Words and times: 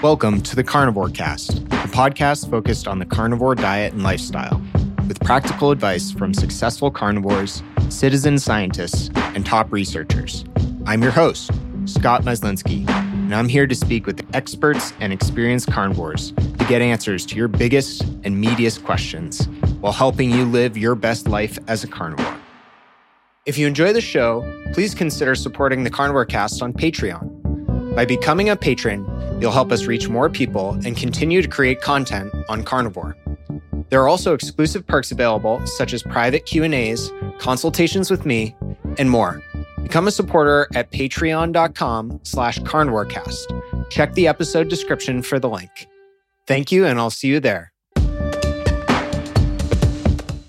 Welcome 0.00 0.42
to 0.42 0.54
the 0.54 0.62
Carnivore 0.62 1.08
Cast, 1.08 1.58
a 1.58 1.88
podcast 1.88 2.48
focused 2.48 2.86
on 2.86 3.00
the 3.00 3.04
carnivore 3.04 3.56
diet 3.56 3.94
and 3.94 4.04
lifestyle, 4.04 4.62
with 5.08 5.18
practical 5.18 5.72
advice 5.72 6.12
from 6.12 6.32
successful 6.32 6.88
carnivores, 6.88 7.64
citizen 7.88 8.38
scientists, 8.38 9.10
and 9.16 9.44
top 9.44 9.72
researchers. 9.72 10.44
I'm 10.86 11.02
your 11.02 11.10
host, 11.10 11.50
Scott 11.86 12.22
Myslinski, 12.22 12.88
and 12.88 13.34
I'm 13.34 13.48
here 13.48 13.66
to 13.66 13.74
speak 13.74 14.06
with 14.06 14.24
experts 14.36 14.92
and 15.00 15.12
experienced 15.12 15.72
carnivores 15.72 16.30
to 16.30 16.66
get 16.68 16.80
answers 16.80 17.26
to 17.26 17.34
your 17.34 17.48
biggest 17.48 18.02
and 18.22 18.42
meatiest 18.42 18.84
questions 18.84 19.48
while 19.80 19.92
helping 19.92 20.30
you 20.30 20.44
live 20.44 20.78
your 20.78 20.94
best 20.94 21.26
life 21.26 21.58
as 21.66 21.82
a 21.82 21.88
carnivore. 21.88 22.38
If 23.46 23.58
you 23.58 23.66
enjoy 23.66 23.92
the 23.92 24.00
show, 24.00 24.44
please 24.74 24.94
consider 24.94 25.34
supporting 25.34 25.82
the 25.82 25.90
Carnivore 25.90 26.24
Cast 26.24 26.62
on 26.62 26.72
Patreon. 26.72 27.96
By 27.96 28.04
becoming 28.04 28.48
a 28.50 28.54
patron, 28.54 29.04
You'll 29.40 29.52
help 29.52 29.72
us 29.72 29.86
reach 29.86 30.08
more 30.08 30.28
people 30.28 30.72
and 30.84 30.96
continue 30.96 31.42
to 31.42 31.48
create 31.48 31.80
content 31.80 32.32
on 32.48 32.64
Carnivore. 32.64 33.16
There 33.90 34.02
are 34.02 34.08
also 34.08 34.34
exclusive 34.34 34.86
perks 34.86 35.10
available 35.12 35.66
such 35.66 35.92
as 35.92 36.02
private 36.02 36.44
Q&As, 36.44 37.10
consultations 37.38 38.10
with 38.10 38.26
me, 38.26 38.54
and 38.98 39.10
more. 39.10 39.42
Become 39.82 40.08
a 40.08 40.10
supporter 40.10 40.68
at 40.74 40.90
patreon.com 40.90 42.20
slash 42.22 42.58
carnivorecast. 42.60 43.90
Check 43.90 44.12
the 44.14 44.28
episode 44.28 44.68
description 44.68 45.22
for 45.22 45.38
the 45.38 45.48
link. 45.48 45.86
Thank 46.46 46.70
you, 46.72 46.84
and 46.84 46.98
I'll 46.98 47.10
see 47.10 47.28
you 47.28 47.40
there. 47.40 47.72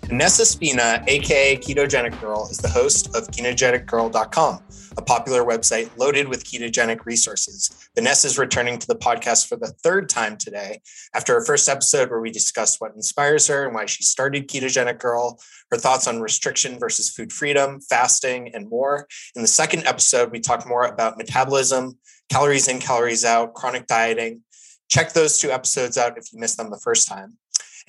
Vanessa 0.09 0.43
Spina, 0.43 1.03
aka 1.07 1.55
Ketogenic 1.55 2.19
Girl, 2.19 2.47
is 2.49 2.57
the 2.57 2.67
host 2.67 3.15
of 3.15 3.27
KetogenicGirl.com 3.27 4.63
a 4.97 5.01
popular 5.01 5.43
website 5.43 5.89
loaded 5.97 6.27
with 6.27 6.43
ketogenic 6.43 7.05
resources. 7.05 7.89
Vanessa 7.95 8.27
is 8.27 8.37
returning 8.37 8.77
to 8.77 8.87
the 8.87 8.95
podcast 8.95 9.47
for 9.47 9.55
the 9.55 9.73
third 9.83 10.09
time 10.09 10.35
today 10.35 10.81
after 11.13 11.33
her 11.35 11.45
first 11.45 11.69
episode, 11.69 12.09
where 12.09 12.19
we 12.19 12.31
discussed 12.31 12.81
what 12.81 12.93
inspires 12.95 13.47
her 13.47 13.65
and 13.65 13.73
why 13.73 13.85
she 13.85 14.03
started 14.03 14.49
Ketogenic 14.49 14.99
Girl, 14.99 15.39
her 15.71 15.77
thoughts 15.77 16.07
on 16.07 16.19
restriction 16.19 16.79
versus 16.79 17.09
food 17.09 17.31
freedom, 17.31 17.79
fasting, 17.79 18.53
and 18.53 18.67
more. 18.67 19.07
In 19.35 19.41
the 19.41 19.47
second 19.47 19.85
episode, 19.85 20.31
we 20.31 20.39
talk 20.39 20.67
more 20.67 20.85
about 20.85 21.17
metabolism, 21.17 21.97
calories 22.29 22.67
in, 22.67 22.79
calories 22.79 23.23
out, 23.23 23.53
chronic 23.53 23.87
dieting. 23.87 24.41
Check 24.89 25.13
those 25.13 25.37
two 25.37 25.51
episodes 25.51 25.97
out 25.97 26.17
if 26.17 26.33
you 26.33 26.39
missed 26.39 26.57
them 26.57 26.71
the 26.71 26.81
first 26.83 27.07
time. 27.07 27.37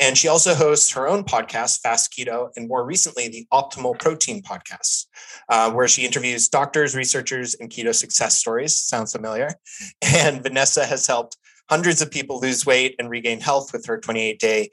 And 0.00 0.16
she 0.16 0.28
also 0.28 0.54
hosts 0.54 0.90
her 0.92 1.06
own 1.06 1.24
podcast, 1.24 1.82
Fast 1.82 2.10
Keto, 2.12 2.48
and 2.56 2.66
more 2.66 2.84
recently, 2.84 3.28
the 3.28 3.46
Optimal 3.52 3.98
Protein 3.98 4.42
podcast, 4.42 5.04
uh, 5.50 5.70
where 5.70 5.86
she 5.86 6.06
interviews 6.06 6.48
doctors, 6.48 6.96
researchers, 6.96 7.54
and 7.54 7.68
keto 7.68 7.94
success 7.94 8.38
stories. 8.38 8.74
Sounds 8.74 9.12
familiar. 9.12 9.50
And 10.02 10.42
Vanessa 10.42 10.86
has 10.86 11.06
helped 11.06 11.36
hundreds 11.68 12.00
of 12.00 12.10
people 12.10 12.40
lose 12.40 12.64
weight 12.66 12.96
and 12.98 13.10
regain 13.10 13.40
health 13.40 13.72
with 13.72 13.86
her 13.86 13.98
28 13.98 14.40
day 14.40 14.70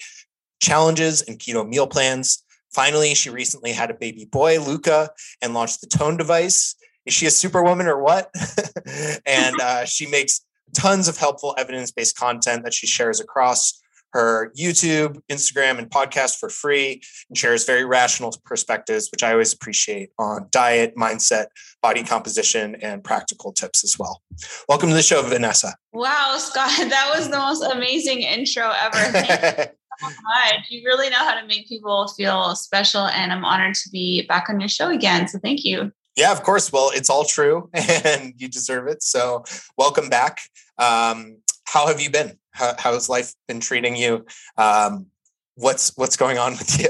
challenges 0.62 1.22
and 1.22 1.38
keto 1.38 1.68
meal 1.68 1.88
plans. 1.88 2.44
Finally, 2.74 3.14
she 3.14 3.30
recently 3.30 3.74
had 3.74 3.92
a 3.92 3.94
baby 3.94 4.26
boy, 4.26 4.60
Luca, 4.60 5.10
and 5.42 5.54
launched 5.54 5.82
the 5.82 5.88
Tone 5.88 6.16
device. 6.18 6.76
Is 7.06 7.14
she 7.14 7.26
a 7.26 7.32
superwoman 7.32 7.88
or 7.88 8.02
what? 8.02 8.34
and 9.26 9.60
uh, 9.62 9.86
she 9.86 10.08
makes 10.08 10.42
tons 10.74 11.08
of 11.08 11.18
helpful 11.18 11.54
evidence 11.58 11.92
based 11.92 12.18
content 12.18 12.64
that 12.64 12.74
she 12.74 12.88
shares 12.88 13.20
across 13.20 13.82
her 14.14 14.52
YouTube, 14.58 15.20
Instagram, 15.30 15.78
and 15.78 15.90
podcast 15.90 16.38
for 16.38 16.50
free 16.50 17.02
and 17.30 17.38
shares 17.38 17.66
very 17.66 17.86
rational 17.86 18.34
perspectives, 18.46 19.10
which 19.12 19.24
I 19.24 19.32
always 19.32 19.54
appreciate 19.54 20.10
on 20.18 20.48
diet, 20.52 20.96
mindset, 20.96 21.48
body 21.82 22.04
composition, 22.04 22.76
and 22.76 23.04
practical 23.04 23.52
tips 23.52 23.84
as 23.84 23.98
well. 24.00 24.22
Welcome 24.70 24.90
to 24.90 24.96
the 24.96 25.02
show, 25.02 25.22
Vanessa. 25.22 25.76
Wow, 25.94 26.36
Scott, 26.38 26.70
that 26.78 27.12
was 27.16 27.30
the 27.30 27.38
most 27.38 27.64
amazing 27.64 28.22
intro 28.22 28.72
ever. 28.82 28.98
Thank 29.12 29.30
you 29.30 29.66
so 30.00 30.08
much. 30.24 30.66
You 30.70 30.84
really 30.86 31.10
know 31.10 31.18
how 31.18 31.40
to 31.40 31.46
make 31.48 31.68
people 31.68 32.08
feel 32.10 32.56
special, 32.56 33.08
and 33.08 33.32
I'm 33.32 33.46
honored 33.46 33.76
to 33.76 33.90
be 33.90 34.26
back 34.28 34.50
on 34.50 34.60
your 34.60 34.70
show 34.70 34.90
again. 34.90 35.28
So 35.28 35.40
thank 35.40 35.64
you. 35.64 35.92
Yeah, 36.16 36.32
of 36.32 36.42
course. 36.42 36.74
Well, 36.74 36.92
it's 36.96 37.12
all 37.12 37.26
true 37.26 37.70
and 37.74 38.34
you 38.38 38.48
deserve 38.48 38.88
it. 38.88 39.04
So, 39.04 39.44
welcome 39.78 40.10
back. 40.10 40.40
Um, 40.80 41.38
how 41.66 41.88
have 41.88 42.02
you 42.02 42.10
been? 42.10 42.40
How, 42.58 42.74
how's 42.78 43.08
life 43.08 43.34
been 43.48 43.60
treating 43.60 43.96
you? 43.96 44.26
Um, 44.58 45.08
what's 45.56 45.96
what's 45.96 46.18
going 46.18 46.38
on 46.38 46.52
with 46.58 46.80
you? 46.80 46.90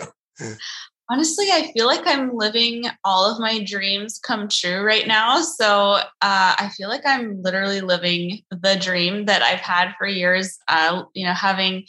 Honestly, 1.10 1.48
I 1.52 1.72
feel 1.74 1.86
like 1.86 2.06
I'm 2.06 2.36
living 2.36 2.86
all 3.04 3.32
of 3.32 3.40
my 3.40 3.64
dreams 3.64 4.20
come 4.20 4.50
true 4.50 4.82
right 4.82 5.08
now. 5.08 5.42
So 5.42 5.94
uh, 5.94 6.02
I 6.22 6.70
feel 6.76 6.90
like 6.90 7.06
I'm 7.06 7.42
literally 7.42 7.80
living 7.80 8.42
the 8.52 8.76
dream 8.76 9.26
that 9.26 9.42
I've 9.42 9.62
had 9.62 9.94
for 9.98 10.06
years. 10.06 10.58
Uh, 10.68 11.04
you 11.14 11.26
know, 11.26 11.34
having 11.34 11.86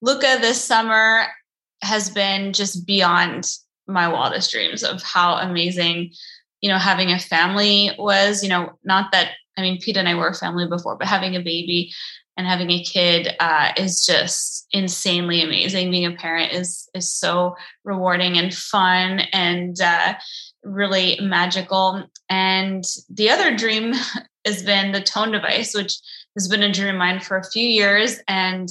Luca 0.00 0.38
this 0.40 0.62
summer 0.62 1.26
has 1.82 2.08
been 2.08 2.54
just 2.54 2.86
beyond 2.86 3.50
my 3.86 4.08
wildest 4.08 4.50
dreams 4.50 4.82
of 4.82 5.02
how 5.02 5.34
amazing, 5.36 6.12
you 6.62 6.70
know, 6.70 6.78
having 6.78 7.10
a 7.10 7.18
family 7.18 7.90
was. 7.98 8.42
You 8.42 8.48
know, 8.48 8.78
not 8.82 9.12
that 9.12 9.32
I 9.56 9.62
mean, 9.62 9.78
Pete 9.78 9.96
and 9.96 10.08
I 10.08 10.14
were 10.14 10.28
a 10.28 10.34
family 10.34 10.66
before, 10.66 10.96
but 10.96 11.06
having 11.06 11.36
a 11.36 11.40
baby 11.40 11.92
and 12.36 12.46
having 12.46 12.70
a 12.70 12.82
kid 12.82 13.34
uh, 13.40 13.72
is 13.76 14.04
just 14.04 14.66
insanely 14.72 15.42
amazing. 15.42 15.90
Being 15.90 16.06
a 16.06 16.16
parent 16.16 16.52
is 16.52 16.88
is 16.94 17.12
so 17.12 17.54
rewarding 17.84 18.36
and 18.38 18.52
fun 18.52 19.20
and 19.32 19.80
uh, 19.80 20.14
really 20.62 21.18
magical. 21.20 22.04
And 22.28 22.84
the 23.08 23.30
other 23.30 23.56
dream 23.56 23.94
has 24.44 24.62
been 24.62 24.92
the 24.92 25.00
tone 25.00 25.32
device, 25.32 25.74
which 25.74 25.96
has 26.36 26.48
been 26.48 26.62
a 26.62 26.72
dream 26.72 26.94
of 26.94 26.98
mine 26.98 27.20
for 27.20 27.36
a 27.36 27.50
few 27.50 27.66
years, 27.66 28.18
and 28.26 28.68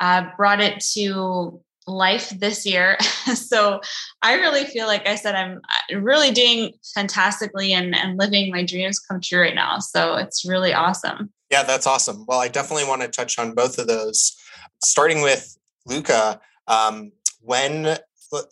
uh, 0.00 0.24
brought 0.36 0.60
it 0.60 0.80
to 0.94 1.60
life 1.86 2.30
this 2.30 2.64
year. 2.64 2.96
so 3.34 3.80
I 4.22 4.34
really 4.34 4.64
feel 4.64 4.86
like 4.86 5.06
I 5.08 5.16
said 5.16 5.34
I'm 5.34 5.58
uh, 5.58 5.98
really 5.98 6.30
doing 6.30 6.72
fantastically 6.94 7.72
and, 7.72 7.94
and 7.94 8.18
living 8.18 8.50
my 8.50 8.64
dreams 8.64 9.00
come 9.00 9.20
true 9.20 9.40
right 9.40 9.54
now. 9.54 9.78
So 9.78 10.14
it's 10.14 10.48
really 10.48 10.72
awesome. 10.72 11.32
Yeah, 11.50 11.64
that's 11.64 11.86
awesome. 11.86 12.24
Well, 12.26 12.38
I 12.38 12.48
definitely 12.48 12.84
want 12.86 13.02
to 13.02 13.08
touch 13.08 13.38
on 13.38 13.54
both 13.54 13.78
of 13.78 13.86
those. 13.86 14.36
Starting 14.84 15.20
with 15.20 15.56
Luca, 15.86 16.40
um, 16.68 17.12
when 17.40 17.96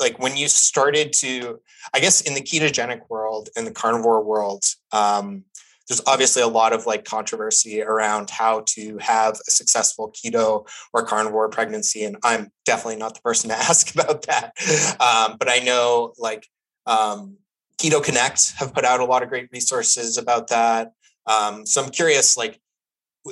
like 0.00 0.18
when 0.18 0.36
you 0.36 0.48
started 0.48 1.12
to, 1.12 1.60
I 1.94 2.00
guess 2.00 2.20
in 2.20 2.34
the 2.34 2.40
ketogenic 2.40 3.02
world 3.08 3.48
and 3.56 3.66
the 3.66 3.70
carnivore 3.70 4.24
world, 4.24 4.64
um, 4.92 5.44
there's 5.88 6.02
obviously 6.06 6.42
a 6.42 6.48
lot 6.48 6.72
of 6.72 6.84
like 6.86 7.04
controversy 7.04 7.80
around 7.80 8.28
how 8.30 8.64
to 8.66 8.98
have 8.98 9.34
a 9.46 9.50
successful 9.50 10.12
keto 10.12 10.66
or 10.92 11.04
carnivore 11.04 11.48
pregnancy, 11.48 12.04
and 12.04 12.16
I'm 12.24 12.50
definitely 12.66 12.96
not 12.96 13.14
the 13.14 13.20
person 13.20 13.50
to 13.50 13.56
ask 13.58 13.94
about 13.94 14.22
that. 14.26 14.52
Um, 15.00 15.36
but 15.38 15.48
I 15.48 15.60
know 15.60 16.12
like 16.18 16.46
um, 16.86 17.36
Keto 17.78 18.02
Connect 18.02 18.52
have 18.58 18.74
put 18.74 18.84
out 18.84 19.00
a 19.00 19.04
lot 19.04 19.22
of 19.22 19.28
great 19.28 19.48
resources 19.52 20.18
about 20.18 20.48
that. 20.48 20.92
Um, 21.26 21.66
so 21.66 21.84
I'm 21.84 21.90
curious, 21.90 22.36
like, 22.36 22.58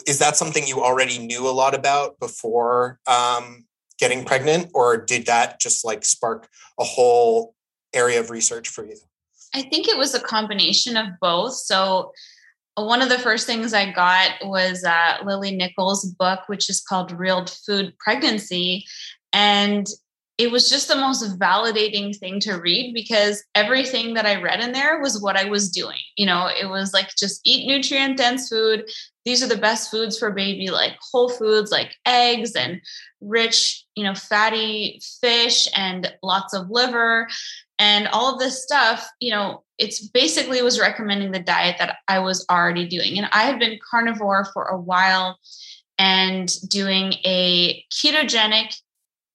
is 0.06 0.18
that 0.18 0.36
something 0.36 0.66
you 0.66 0.82
already 0.82 1.18
knew 1.18 1.48
a 1.48 1.50
lot 1.50 1.74
about 1.74 2.18
before 2.18 2.98
um, 3.06 3.64
getting 3.98 4.24
pregnant 4.24 4.70
or 4.74 4.96
did 4.96 5.26
that 5.26 5.60
just 5.60 5.84
like 5.84 6.04
spark 6.04 6.48
a 6.78 6.84
whole 6.84 7.54
area 7.94 8.20
of 8.20 8.30
research 8.30 8.68
for 8.68 8.84
you? 8.84 8.96
I 9.54 9.62
think 9.62 9.88
it 9.88 9.96
was 9.96 10.14
a 10.14 10.20
combination 10.20 10.96
of 10.96 11.06
both. 11.20 11.54
So 11.54 12.12
one 12.74 13.00
of 13.00 13.08
the 13.08 13.18
first 13.18 13.46
things 13.46 13.72
i 13.72 13.90
got 13.90 14.32
was 14.42 14.84
uh, 14.84 15.16
lily 15.24 15.56
nichols 15.56 16.04
book 16.04 16.40
which 16.46 16.68
is 16.68 16.82
called 16.82 17.10
real 17.12 17.46
food 17.46 17.94
pregnancy. 17.98 18.84
And 19.32 19.86
it 20.38 20.50
was 20.50 20.68
just 20.68 20.88
the 20.88 20.96
most 20.96 21.38
validating 21.38 22.14
thing 22.14 22.40
to 22.40 22.60
read 22.60 22.92
because 22.92 23.42
everything 23.54 24.14
that 24.14 24.26
I 24.26 24.40
read 24.40 24.60
in 24.60 24.72
there 24.72 25.00
was 25.00 25.20
what 25.20 25.36
I 25.36 25.44
was 25.44 25.70
doing. 25.70 25.98
You 26.16 26.26
know, 26.26 26.48
it 26.48 26.66
was 26.66 26.92
like 26.92 27.08
just 27.16 27.40
eat 27.44 27.66
nutrient 27.66 28.18
dense 28.18 28.50
food, 28.50 28.84
these 29.26 29.42
are 29.42 29.48
the 29.48 29.58
best 29.58 29.90
foods 29.90 30.18
for 30.18 30.30
baby 30.30 30.70
like 30.70 30.92
whole 31.12 31.28
foods 31.28 31.70
like 31.70 31.94
eggs 32.06 32.52
and 32.52 32.80
rich 33.20 33.84
you 33.94 34.04
know 34.04 34.14
fatty 34.14 34.98
fish 35.20 35.68
and 35.76 36.10
lots 36.22 36.54
of 36.54 36.70
liver 36.70 37.28
and 37.78 38.08
all 38.08 38.32
of 38.32 38.38
this 38.38 38.62
stuff 38.62 39.06
you 39.20 39.30
know 39.30 39.62
it's 39.76 40.08
basically 40.08 40.62
was 40.62 40.80
recommending 40.80 41.32
the 41.32 41.40
diet 41.40 41.76
that 41.78 41.96
i 42.08 42.18
was 42.18 42.46
already 42.50 42.88
doing. 42.88 43.18
And 43.18 43.28
i 43.32 43.42
had 43.42 43.58
been 43.58 43.78
carnivore 43.90 44.46
for 44.54 44.64
a 44.64 44.80
while 44.80 45.36
and 45.98 46.50
doing 46.68 47.14
a 47.24 47.84
ketogenic 47.92 48.76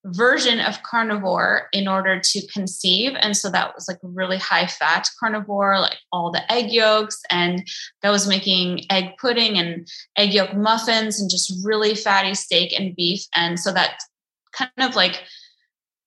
version 0.05 0.59
of 0.59 0.81
carnivore 0.83 1.67
in 1.73 1.87
order 1.87 2.19
to 2.19 2.47
conceive. 2.47 3.13
And 3.19 3.37
so 3.37 3.51
that 3.51 3.75
was 3.75 3.87
like 3.87 3.99
really 4.01 4.37
high 4.37 4.67
fat 4.67 5.07
carnivore, 5.19 5.79
like 5.79 5.97
all 6.11 6.31
the 6.31 6.51
egg 6.51 6.71
yolks. 6.71 7.21
And 7.29 7.67
that 8.01 8.09
was 8.09 8.27
making 8.27 8.85
egg 8.89 9.17
pudding 9.19 9.57
and 9.57 9.87
egg 10.17 10.33
yolk 10.33 10.55
muffins 10.55 11.21
and 11.21 11.29
just 11.29 11.53
really 11.63 11.93
fatty 11.93 12.33
steak 12.33 12.77
and 12.77 12.95
beef. 12.95 13.25
And 13.35 13.59
so 13.59 13.71
that 13.73 13.99
kind 14.53 14.71
of 14.79 14.95
like 14.95 15.21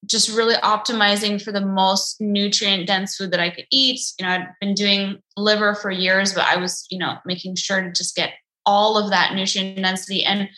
just 0.07 0.37
really 0.37 0.57
optimizing 0.57 1.41
for 1.41 1.53
the 1.53 1.65
most 1.65 2.21
nutrient 2.21 2.87
dense 2.87 3.17
food 3.17 3.31
that 3.31 3.41
I 3.41 3.51
could 3.51 3.67
eat. 3.71 4.01
You 4.19 4.27
know, 4.27 4.33
I'd 4.33 4.49
been 4.61 4.75
doing 4.75 5.19
liver 5.37 5.75
for 5.75 5.91
years, 5.91 6.35
but 6.35 6.45
I 6.45 6.57
was, 6.57 6.87
you 6.91 6.99
know, 6.99 7.17
making 7.25 7.57
sure 7.57 7.81
to 7.81 7.91
just 7.91 8.17
get 8.17 8.33
all 8.67 8.99
of 8.99 9.11
that 9.11 9.35
nutrient 9.35 9.79
density. 9.79 10.25
And 10.25 10.49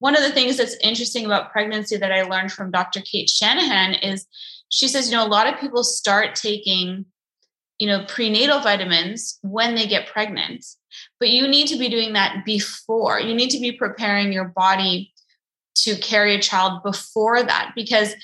one 0.00 0.16
of 0.16 0.22
the 0.22 0.32
things 0.32 0.56
that's 0.56 0.76
interesting 0.82 1.24
about 1.24 1.52
pregnancy 1.52 1.96
that 1.96 2.10
I 2.10 2.22
learned 2.22 2.52
from 2.52 2.70
Dr. 2.70 3.00
Cate 3.00 3.30
Shanahan 3.30 3.94
is 3.94 4.26
she 4.70 4.88
says, 4.88 5.10
you 5.10 5.16
know, 5.16 5.26
a 5.26 5.28
lot 5.28 5.52
of 5.52 5.60
people 5.60 5.84
start 5.84 6.34
taking, 6.34 7.04
you 7.78 7.86
know, 7.86 8.04
prenatal 8.08 8.60
vitamins 8.60 9.38
when 9.42 9.74
they 9.74 9.86
get 9.86 10.08
pregnant, 10.08 10.64
but 11.18 11.28
you 11.28 11.46
need 11.46 11.68
to 11.68 11.78
be 11.78 11.88
doing 11.88 12.14
that 12.14 12.44
before. 12.44 13.20
You 13.20 13.34
need 13.34 13.50
to 13.50 13.60
be 13.60 13.72
preparing 13.72 14.32
your 14.32 14.48
body 14.48 15.12
to 15.76 15.96
carry 15.96 16.34
a 16.34 16.40
child 16.40 16.82
before 16.82 17.42
that 17.42 17.72
because 17.74 18.14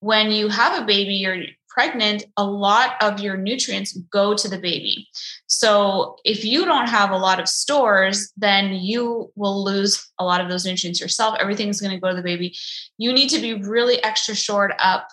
when 0.00 0.30
you 0.30 0.48
have 0.48 0.80
a 0.80 0.86
baby, 0.86 1.14
you're 1.14 1.42
pregnant, 1.78 2.24
a 2.36 2.44
lot 2.44 2.96
of 3.00 3.20
your 3.20 3.36
nutrients 3.36 3.96
go 4.10 4.34
to 4.34 4.48
the 4.48 4.58
baby. 4.58 5.06
So 5.46 6.16
if 6.24 6.44
you 6.44 6.64
don't 6.64 6.88
have 6.88 7.12
a 7.12 7.16
lot 7.16 7.38
of 7.38 7.48
stores, 7.48 8.32
then 8.36 8.72
you 8.72 9.30
will 9.36 9.62
lose 9.62 10.10
a 10.18 10.24
lot 10.24 10.40
of 10.40 10.48
those 10.48 10.66
nutrients 10.66 11.00
yourself. 11.00 11.36
Everything's 11.38 11.80
going 11.80 11.92
to 11.92 12.00
go 12.00 12.08
to 12.08 12.16
the 12.16 12.22
baby. 12.22 12.52
You 12.98 13.12
need 13.12 13.28
to 13.28 13.38
be 13.38 13.54
really 13.54 14.02
extra 14.02 14.34
shored 14.34 14.74
up 14.80 15.06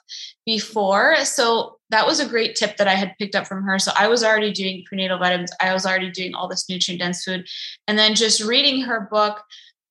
before. 0.43 1.17
So 1.17 1.77
that 1.91 2.07
was 2.07 2.19
a 2.19 2.27
great 2.27 2.55
tip 2.55 2.77
that 2.77 2.87
I 2.87 2.95
had 2.95 3.13
picked 3.19 3.35
up 3.35 3.45
from 3.45 3.61
her. 3.61 3.77
So 3.77 3.91
I 3.95 4.07
was 4.07 4.23
already 4.23 4.51
doing 4.51 4.83
prenatal 4.87 5.19
vitamins. 5.19 5.51
I 5.61 5.71
was 5.71 5.85
already 5.85 6.09
doing 6.09 6.33
all 6.33 6.47
this 6.47 6.67
nutrient 6.67 6.99
dense 6.99 7.23
food. 7.23 7.45
And 7.87 7.95
then 7.95 8.15
just 8.15 8.43
reading 8.43 8.81
her 8.81 9.07
book, 9.11 9.43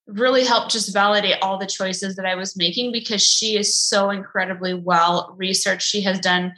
really 0.07 0.45
helped 0.45 0.71
just 0.71 0.93
validate 0.93 1.37
all 1.43 1.59
the 1.59 1.67
choices 1.67 2.17
that 2.17 2.27
I 2.27 2.35
was 2.35 2.57
making 2.57 2.93
because 2.93 3.23
she 3.23 3.57
is 3.57 3.77
so 3.77 4.11
incredibly 4.11 4.75
well 4.75 5.35
researched. 5.37 5.87
She 5.87 6.03
has 6.03 6.21
done, 6.21 6.53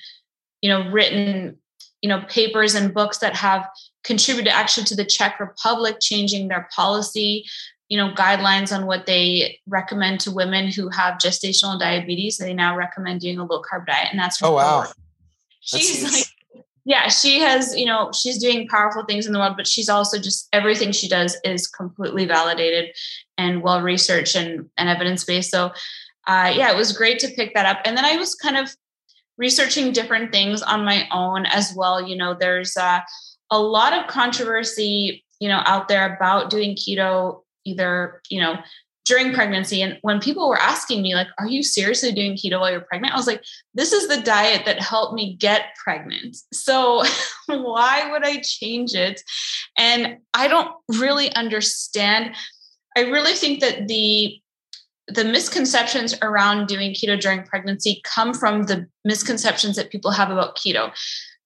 you 0.61 0.69
know, 0.69 0.91
written, 0.91 1.59
you 2.03 2.09
know, 2.09 2.23
papers 2.29 2.75
and 2.75 2.93
books 2.93 3.19
that 3.19 3.37
have 3.37 3.69
contributed 4.03 4.53
actually 4.53 4.85
to 4.85 4.97
the 4.97 5.05
Czech 5.05 5.39
Republic 5.39 5.97
changing 6.01 6.49
their 6.49 6.69
policy, 6.75 7.45
you 7.89 7.97
know, 7.97 8.13
guidelines 8.15 8.77
on 8.77 8.87
what 8.87 9.07
they 9.07 9.61
recommend 9.67 10.21
to 10.21 10.31
women 10.33 10.69
who 10.69 10.89
have 10.89 11.19
gestational 11.19 11.79
diabetes. 11.79 12.39
They 12.39 12.53
now 12.55 12.77
recommend 12.77 13.21
doing 13.21 13.39
a 13.39 13.45
low 13.45 13.63
carb 13.63 13.87
diet, 13.87 14.09
and 14.11 14.19
that's 14.19 14.43
oh 14.43 14.53
wow. 14.53 14.87
She's 15.61 16.03
like 16.03 16.27
yeah, 16.87 17.09
she 17.09 17.41
has, 17.41 17.77
you 17.77 17.85
know, 17.85 18.13
she's 18.13 18.39
doing 18.39 18.69
powerful 18.69 19.05
things 19.05 19.27
in 19.27 19.33
the 19.33 19.41
world, 19.41 19.57
but 19.57 19.67
she's 19.67 19.89
also 19.89 20.21
just 20.21 20.49
everything 20.53 20.93
she 20.93 21.09
does 21.09 21.37
is 21.43 21.67
completely 21.67 22.27
validated 22.27 22.95
and 23.37 23.61
well 23.61 23.83
researched 23.83 24.37
and, 24.37 24.71
and 24.79 24.89
evidence 24.89 25.25
based. 25.25 25.51
So, 25.51 25.73
uh, 26.29 26.53
yeah, 26.55 26.71
it 26.71 26.77
was 26.77 26.97
great 26.97 27.19
to 27.19 27.29
pick 27.29 27.55
that 27.55 27.67
up. 27.67 27.79
And 27.85 27.97
then 27.97 28.05
I 28.05 28.15
was 28.17 28.37
kind 28.37 28.57
of 28.57 28.73
researching 29.37 29.93
different 29.93 30.31
things 30.31 30.63
on 30.63 30.85
my 30.85 31.09
own 31.11 31.45
as 31.47 31.75
well. 31.77 32.01
You 32.01 32.17
know, 32.17 32.37
there's 32.39 32.77
uh, 32.77 33.01
a 33.51 33.61
lot 33.61 33.93
of 33.93 34.07
controversy, 34.07 35.25
you 35.41 35.49
know, 35.49 35.63
out 35.67 35.89
there 35.89 36.15
about 36.15 36.51
doing 36.51 36.77
keto, 36.77 37.43
either, 37.65 38.23
you 38.31 38.41
know, 38.41 38.59
during 39.07 39.33
pregnancy. 39.33 39.81
And 39.81 39.99
when 40.03 40.21
people 40.21 40.49
were 40.49 40.61
asking 40.61 41.01
me, 41.01 41.15
like, 41.15 41.29
are 41.39 41.47
you 41.47 41.63
seriously 41.63 42.13
doing 42.13 42.35
keto 42.35 42.61
while 42.61 42.71
you're 42.71 42.81
pregnant? 42.81 43.15
I 43.15 43.17
was 43.17 43.27
like, 43.27 43.43
this 43.73 43.93
is 43.93 44.09
the 44.09 44.21
diet 44.21 44.65
that 44.67 44.83
helped 44.83 45.15
me 45.15 45.37
get 45.37 45.77
pregnant. 45.83 46.37
So 46.53 47.05
why 47.47 48.11
would 48.11 48.27
I 48.27 48.43
change 48.43 48.95
it? 48.95 49.23
And 49.79 50.19
I 50.35 50.49
don't 50.49 50.73
really 50.99 51.33
understand. 51.35 52.35
I 52.97 53.03
really 53.03 53.35
think 53.35 53.61
that 53.61 53.89
the 53.89 54.41
the 55.09 55.23
misconceptions 55.23 56.17
around 56.21 56.67
doing 56.67 56.93
keto 56.93 57.19
during 57.19 57.45
pregnancy 57.45 58.03
come 58.05 58.35
from 58.35 58.65
the 58.65 58.89
misconceptions 59.05 59.77
that 59.77 59.89
people 59.89 60.11
have 60.11 60.33
about 60.33 60.57
keto 60.57 60.91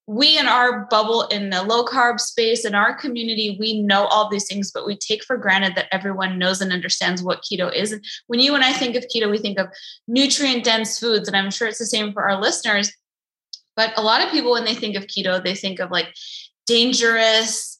we 0.07 0.37
in 0.37 0.47
our 0.47 0.87
bubble 0.89 1.23
in 1.27 1.49
the 1.51 1.63
low 1.63 1.85
carb 1.85 2.19
space 2.19 2.65
in 2.65 2.75
our 2.75 2.93
community 2.93 3.55
we 3.59 3.81
know 3.81 4.05
all 4.05 4.29
these 4.29 4.47
things 4.47 4.71
but 4.71 4.85
we 4.85 4.95
take 4.95 5.23
for 5.23 5.37
granted 5.37 5.75
that 5.75 5.87
everyone 5.91 6.39
knows 6.39 6.59
and 6.61 6.73
understands 6.73 7.21
what 7.21 7.43
keto 7.43 7.73
is. 7.73 7.91
And 7.91 8.03
when 8.27 8.39
you 8.39 8.55
and 8.55 8.63
i 8.63 8.73
think 8.73 8.95
of 8.95 9.05
keto 9.05 9.29
we 9.29 9.37
think 9.37 9.59
of 9.59 9.67
nutrient 10.07 10.63
dense 10.63 10.99
foods 10.99 11.27
and 11.27 11.37
i'm 11.37 11.51
sure 11.51 11.67
it's 11.67 11.79
the 11.79 11.85
same 11.85 12.13
for 12.13 12.23
our 12.23 12.39
listeners. 12.39 12.91
But 13.75 13.93
a 13.97 14.01
lot 14.01 14.21
of 14.21 14.31
people 14.31 14.51
when 14.51 14.65
they 14.65 14.75
think 14.75 14.95
of 14.95 15.07
keto 15.07 15.41
they 15.43 15.55
think 15.55 15.79
of 15.79 15.91
like 15.91 16.13
dangerous 16.65 17.77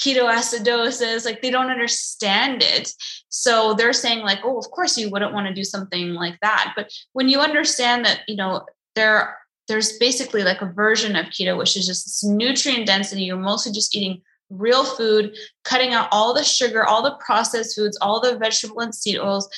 ketoacidosis 0.00 1.24
like 1.24 1.42
they 1.42 1.50
don't 1.50 1.70
understand 1.70 2.62
it. 2.62 2.92
So 3.28 3.74
they're 3.74 3.92
saying 3.92 4.20
like 4.20 4.40
oh 4.44 4.58
of 4.58 4.70
course 4.70 4.98
you 4.98 5.08
wouldn't 5.08 5.32
want 5.32 5.46
to 5.46 5.54
do 5.54 5.64
something 5.64 6.14
like 6.14 6.38
that. 6.42 6.72
But 6.74 6.92
when 7.12 7.28
you 7.28 7.40
understand 7.40 8.04
that 8.04 8.22
you 8.26 8.36
know 8.36 8.66
there 8.96 9.36
there's 9.70 9.96
basically 9.98 10.42
like 10.42 10.60
a 10.60 10.66
version 10.66 11.14
of 11.14 11.26
keto, 11.26 11.56
which 11.56 11.76
is 11.76 11.86
just 11.86 12.04
this 12.04 12.24
nutrient 12.24 12.86
density. 12.86 13.22
You're 13.22 13.36
mostly 13.36 13.72
just 13.72 13.94
eating 13.94 14.20
real 14.50 14.84
food, 14.84 15.36
cutting 15.64 15.92
out 15.94 16.08
all 16.10 16.34
the 16.34 16.42
sugar, 16.42 16.84
all 16.84 17.02
the 17.02 17.16
processed 17.24 17.76
foods, 17.76 17.96
all 18.00 18.20
the 18.20 18.36
vegetable 18.36 18.80
and 18.80 18.92
seed 18.92 19.18
oils. 19.18 19.48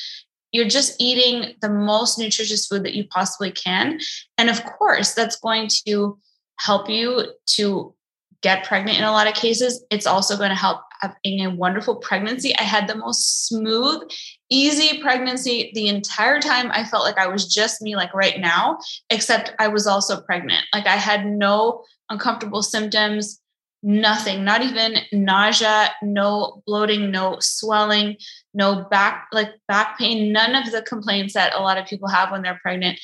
You're 0.53 0.69
just 0.69 1.01
eating 1.01 1.55
the 1.63 1.71
most 1.71 2.19
nutritious 2.19 2.67
food 2.67 2.85
that 2.85 2.95
you 2.95 3.05
possibly 3.09 3.51
can. 3.51 4.01
And 4.37 4.51
of 4.51 4.63
course, 4.65 5.15
that's 5.15 5.37
going 5.37 5.71
to 5.87 6.19
help 6.59 6.91
you 6.91 7.33
to 7.55 7.95
get 8.43 8.65
pregnant 8.65 8.99
in 8.99 9.05
a 9.05 9.13
lot 9.13 9.29
of 9.29 9.35
cases. 9.35 9.85
It's 9.91 10.07
also 10.07 10.37
going 10.37 10.51
to 10.51 10.57
help 10.57 10.81
having 11.01 11.41
a 11.41 11.51
wonderful 11.51 11.97
pregnancy. 11.97 12.57
I 12.59 12.63
had 12.63 12.89
the 12.89 12.97
most 12.97 13.47
smooth, 13.47 14.03
easy 14.51 15.01
pregnancy 15.01 15.71
the 15.75 15.89
entire 15.89 16.41
time. 16.41 16.71
I 16.73 16.85
felt 16.85 17.05
like 17.05 17.19
I 17.19 17.29
was 17.29 17.53
just 17.53 17.83
me, 17.83 17.97
like 17.97 18.13
right 18.15 18.39
now, 18.39 18.79
except 19.11 19.55
I 19.59 19.69
was 19.69 19.87
also 19.87 20.21
pregnant. 20.21 20.65
Like 20.75 20.87
I 20.87 20.97
had 20.97 21.27
no 21.27 21.85
uncomfortable 22.11 22.63
symptoms, 22.63 23.41
nothing, 23.83 24.45
not 24.45 24.63
even 24.63 24.97
nausea, 25.13 25.91
no 26.03 26.63
bloating, 26.67 27.11
no 27.11 27.37
swelling, 27.41 28.17
no 28.55 28.87
back, 28.91 29.29
like 29.33 29.51
back 29.69 29.99
pain, 29.99 30.33
none 30.33 30.55
of 30.55 30.71
the 30.71 30.83
complaints 30.83 31.35
that 31.35 31.55
a 31.55 31.61
lot 31.61 31.79
of 31.79 31.87
people 31.87 32.09
have 32.09 32.31
when 32.31 32.43
they're 32.43 32.61
pregnant. 32.63 32.99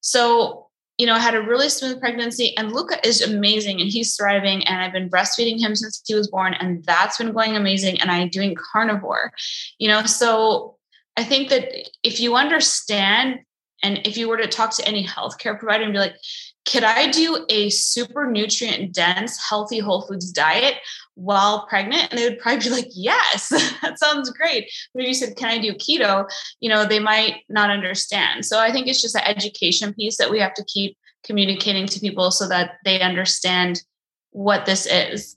So 0.00 0.68
you 0.98 1.06
know, 1.06 1.14
I 1.14 1.18
had 1.18 1.34
a 1.34 1.40
really 1.40 1.68
smooth 1.68 2.00
pregnancy 2.00 2.56
and 2.56 2.72
Luca 2.72 3.04
is 3.06 3.22
amazing 3.22 3.80
and 3.80 3.90
he's 3.90 4.14
thriving. 4.14 4.66
And 4.66 4.82
I've 4.82 4.92
been 4.92 5.10
breastfeeding 5.10 5.58
him 5.58 5.74
since 5.74 6.02
he 6.06 6.14
was 6.14 6.28
born 6.28 6.54
and 6.54 6.84
that's 6.84 7.18
been 7.18 7.32
going 7.32 7.56
amazing. 7.56 8.00
And 8.00 8.10
I'm 8.10 8.28
doing 8.28 8.54
carnivore, 8.54 9.32
you 9.78 9.88
know, 9.88 10.04
so 10.04 10.76
I 11.16 11.24
think 11.24 11.48
that 11.50 11.68
if 12.02 12.20
you 12.20 12.36
understand 12.36 13.40
and 13.82 14.00
if 14.06 14.16
you 14.16 14.28
were 14.28 14.36
to 14.36 14.46
talk 14.46 14.74
to 14.76 14.86
any 14.86 15.04
healthcare 15.04 15.58
provider 15.58 15.84
and 15.84 15.92
be 15.92 15.98
like, 15.98 16.16
could 16.64 16.84
I 16.84 17.10
do 17.10 17.44
a 17.48 17.70
super 17.70 18.30
nutrient 18.30 18.94
dense, 18.94 19.38
healthy 19.48 19.80
whole 19.80 20.02
foods 20.02 20.30
diet 20.30 20.76
while 21.14 21.66
pregnant? 21.66 22.08
And 22.10 22.18
they 22.18 22.28
would 22.28 22.38
probably 22.38 22.60
be 22.60 22.70
like, 22.70 22.88
yes, 22.92 23.48
that 23.82 23.98
sounds 23.98 24.30
great. 24.30 24.70
But 24.94 25.02
if 25.02 25.08
you 25.08 25.14
said, 25.14 25.36
can 25.36 25.48
I 25.48 25.58
do 25.58 25.74
keto? 25.74 26.28
You 26.60 26.70
know, 26.70 26.86
they 26.86 27.00
might 27.00 27.40
not 27.48 27.70
understand. 27.70 28.44
So 28.44 28.60
I 28.60 28.70
think 28.70 28.86
it's 28.86 29.02
just 29.02 29.16
an 29.16 29.22
education 29.24 29.92
piece 29.94 30.18
that 30.18 30.30
we 30.30 30.38
have 30.38 30.54
to 30.54 30.64
keep 30.64 30.96
communicating 31.24 31.86
to 31.86 32.00
people 32.00 32.30
so 32.30 32.48
that 32.48 32.74
they 32.84 33.00
understand 33.00 33.82
what 34.30 34.64
this 34.64 34.86
is. 34.86 35.34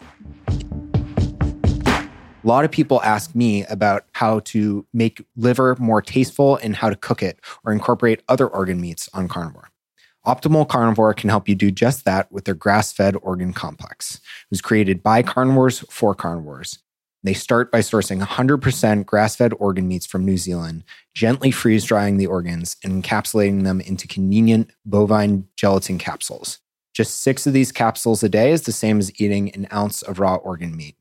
A 0.48 2.48
lot 2.48 2.64
of 2.64 2.70
people 2.70 3.02
ask 3.02 3.34
me 3.34 3.66
about 3.66 4.06
how 4.12 4.42
to 4.42 4.86
make 4.94 5.26
liver 5.36 5.76
more 5.80 6.04
tasteful 6.04 6.58
and 6.58 6.76
how 6.76 6.92
to 6.92 6.96
cook 6.96 7.24
it 7.24 7.40
or 7.64 7.74
incorporate 7.74 8.22
other 8.30 8.48
organ 8.48 8.80
meats 8.80 9.10
on 9.14 9.28
carnivore. 9.28 9.72
Optimal 10.26 10.68
Carnivore 10.68 11.14
can 11.14 11.30
help 11.30 11.48
you 11.48 11.54
do 11.54 11.70
just 11.70 12.04
that 12.06 12.32
with 12.32 12.46
their 12.46 12.56
grass 12.56 12.92
fed 12.92 13.16
organ 13.22 13.54
complex. 13.54 14.16
It 14.16 14.22
was 14.50 14.62
created 14.62 15.04
by 15.04 15.22
carnivores 15.22 15.82
for 15.90 16.16
carnivores. 16.16 16.80
They 17.24 17.34
start 17.34 17.72
by 17.72 17.80
sourcing 17.80 18.24
100% 18.24 19.06
grass 19.06 19.36
fed 19.36 19.54
organ 19.60 19.88
meats 19.88 20.06
from 20.06 20.26
New 20.26 20.38
Zealand, 20.38 20.84
gently 21.14 21.52
freeze 21.52 21.84
drying 21.84 22.18
the 22.18 22.28
organs 22.28 22.76
and 22.84 23.04
encapsulating 23.04 23.64
them 23.64 23.82
into 23.82 24.08
convenient 24.08 24.72
bovine 24.86 25.48
gelatin 25.58 25.98
capsules. 26.00 26.60
Just 26.94 27.20
six 27.20 27.46
of 27.46 27.54
these 27.54 27.72
capsules 27.72 28.24
a 28.24 28.30
day 28.30 28.52
is 28.52 28.64
the 28.64 28.72
same 28.72 29.00
as 29.00 29.12
eating 29.20 29.54
an 29.54 29.68
ounce 29.72 30.02
of 30.02 30.20
raw 30.20 30.36
organ 30.36 30.76
meat. 30.76 30.96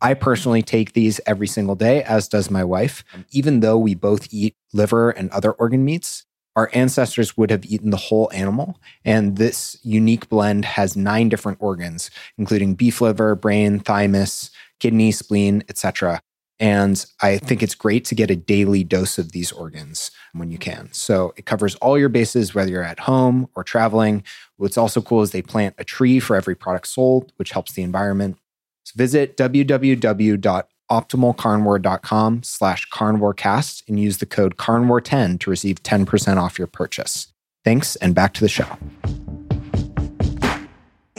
I 0.00 0.14
personally 0.14 0.62
take 0.62 0.92
these 0.92 1.20
every 1.26 1.48
single 1.48 1.74
day, 1.74 2.04
as 2.04 2.28
does 2.28 2.50
my 2.50 2.62
wife. 2.62 3.02
Even 3.32 3.60
though 3.60 3.78
we 3.78 3.96
both 3.96 4.32
eat 4.32 4.54
liver 4.72 5.10
and 5.10 5.30
other 5.30 5.52
organ 5.52 5.84
meats, 5.84 6.24
our 6.56 6.70
ancestors 6.72 7.36
would 7.36 7.50
have 7.50 7.64
eaten 7.64 7.90
the 7.90 7.96
whole 7.96 8.30
animal. 8.32 8.80
And 9.04 9.36
this 9.36 9.78
unique 9.82 10.28
blend 10.28 10.64
has 10.64 10.96
nine 10.96 11.28
different 11.28 11.58
organs, 11.60 12.10
including 12.36 12.74
beef 12.74 13.00
liver, 13.00 13.34
brain, 13.34 13.80
thymus, 13.80 14.50
kidney, 14.80 15.12
spleen, 15.12 15.62
etc. 15.68 16.20
And 16.60 17.04
I 17.22 17.38
think 17.38 17.62
it's 17.62 17.76
great 17.76 18.04
to 18.06 18.16
get 18.16 18.30
a 18.30 18.36
daily 18.36 18.82
dose 18.82 19.18
of 19.18 19.30
these 19.30 19.52
organs 19.52 20.10
when 20.32 20.50
you 20.50 20.58
can. 20.58 20.88
So 20.92 21.32
it 21.36 21.46
covers 21.46 21.76
all 21.76 21.96
your 21.96 22.08
bases, 22.08 22.54
whether 22.54 22.70
you're 22.70 22.82
at 22.82 23.00
home 23.00 23.48
or 23.54 23.62
traveling. 23.62 24.24
What's 24.56 24.78
also 24.78 25.00
cool 25.00 25.22
is 25.22 25.30
they 25.30 25.42
plant 25.42 25.76
a 25.78 25.84
tree 25.84 26.18
for 26.18 26.34
every 26.34 26.56
product 26.56 26.88
sold, 26.88 27.32
which 27.36 27.52
helps 27.52 27.72
the 27.72 27.82
environment. 27.82 28.38
So 28.82 28.94
visit 28.96 29.36
www 29.36 30.64
optimalcarnivore.com 30.90 32.42
slash 32.42 32.88
carnivorecast 32.90 33.82
and 33.88 34.00
use 34.00 34.18
the 34.18 34.26
code 34.26 34.56
carnivore10 34.56 35.38
to 35.40 35.50
receive 35.50 35.82
10% 35.82 36.36
off 36.36 36.58
your 36.58 36.66
purchase. 36.66 37.32
Thanks, 37.64 37.96
and 37.96 38.14
back 38.14 38.34
to 38.34 38.40
the 38.40 38.48
show. 38.48 38.76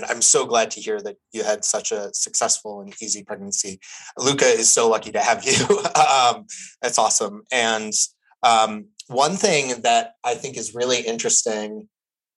I'm 0.09 0.21
so 0.21 0.45
glad 0.45 0.71
to 0.71 0.81
hear 0.81 1.01
that 1.01 1.17
you 1.33 1.43
had 1.43 1.63
such 1.63 1.91
a 1.91 2.11
successful 2.13 2.81
and 2.81 2.93
easy 3.01 3.23
pregnancy. 3.23 3.79
Luca 4.17 4.45
is 4.45 4.73
so 4.73 4.89
lucky 4.89 5.11
to 5.11 5.19
have 5.19 5.43
you. 5.45 5.83
um, 5.95 6.45
that's 6.81 6.97
awesome. 6.97 7.43
And 7.51 7.93
Um, 8.41 8.85
one 9.07 9.35
thing 9.35 9.81
that 9.81 10.13
I 10.23 10.35
think 10.35 10.55
is 10.55 10.73
really 10.73 11.01
interesting. 11.01 11.89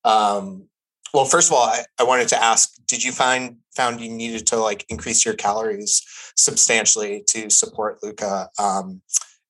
Um, 0.04 0.68
well, 1.14 1.25
first 1.25 1.50
of 1.50 1.54
all, 1.54 1.64
I, 1.64 1.85
I 1.99 2.04
wanted 2.04 2.28
to 2.28 2.42
ask: 2.42 2.71
Did 2.87 3.02
you 3.02 3.12
find 3.12 3.57
found 3.75 4.00
you 4.00 4.11
needed 4.11 4.47
to 4.49 4.57
like 4.57 4.85
increase 4.88 5.25
your 5.25 5.35
calories 5.35 6.02
substantially 6.37 7.25
to 7.28 7.50
support 7.50 8.02
Luca 8.02 8.49
um, 8.59 9.02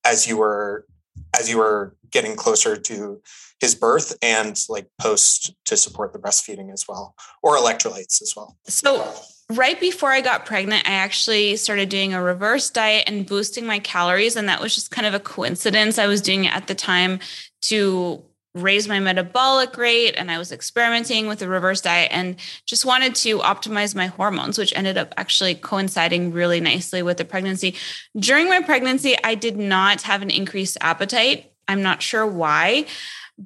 as 0.04 0.26
you 0.26 0.36
were 0.36 0.86
as 1.38 1.48
you 1.50 1.58
were 1.58 1.96
getting 2.10 2.36
closer 2.36 2.76
to 2.76 3.20
his 3.60 3.74
birth 3.74 4.16
and 4.22 4.60
like 4.68 4.88
post 5.00 5.54
to 5.64 5.76
support 5.76 6.12
the 6.12 6.18
breastfeeding 6.18 6.72
as 6.72 6.86
well, 6.88 7.14
or 7.42 7.56
electrolytes 7.56 8.20
as 8.20 8.34
well? 8.36 8.56
So 8.66 9.12
right 9.50 9.78
before 9.78 10.10
I 10.10 10.20
got 10.20 10.46
pregnant, 10.46 10.86
I 10.86 10.92
actually 10.92 11.56
started 11.56 11.88
doing 11.88 12.12
a 12.12 12.22
reverse 12.22 12.70
diet 12.70 13.04
and 13.06 13.26
boosting 13.26 13.66
my 13.66 13.78
calories. 13.78 14.36
And 14.36 14.48
that 14.48 14.60
was 14.60 14.74
just 14.74 14.90
kind 14.90 15.06
of 15.06 15.14
a 15.14 15.20
coincidence. 15.20 15.98
I 15.98 16.06
was 16.06 16.20
doing 16.20 16.44
it 16.44 16.54
at 16.54 16.66
the 16.66 16.74
time 16.74 17.20
to 17.62 18.24
raise 18.54 18.86
my 18.86 19.00
metabolic 19.00 19.76
rate 19.78 20.14
and 20.16 20.30
I 20.30 20.38
was 20.38 20.52
experimenting 20.52 21.26
with 21.26 21.40
a 21.40 21.48
reverse 21.48 21.80
diet 21.80 22.10
and 22.12 22.36
just 22.66 22.84
wanted 22.84 23.14
to 23.16 23.38
optimize 23.38 23.94
my 23.94 24.06
hormones, 24.06 24.58
which 24.58 24.76
ended 24.76 24.98
up 24.98 25.14
actually 25.16 25.54
coinciding 25.54 26.32
really 26.32 26.60
nicely 26.60 27.02
with 27.02 27.16
the 27.16 27.24
pregnancy. 27.24 27.74
During 28.16 28.48
my 28.48 28.60
pregnancy, 28.60 29.16
I 29.24 29.34
did 29.34 29.56
not 29.56 30.02
have 30.02 30.20
an 30.20 30.30
increased 30.30 30.76
appetite. 30.80 31.52
I'm 31.66 31.82
not 31.82 32.02
sure 32.02 32.26
why, 32.26 32.86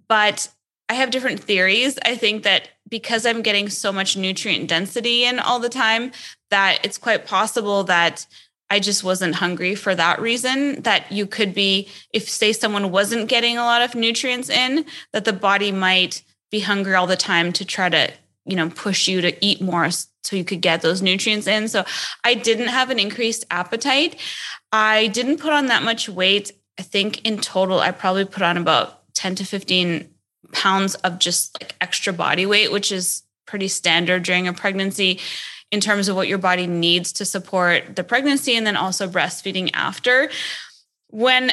but 0.08 0.48
I 0.88 0.94
have 0.94 1.10
different 1.10 1.40
theories. 1.40 1.98
I 2.04 2.16
think 2.16 2.42
that 2.42 2.68
because 2.88 3.26
I'm 3.26 3.42
getting 3.42 3.68
so 3.68 3.92
much 3.92 4.16
nutrient 4.16 4.68
density 4.68 5.24
in 5.24 5.38
all 5.38 5.58
the 5.58 5.68
time, 5.68 6.12
that 6.50 6.78
it's 6.84 6.98
quite 6.98 7.26
possible 7.26 7.84
that 7.84 8.26
I 8.68 8.80
just 8.80 9.04
wasn't 9.04 9.36
hungry 9.36 9.74
for 9.74 9.94
that 9.94 10.20
reason. 10.20 10.82
That 10.82 11.10
you 11.12 11.26
could 11.26 11.54
be, 11.54 11.88
if 12.12 12.28
say 12.28 12.52
someone 12.52 12.90
wasn't 12.90 13.28
getting 13.28 13.56
a 13.56 13.64
lot 13.64 13.82
of 13.82 13.94
nutrients 13.94 14.50
in, 14.50 14.84
that 15.12 15.24
the 15.24 15.32
body 15.32 15.72
might 15.72 16.22
be 16.50 16.60
hungry 16.60 16.94
all 16.94 17.06
the 17.06 17.16
time 17.16 17.52
to 17.54 17.64
try 17.64 17.88
to, 17.88 18.12
you 18.44 18.56
know, 18.56 18.70
push 18.70 19.08
you 19.08 19.20
to 19.20 19.44
eat 19.44 19.60
more 19.60 19.88
so 19.90 20.36
you 20.36 20.44
could 20.44 20.60
get 20.60 20.82
those 20.82 21.02
nutrients 21.02 21.46
in. 21.46 21.68
So 21.68 21.84
I 22.24 22.34
didn't 22.34 22.68
have 22.68 22.90
an 22.90 22.98
increased 22.98 23.44
appetite. 23.50 24.16
I 24.72 25.06
didn't 25.08 25.38
put 25.38 25.52
on 25.52 25.66
that 25.66 25.82
much 25.82 26.08
weight. 26.08 26.50
I 26.78 26.82
think 26.82 27.24
in 27.24 27.38
total, 27.38 27.80
I 27.80 27.92
probably 27.92 28.24
put 28.24 28.42
on 28.42 28.56
about 28.56 29.02
10 29.14 29.36
to 29.36 29.44
15 29.44 30.10
pounds 30.52 30.94
of 30.96 31.18
just 31.18 31.60
like 31.60 31.74
extra 31.80 32.12
body 32.12 32.46
weight, 32.46 32.72
which 32.72 32.92
is 32.92 33.22
pretty 33.46 33.68
standard 33.68 34.24
during 34.24 34.48
a 34.48 34.52
pregnancy 34.52 35.20
in 35.70 35.80
terms 35.80 36.08
of 36.08 36.16
what 36.16 36.28
your 36.28 36.38
body 36.38 36.66
needs 36.66 37.12
to 37.12 37.24
support 37.24 37.96
the 37.96 38.04
pregnancy 38.04 38.54
and 38.54 38.66
then 38.66 38.76
also 38.76 39.08
breastfeeding 39.08 39.70
after. 39.74 40.30
When 41.08 41.52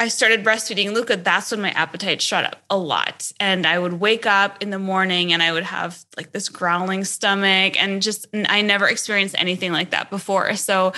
I 0.00 0.08
started 0.08 0.44
breastfeeding 0.44 0.92
Luca, 0.92 1.16
that's 1.16 1.50
when 1.50 1.60
my 1.60 1.70
appetite 1.70 2.22
shot 2.22 2.44
up 2.44 2.62
a 2.70 2.78
lot. 2.78 3.32
And 3.40 3.66
I 3.66 3.80
would 3.80 3.94
wake 3.94 4.26
up 4.26 4.62
in 4.62 4.70
the 4.70 4.78
morning 4.78 5.32
and 5.32 5.42
I 5.42 5.50
would 5.50 5.64
have 5.64 6.04
like 6.16 6.30
this 6.30 6.48
growling 6.48 7.02
stomach 7.02 7.80
and 7.82 8.00
just, 8.00 8.26
I 8.32 8.62
never 8.62 8.86
experienced 8.86 9.34
anything 9.38 9.72
like 9.72 9.90
that 9.90 10.08
before. 10.08 10.54
So 10.54 10.92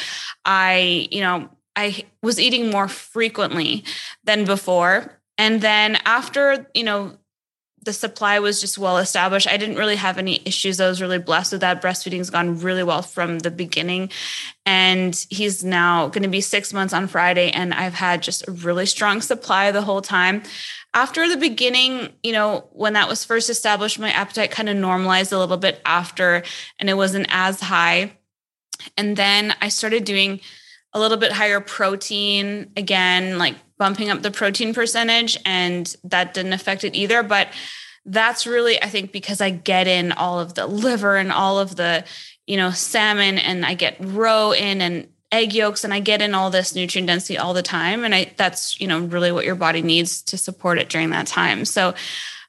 I, 0.45 1.09
you 1.11 1.23
know, 1.23 1.49
I 1.77 2.05
was 2.23 2.39
eating 2.39 2.71
more 2.71 2.89
frequently 2.89 3.85
than 4.25 4.45
before. 4.45 5.19
And 5.39 5.63
then 5.63 5.97
after, 6.05 6.69
you 6.75 6.85
know, 6.85 7.17
the 7.83 7.93
supply 7.93 8.39
was 8.41 8.61
just 8.61 8.77
well 8.77 8.99
established. 8.99 9.49
I 9.49 9.57
didn't 9.57 9.77
really 9.77 9.97
have 9.97 10.19
any 10.19 10.43
issues. 10.45 10.81
I 10.81 10.89
was 10.89 11.01
really 11.01 11.19
blessed 11.19 11.53
with 11.53 11.63
that. 11.63 11.81
Breastfeeding's 11.81 12.31
gone 12.31 12.61
really 12.61 12.83
well 12.83 13.03
from 13.03 13.39
the 13.39 13.51
beginning. 13.51 14.11
And 14.67 15.15
he's 15.31 15.65
now 15.65 16.09
going 16.09 16.23
to 16.23 16.29
be 16.29 16.43
six 16.43 16.73
months 16.73 16.93
on 16.93 17.07
Friday. 17.07 17.51
And 17.51 17.73
I've 17.73 17.95
had 17.95 18.23
just 18.23 18.47
a 18.47 18.53
really 18.53 18.87
strong 18.87 19.23
supply 19.23 19.71
the 19.71 19.83
whole 19.83 20.03
time. 20.03 20.43
After 20.93 21.29
the 21.29 21.37
beginning, 21.37 22.09
you 22.23 22.33
know, 22.33 22.69
when 22.73 22.95
that 22.95 23.09
was 23.09 23.25
first 23.25 23.49
established, 23.49 23.99
my 23.99 24.11
appetite 24.11 24.51
kind 24.51 24.69
of 24.69 24.77
normalized 24.77 25.33
a 25.33 25.39
little 25.39 25.57
bit 25.57 25.81
after, 25.87 26.43
and 26.79 26.91
it 26.91 26.95
wasn't 26.95 27.29
as 27.31 27.61
high. 27.61 28.13
And 28.97 29.17
then 29.17 29.55
I 29.61 29.69
started 29.69 30.05
doing 30.05 30.41
a 30.93 30.99
little 30.99 31.17
bit 31.17 31.31
higher 31.31 31.61
protein 31.61 32.73
again, 32.77 33.39
like 33.39 33.55
bumping 33.81 34.11
up 34.11 34.21
the 34.21 34.31
protein 34.31 34.75
percentage, 34.75 35.39
and 35.47 35.97
that 36.05 36.35
didn't 36.35 36.53
affect 36.53 36.85
it 36.85 36.95
either. 36.95 37.23
But 37.23 37.49
that's 38.05 38.47
really, 38.47 38.81
I 38.83 38.87
think, 38.87 39.11
because 39.11 39.41
I 39.41 39.49
get 39.49 39.89
in 39.89 40.13
all 40.13 40.39
of 40.39 40.53
the 40.53 40.67
liver 40.67 41.17
and 41.17 41.33
all 41.33 41.59
of 41.59 41.77
the, 41.77 42.05
you 42.47 42.59
know, 42.59 42.71
salmon, 42.71 43.39
and 43.39 43.65
I 43.65 43.73
get 43.73 43.97
roe 43.99 44.53
in 44.53 44.83
and 44.83 45.09
egg 45.33 45.55
yolks, 45.55 45.83
and 45.83 45.95
I 45.95 46.01
get 46.01 46.21
in 46.21 46.35
all 46.35 46.51
this 46.51 46.75
nutrient 46.75 47.09
density 47.09 47.39
all 47.39 47.55
the 47.55 47.63
time. 47.63 48.05
And 48.05 48.15
I 48.15 48.33
that's, 48.37 48.79
you 48.81 48.87
know, 48.87 49.01
really 49.01 49.33
what 49.33 49.47
your 49.47 49.55
body 49.55 49.81
needs 49.81 50.21
to 50.25 50.37
support 50.37 50.79
it 50.79 50.91
during 50.91 51.11
that 51.11 51.27
time. 51.27 51.65
So, 51.65 51.95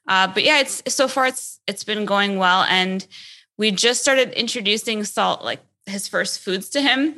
uh, 0.10 0.28
but 0.28 0.44
yeah, 0.44 0.60
it's 0.60 0.84
so 0.94 1.08
far 1.08 1.28
it's 1.28 1.62
it's 1.66 1.86
been 1.86 2.06
going 2.06 2.38
well, 2.40 2.64
and 2.64 3.08
we 3.58 3.72
just 3.72 4.02
started 4.02 4.34
introducing 4.34 5.06
salt, 5.06 5.46
like 5.46 5.62
his 5.86 6.10
first 6.10 6.42
foods 6.42 6.70
to 6.70 6.82
him. 6.82 7.16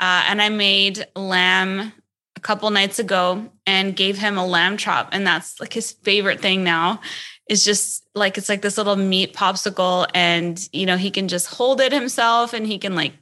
Uh, 0.00 0.24
and 0.28 0.40
I 0.40 0.48
made 0.48 1.06
lamb 1.14 1.92
a 2.40 2.42
couple 2.42 2.70
nights 2.70 2.98
ago 2.98 3.50
and 3.66 3.94
gave 3.94 4.16
him 4.16 4.38
a 4.38 4.46
lamb 4.46 4.78
chop. 4.78 5.10
And 5.12 5.26
that's 5.26 5.60
like 5.60 5.74
his 5.74 5.92
favorite 5.92 6.40
thing 6.40 6.64
now 6.64 7.02
is 7.50 7.62
just 7.62 8.08
like 8.14 8.38
it's 8.38 8.48
like 8.48 8.62
this 8.62 8.78
little 8.78 8.96
meat 8.96 9.34
popsicle. 9.34 10.06
And, 10.14 10.58
you 10.72 10.86
know, 10.86 10.96
he 10.96 11.10
can 11.10 11.28
just 11.28 11.48
hold 11.48 11.82
it 11.82 11.92
himself 11.92 12.54
and 12.54 12.66
he 12.66 12.78
can 12.78 12.94
like 12.94 13.12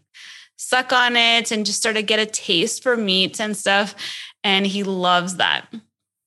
suck 0.55 0.93
on 0.93 1.17
it 1.17 1.51
and 1.51 1.67
just 1.67 1.83
sort 1.83 1.97
of 1.97 2.07
get 2.07 2.21
a 2.21 2.27
taste 2.27 2.85
for 2.85 2.97
meat 2.97 3.41
and 3.41 3.57
stuff. 3.57 3.97
And 4.45 4.65
he 4.65 4.85
loves 4.85 5.37
that. 5.37 5.67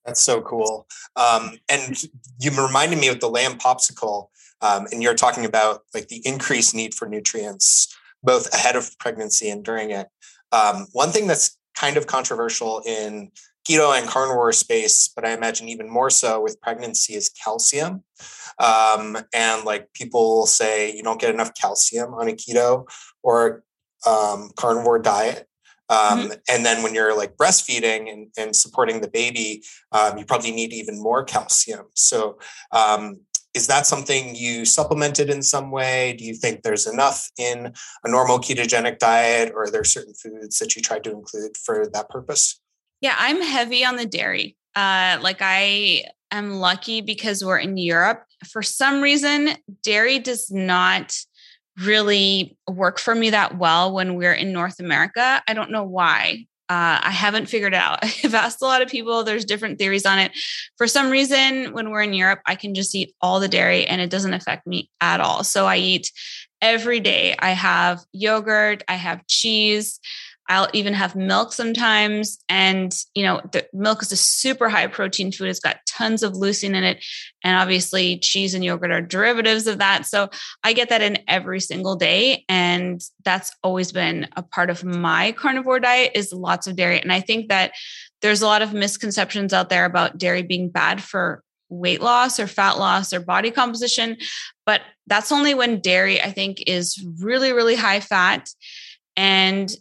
That's 0.03 0.21
so 0.21 0.41
cool. 0.41 0.85
Um, 1.15 1.53
and 1.69 1.95
you 2.39 2.51
reminded 2.51 2.99
me 2.99 3.07
of 3.07 3.21
the 3.21 3.29
lamb 3.29 3.53
popsicle. 3.53 4.27
Um, 4.59 4.85
and 4.91 5.01
you're 5.01 5.15
talking 5.15 5.45
about 5.45 5.83
like 5.93 6.09
the 6.09 6.21
increased 6.25 6.75
need 6.75 6.93
for 6.93 7.07
nutrients 7.07 7.95
both 8.21 8.53
ahead 8.53 8.75
of 8.75 8.99
pregnancy 8.99 9.49
and 9.49 9.63
during 9.63 9.91
it. 9.91 10.09
Um, 10.51 10.87
one 10.91 11.09
thing 11.11 11.27
that's 11.27 11.57
kind 11.75 11.97
of 11.97 12.07
controversial 12.07 12.81
in 12.85 13.31
keto 13.67 13.97
and 13.97 14.07
carnivore 14.09 14.51
space, 14.51 15.09
but 15.15 15.25
I 15.25 15.31
imagine 15.33 15.69
even 15.69 15.89
more 15.89 16.09
so 16.09 16.41
with 16.41 16.59
pregnancy 16.61 17.13
is 17.13 17.29
calcium. 17.29 18.03
Um, 18.59 19.17
and 19.33 19.63
like 19.65 19.93
people 19.93 20.45
say 20.45 20.93
you 20.95 21.03
don't 21.03 21.19
get 21.19 21.33
enough 21.33 21.51
calcium 21.59 22.13
on 22.13 22.27
a 22.27 22.33
keto 22.33 22.87
or 23.23 23.63
um, 24.07 24.51
carnivore 24.55 24.99
diet. 24.99 25.47
Um, 25.89 25.97
mm-hmm. 25.97 26.31
And 26.49 26.65
then 26.65 26.83
when 26.83 26.95
you're 26.95 27.15
like 27.15 27.35
breastfeeding 27.35 28.11
and, 28.11 28.27
and 28.37 28.55
supporting 28.55 29.01
the 29.01 29.09
baby, 29.09 29.63
um, 29.91 30.17
you 30.17 30.25
probably 30.25 30.51
need 30.51 30.71
even 30.73 31.01
more 31.01 31.23
calcium. 31.23 31.87
So 31.95 32.39
um, 32.71 33.19
is 33.53 33.67
that 33.67 33.85
something 33.85 34.35
you 34.35 34.65
supplemented 34.65 35.29
in 35.29 35.41
some 35.41 35.71
way? 35.71 36.13
Do 36.13 36.23
you 36.23 36.33
think 36.33 36.61
there's 36.61 36.87
enough 36.87 37.29
in 37.37 37.73
a 38.03 38.09
normal 38.09 38.39
ketogenic 38.39 38.99
diet, 38.99 39.51
or 39.53 39.63
are 39.63 39.71
there 39.71 39.83
certain 39.83 40.13
foods 40.13 40.59
that 40.59 40.75
you 40.75 40.81
tried 40.81 41.03
to 41.03 41.11
include 41.11 41.57
for 41.57 41.87
that 41.93 42.09
purpose? 42.09 42.59
Yeah, 43.01 43.15
I'm 43.17 43.41
heavy 43.41 43.83
on 43.83 43.97
the 43.97 44.05
dairy. 44.05 44.55
Uh, 44.75 45.17
like 45.21 45.39
I 45.41 46.05
am 46.31 46.53
lucky 46.53 47.01
because 47.01 47.43
we're 47.43 47.57
in 47.57 47.77
Europe. 47.77 48.23
For 48.47 48.61
some 48.61 49.01
reason, 49.01 49.49
dairy 49.83 50.19
does 50.19 50.49
not 50.49 51.13
really 51.83 52.57
work 52.67 52.99
for 52.99 53.15
me 53.15 53.31
that 53.31 53.57
well 53.57 53.93
when 53.93 54.15
we're 54.15 54.33
in 54.33 54.53
North 54.53 54.79
America. 54.79 55.41
I 55.47 55.53
don't 55.53 55.71
know 55.71 55.83
why. 55.83 56.45
Uh, 56.71 57.01
I 57.03 57.11
haven't 57.11 57.47
figured 57.47 57.73
it 57.73 57.81
out. 57.81 57.99
I've 58.23 58.33
asked 58.33 58.61
a 58.61 58.65
lot 58.65 58.81
of 58.81 58.87
people. 58.87 59.25
There's 59.25 59.43
different 59.43 59.77
theories 59.77 60.05
on 60.05 60.19
it. 60.19 60.31
For 60.77 60.87
some 60.87 61.09
reason, 61.09 61.73
when 61.73 61.89
we're 61.89 62.03
in 62.03 62.13
Europe, 62.13 62.39
I 62.45 62.55
can 62.55 62.73
just 62.73 62.95
eat 62.95 63.13
all 63.19 63.41
the 63.41 63.49
dairy 63.49 63.85
and 63.85 63.99
it 63.99 64.09
doesn't 64.09 64.33
affect 64.33 64.65
me 64.65 64.89
at 65.01 65.19
all. 65.19 65.43
So 65.43 65.65
I 65.65 65.75
eat 65.75 66.13
every 66.61 67.01
day. 67.01 67.35
I 67.37 67.49
have 67.49 67.99
yogurt, 68.13 68.83
I 68.87 68.93
have 68.93 69.27
cheese, 69.27 69.99
I'll 70.51 70.67
even 70.73 70.93
have 70.93 71.15
milk 71.15 71.53
sometimes. 71.53 72.37
And, 72.49 72.93
you 73.15 73.23
know, 73.23 73.39
the 73.53 73.65
milk 73.71 74.01
is 74.01 74.11
a 74.11 74.17
super 74.17 74.67
high 74.67 74.87
protein 74.87 75.31
food. 75.31 75.47
It's 75.47 75.61
got 75.61 75.77
tons 75.87 76.23
of 76.23 76.33
leucine 76.33 76.75
in 76.75 76.83
it. 76.83 77.05
And 77.41 77.55
obviously, 77.55 78.19
cheese 78.19 78.53
and 78.53 78.61
yogurt 78.61 78.91
are 78.91 79.01
derivatives 79.01 79.65
of 79.65 79.77
that. 79.77 80.05
So 80.05 80.29
I 80.61 80.73
get 80.73 80.89
that 80.89 81.01
in 81.01 81.19
every 81.25 81.61
single 81.61 81.95
day. 81.95 82.43
And 82.49 83.01
that's 83.23 83.53
always 83.63 83.93
been 83.93 84.27
a 84.35 84.43
part 84.43 84.69
of 84.69 84.83
my 84.83 85.31
carnivore 85.31 85.79
diet 85.79 86.11
is 86.15 86.33
lots 86.33 86.67
of 86.67 86.75
dairy. 86.75 86.99
And 86.99 87.13
I 87.13 87.21
think 87.21 87.47
that 87.47 87.71
there's 88.21 88.41
a 88.41 88.45
lot 88.45 88.61
of 88.61 88.73
misconceptions 88.73 89.53
out 89.53 89.69
there 89.69 89.85
about 89.85 90.17
dairy 90.17 90.43
being 90.43 90.67
bad 90.67 91.01
for 91.01 91.43
weight 91.69 92.01
loss 92.01 92.41
or 92.41 92.47
fat 92.47 92.77
loss 92.77 93.13
or 93.13 93.21
body 93.21 93.51
composition. 93.51 94.17
But 94.65 94.81
that's 95.07 95.31
only 95.31 95.53
when 95.53 95.79
dairy, 95.79 96.21
I 96.21 96.31
think, 96.31 96.61
is 96.67 97.01
really, 97.21 97.53
really 97.53 97.77
high 97.77 98.01
fat. 98.01 98.49
And 99.15 99.73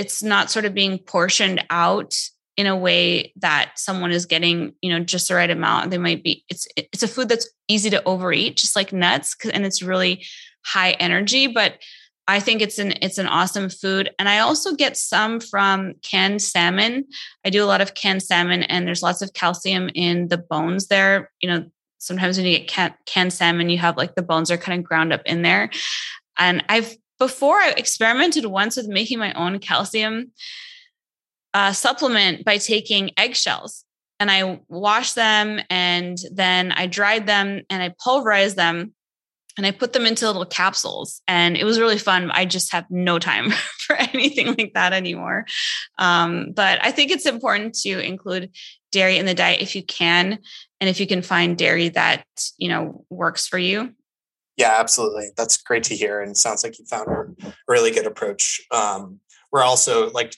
it's 0.00 0.22
not 0.22 0.50
sort 0.50 0.64
of 0.64 0.72
being 0.72 0.98
portioned 0.98 1.62
out 1.68 2.16
in 2.56 2.66
a 2.66 2.76
way 2.76 3.32
that 3.36 3.72
someone 3.76 4.10
is 4.10 4.24
getting 4.24 4.72
you 4.80 4.90
know 4.90 5.04
just 5.04 5.28
the 5.28 5.34
right 5.34 5.50
amount 5.50 5.90
they 5.90 5.98
might 5.98 6.24
be 6.24 6.42
it's 6.48 6.66
it's 6.74 7.02
a 7.02 7.08
food 7.08 7.28
that's 7.28 7.48
easy 7.68 7.90
to 7.90 8.02
overeat 8.04 8.56
just 8.56 8.74
like 8.74 8.92
nuts 8.92 9.36
and 9.52 9.66
it's 9.66 9.82
really 9.82 10.24
high 10.64 10.92
energy 10.92 11.46
but 11.46 11.78
I 12.26 12.38
think 12.38 12.62
it's 12.62 12.78
an 12.78 12.94
it's 13.02 13.18
an 13.18 13.26
awesome 13.26 13.68
food, 13.68 14.10
and 14.16 14.28
I 14.28 14.38
also 14.38 14.76
get 14.76 14.96
some 14.96 15.40
from 15.40 15.94
canned 16.02 16.40
salmon. 16.40 17.06
I 17.44 17.50
do 17.50 17.64
a 17.64 17.66
lot 17.66 17.80
of 17.80 17.94
canned 17.94 18.22
salmon, 18.22 18.62
and 18.62 18.86
there's 18.86 19.02
lots 19.02 19.20
of 19.20 19.32
calcium 19.32 19.90
in 19.96 20.28
the 20.28 20.38
bones 20.38 20.86
there. 20.86 21.32
You 21.40 21.50
know, 21.50 21.64
sometimes 21.98 22.36
when 22.36 22.46
you 22.46 22.60
get 22.60 22.94
canned 23.04 23.32
salmon, 23.32 23.68
you 23.68 23.78
have 23.78 23.96
like 23.96 24.14
the 24.14 24.22
bones 24.22 24.48
are 24.52 24.56
kind 24.56 24.78
of 24.78 24.86
ground 24.86 25.12
up 25.12 25.22
in 25.26 25.42
there. 25.42 25.70
And 26.38 26.62
I've 26.68 26.94
before 27.20 27.58
I 27.58 27.74
experimented 27.76 28.46
once 28.46 28.76
with 28.76 28.88
making 28.88 29.20
my 29.20 29.32
own 29.34 29.60
calcium 29.60 30.32
uh, 31.54 31.72
supplement 31.72 32.44
by 32.44 32.56
taking 32.56 33.12
eggshells 33.16 33.84
and 34.18 34.30
I 34.30 34.60
washed 34.68 35.14
them 35.14 35.60
and 35.70 36.18
then 36.32 36.72
I 36.72 36.86
dried 36.86 37.26
them 37.26 37.62
and 37.70 37.82
I 37.82 37.94
pulverized 38.02 38.56
them 38.56 38.94
and 39.56 39.66
I 39.66 39.72
put 39.72 39.92
them 39.92 40.06
into 40.06 40.26
little 40.26 40.46
capsules. 40.46 41.22
And 41.28 41.56
it 41.56 41.64
was 41.64 41.80
really 41.80 41.98
fun. 41.98 42.30
I 42.30 42.44
just 42.44 42.72
have 42.72 42.86
no 42.90 43.18
time 43.18 43.50
for 43.86 43.96
anything 43.96 44.54
like 44.54 44.72
that 44.74 44.92
anymore. 44.92 45.44
Um, 45.98 46.52
but 46.54 46.78
I 46.82 46.92
think 46.92 47.10
it's 47.10 47.26
important 47.26 47.74
to 47.82 47.98
include 47.98 48.50
dairy 48.92 49.18
in 49.18 49.26
the 49.26 49.34
diet 49.34 49.60
if 49.60 49.76
you 49.76 49.82
can, 49.82 50.38
and 50.80 50.90
if 50.90 51.00
you 51.00 51.06
can 51.06 51.22
find 51.22 51.56
dairy 51.56 51.90
that 51.90 52.24
you 52.58 52.68
know 52.68 53.04
works 53.10 53.46
for 53.46 53.58
you. 53.58 53.94
Yeah, 54.56 54.74
absolutely. 54.78 55.30
That's 55.36 55.56
great 55.56 55.84
to 55.84 55.96
hear, 55.96 56.20
and 56.20 56.36
sounds 56.36 56.64
like 56.64 56.78
you 56.78 56.84
found 56.84 57.08
a 57.08 57.52
really 57.68 57.90
good 57.90 58.06
approach. 58.06 58.60
Um, 58.70 59.20
we're 59.52 59.62
also 59.62 60.10
like 60.10 60.34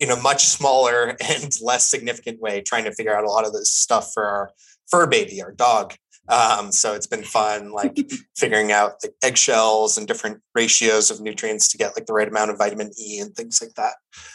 in 0.00 0.10
a 0.10 0.16
much 0.16 0.46
smaller 0.46 1.16
and 1.28 1.52
less 1.62 1.90
significant 1.90 2.40
way 2.40 2.60
trying 2.60 2.84
to 2.84 2.92
figure 2.92 3.16
out 3.16 3.24
a 3.24 3.30
lot 3.30 3.46
of 3.46 3.52
this 3.52 3.72
stuff 3.72 4.12
for 4.12 4.24
our 4.24 4.50
fur 4.90 5.06
baby, 5.06 5.42
our 5.42 5.52
dog. 5.52 5.94
Um, 6.28 6.72
so 6.72 6.94
it's 6.94 7.06
been 7.06 7.22
fun, 7.22 7.72
like 7.72 7.96
figuring 8.36 8.70
out 8.70 9.00
the 9.00 9.12
eggshells 9.22 9.96
and 9.96 10.06
different 10.06 10.40
ratios 10.54 11.10
of 11.10 11.20
nutrients 11.20 11.68
to 11.68 11.78
get 11.78 11.96
like 11.96 12.06
the 12.06 12.12
right 12.12 12.28
amount 12.28 12.50
of 12.50 12.58
vitamin 12.58 12.90
E 12.98 13.18
and 13.18 13.34
things 13.34 13.60
like 13.62 13.74
that 13.74 13.94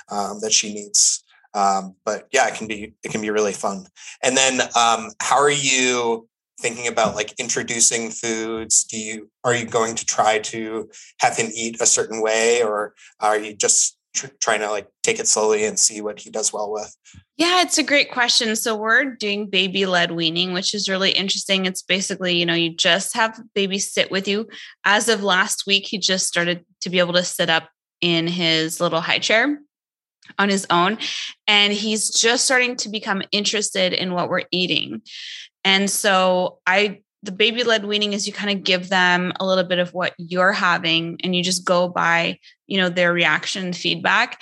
um, 0.10 0.40
that 0.42 0.52
she 0.54 0.74
needs. 0.74 1.24
Um, 1.54 1.96
but 2.04 2.28
yeah, 2.32 2.48
it 2.48 2.56
can 2.56 2.68
be 2.68 2.96
it 3.04 3.12
can 3.12 3.22
be 3.22 3.30
really 3.30 3.54
fun. 3.54 3.86
And 4.24 4.36
then, 4.36 4.62
um, 4.76 5.12
how 5.22 5.36
are 5.38 5.52
you 5.52 6.28
thinking 6.60 6.88
about 6.88 7.16
like 7.16 7.34
introducing 7.40 8.10
foods? 8.10 8.84
Do 8.84 8.98
you 8.98 9.30
are 9.44 9.56
you 9.56 9.66
going 9.66 9.96
to 9.96 10.06
try 10.06 10.40
to 10.40 10.90
have 11.20 11.38
him 11.38 11.52
eat 11.54 11.82
a 11.82 11.86
certain 11.86 12.22
way, 12.22 12.64
or 12.64 12.94
are 13.20 13.38
you 13.38 13.56
just 13.56 13.98
tr- 14.14 14.28
trying 14.40 14.62
to 14.62 14.70
like 14.70 14.88
take 15.02 15.20
it 15.20 15.28
slowly 15.28 15.66
and 15.66 15.78
see 15.78 16.02
what 16.02 16.20
he 16.20 16.30
does 16.30 16.54
well 16.54 16.72
with? 16.72 16.96
Yeah, 17.36 17.62
it's 17.62 17.78
a 17.78 17.84
great 17.84 18.12
question. 18.12 18.56
So 18.56 18.76
we're 18.76 19.06
doing 19.06 19.50
baby 19.50 19.86
led 19.86 20.12
weaning, 20.12 20.54
which 20.54 20.74
is 20.74 20.88
really 20.88 21.12
interesting. 21.12 21.66
It's 21.66 21.82
basically, 21.82 22.38
you 22.38 22.46
know, 22.46 22.54
you 22.54 22.76
just 22.76 23.16
have 23.16 23.40
baby 23.56 23.80
sit 23.80 24.12
with 24.12 24.28
you. 24.28 24.48
As 24.86 25.10
of 25.10 25.24
last 25.24 25.66
week, 25.66 25.88
he 25.88 25.98
just 25.98 26.28
started 26.28 26.64
to 26.82 26.90
be 26.90 27.00
able 27.00 27.14
to 27.14 27.24
sit 27.24 27.50
up 27.50 27.70
in 28.02 28.28
his 28.28 28.80
little 28.80 29.02
high 29.02 29.20
chair 29.20 29.60
on 30.38 30.50
his 30.50 30.68
own. 30.70 30.98
And 31.48 31.74
he's 31.74 32.10
just 32.12 32.46
starting 32.46 32.76
to 32.78 32.90
become 32.90 33.24
interested 33.32 33.94
in 33.94 34.14
what 34.14 34.30
we're 34.30 34.44
eating. 34.52 35.02
And 35.64 35.90
so 35.90 36.60
I 36.66 37.02
the 37.24 37.32
baby 37.32 37.64
led 37.64 37.86
weaning 37.86 38.12
is 38.12 38.28
you 38.28 38.34
kind 38.34 38.58
of 38.58 38.66
give 38.66 38.90
them 38.90 39.32
a 39.40 39.46
little 39.46 39.64
bit 39.64 39.80
of 39.80 39.94
what 39.94 40.14
you're 40.18 40.52
having 40.52 41.18
and 41.24 41.34
you 41.34 41.42
just 41.42 41.66
go 41.66 41.88
by 41.88 42.38
you 42.68 42.78
know 42.78 42.90
their 42.90 43.14
reaction 43.14 43.72
feedback 43.72 44.42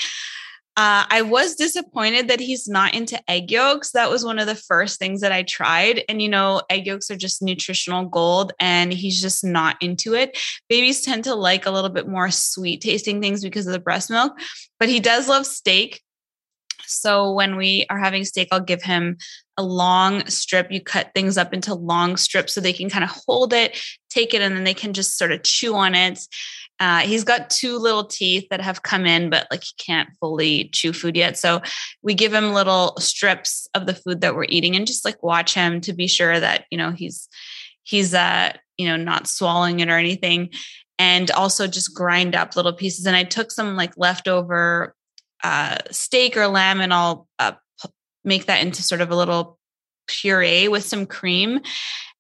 uh, 0.78 1.04
I 1.10 1.22
was 1.22 1.56
disappointed 1.56 2.30
that 2.30 2.40
he's 2.40 2.70
not 2.70 2.94
into 2.94 3.20
egg 3.30 3.51
yolks. 3.51 3.92
That 3.92 4.10
was 4.10 4.24
one 4.24 4.40
of 4.40 4.48
the 4.48 4.56
first 4.56 5.00
things 5.00 5.20
that 5.20 5.34
I 5.34 5.44
tried. 5.44 6.04
And, 6.08 6.22
you 6.22 6.30
know, 6.30 6.62
egg 6.70 6.88
yolks 6.88 7.12
are 7.12 7.18
just 7.18 7.42
nutritional 7.42 8.06
gold, 8.06 8.54
and 8.58 8.94
he's 8.94 9.22
just 9.22 9.44
not 9.44 9.75
into 9.82 10.13
it. 10.13 10.40
Babies 10.70 11.01
tend 11.01 11.25
to 11.25 11.36
like 11.36 11.66
a 11.66 11.72
little 11.72 11.90
bit 11.90 12.08
more 12.08 12.32
sweet 12.32 12.80
tasting 12.80 13.22
things 13.22 13.44
because 13.44 13.68
of 13.68 13.74
the 13.74 13.80
breast 13.80 14.10
milk, 14.10 14.40
but 14.80 14.88
he 14.88 15.01
does 15.01 15.28
love 15.28 15.46
steak. 15.46 16.01
So 16.88 17.32
when 17.32 17.56
we 17.56 17.86
are 17.90 18.00
having 18.00 18.26
steak, 18.26 18.48
I'll 18.52 18.60
give 18.60 18.84
him 18.84 19.18
a 19.58 19.64
long 19.64 20.26
strip. 20.28 20.72
You 20.72 20.82
cut 20.82 21.12
things 21.14 21.38
up 21.38 21.54
into 21.54 21.74
long 21.74 22.18
strips 22.18 22.54
so 22.54 22.62
they 22.62 22.74
can 22.74 22.90
kind 22.90 23.04
of 23.04 23.12
hold 23.28 23.54
it, 23.54 23.80
take 24.10 24.34
it, 24.34 24.41
and 24.41 24.56
then 24.56 24.63
they 24.63 24.74
can 24.74 24.94
just 24.94 25.17
sort 25.17 25.32
of 25.32 25.44
chew 25.44 25.76
on 25.76 25.96
it. 25.96 26.20
Uh, 26.80 27.02
he's 27.02 27.24
got 27.24 27.52
two 27.52 27.78
little 27.78 28.04
teeth 28.04 28.48
that 28.50 28.60
have 28.60 28.82
come 28.82 29.06
in, 29.06 29.30
but 29.30 29.46
like 29.52 29.63
he 29.63 29.74
can't 29.78 30.10
fully 30.20 30.67
chew 30.70 30.91
food 30.91 31.15
yet. 31.15 31.38
So 31.38 31.62
we 32.02 32.15
give 32.15 32.34
him 32.34 32.54
little 32.54 32.96
strips 32.98 33.67
of 33.76 33.86
the 33.86 33.94
food 33.94 34.22
that 34.22 34.36
we're 34.36 34.46
eating 34.50 34.76
and 34.76 34.88
just 34.88 35.06
like 35.06 35.22
watch 35.22 35.54
him 35.54 35.80
to 35.82 35.94
be 35.94 36.08
sure 36.08 36.39
that, 36.39 36.65
you 36.72 36.80
know, 36.80 36.89
he's, 36.91 37.30
he's, 37.84 38.15
uh, 38.15 38.54
you 38.80 38.88
know, 38.88 38.98
not 38.98 39.28
swallowing 39.28 39.80
it 39.80 39.89
or 39.89 39.98
anything. 39.98 40.50
And 40.98 41.30
also 41.32 41.67
just 41.67 41.94
grind 41.94 42.36
up 42.36 42.56
little 42.56 42.74
pieces. 42.74 43.06
And 43.06 43.15
I 43.15 43.26
took 43.26 43.52
some 43.52 43.76
like 43.76 43.94
leftover 43.96 44.96
uh, 45.43 45.77
steak 45.91 46.38
or 46.38 46.47
lamb 46.47 46.82
and 46.82 46.93
I'll 46.93 47.27
uh, 47.39 47.54
make 48.23 48.45
that 48.45 48.62
into 48.62 48.84
sort 48.84 49.01
of 49.01 49.12
a 49.12 49.15
little 49.15 49.58
puree 50.08 50.67
with 50.67 50.84
some 50.86 51.06
cream. 51.06 51.62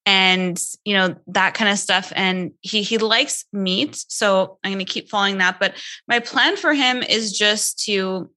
And 0.05 0.59
you 0.83 0.95
know 0.95 1.15
that 1.27 1.53
kind 1.53 1.69
of 1.69 1.77
stuff. 1.77 2.11
And 2.15 2.53
he 2.61 2.81
he 2.81 2.97
likes 2.97 3.45
meat 3.53 4.03
so 4.07 4.57
i'm 4.63 4.71
going 4.71 4.83
to 4.83 4.91
keep 4.91 5.09
following 5.09 5.37
that. 5.37 5.59
But 5.59 5.75
my 6.07 6.19
plan 6.19 6.57
for 6.57 6.73
him 6.73 7.03
is 7.03 7.37
just 7.37 7.83
to 7.85 8.31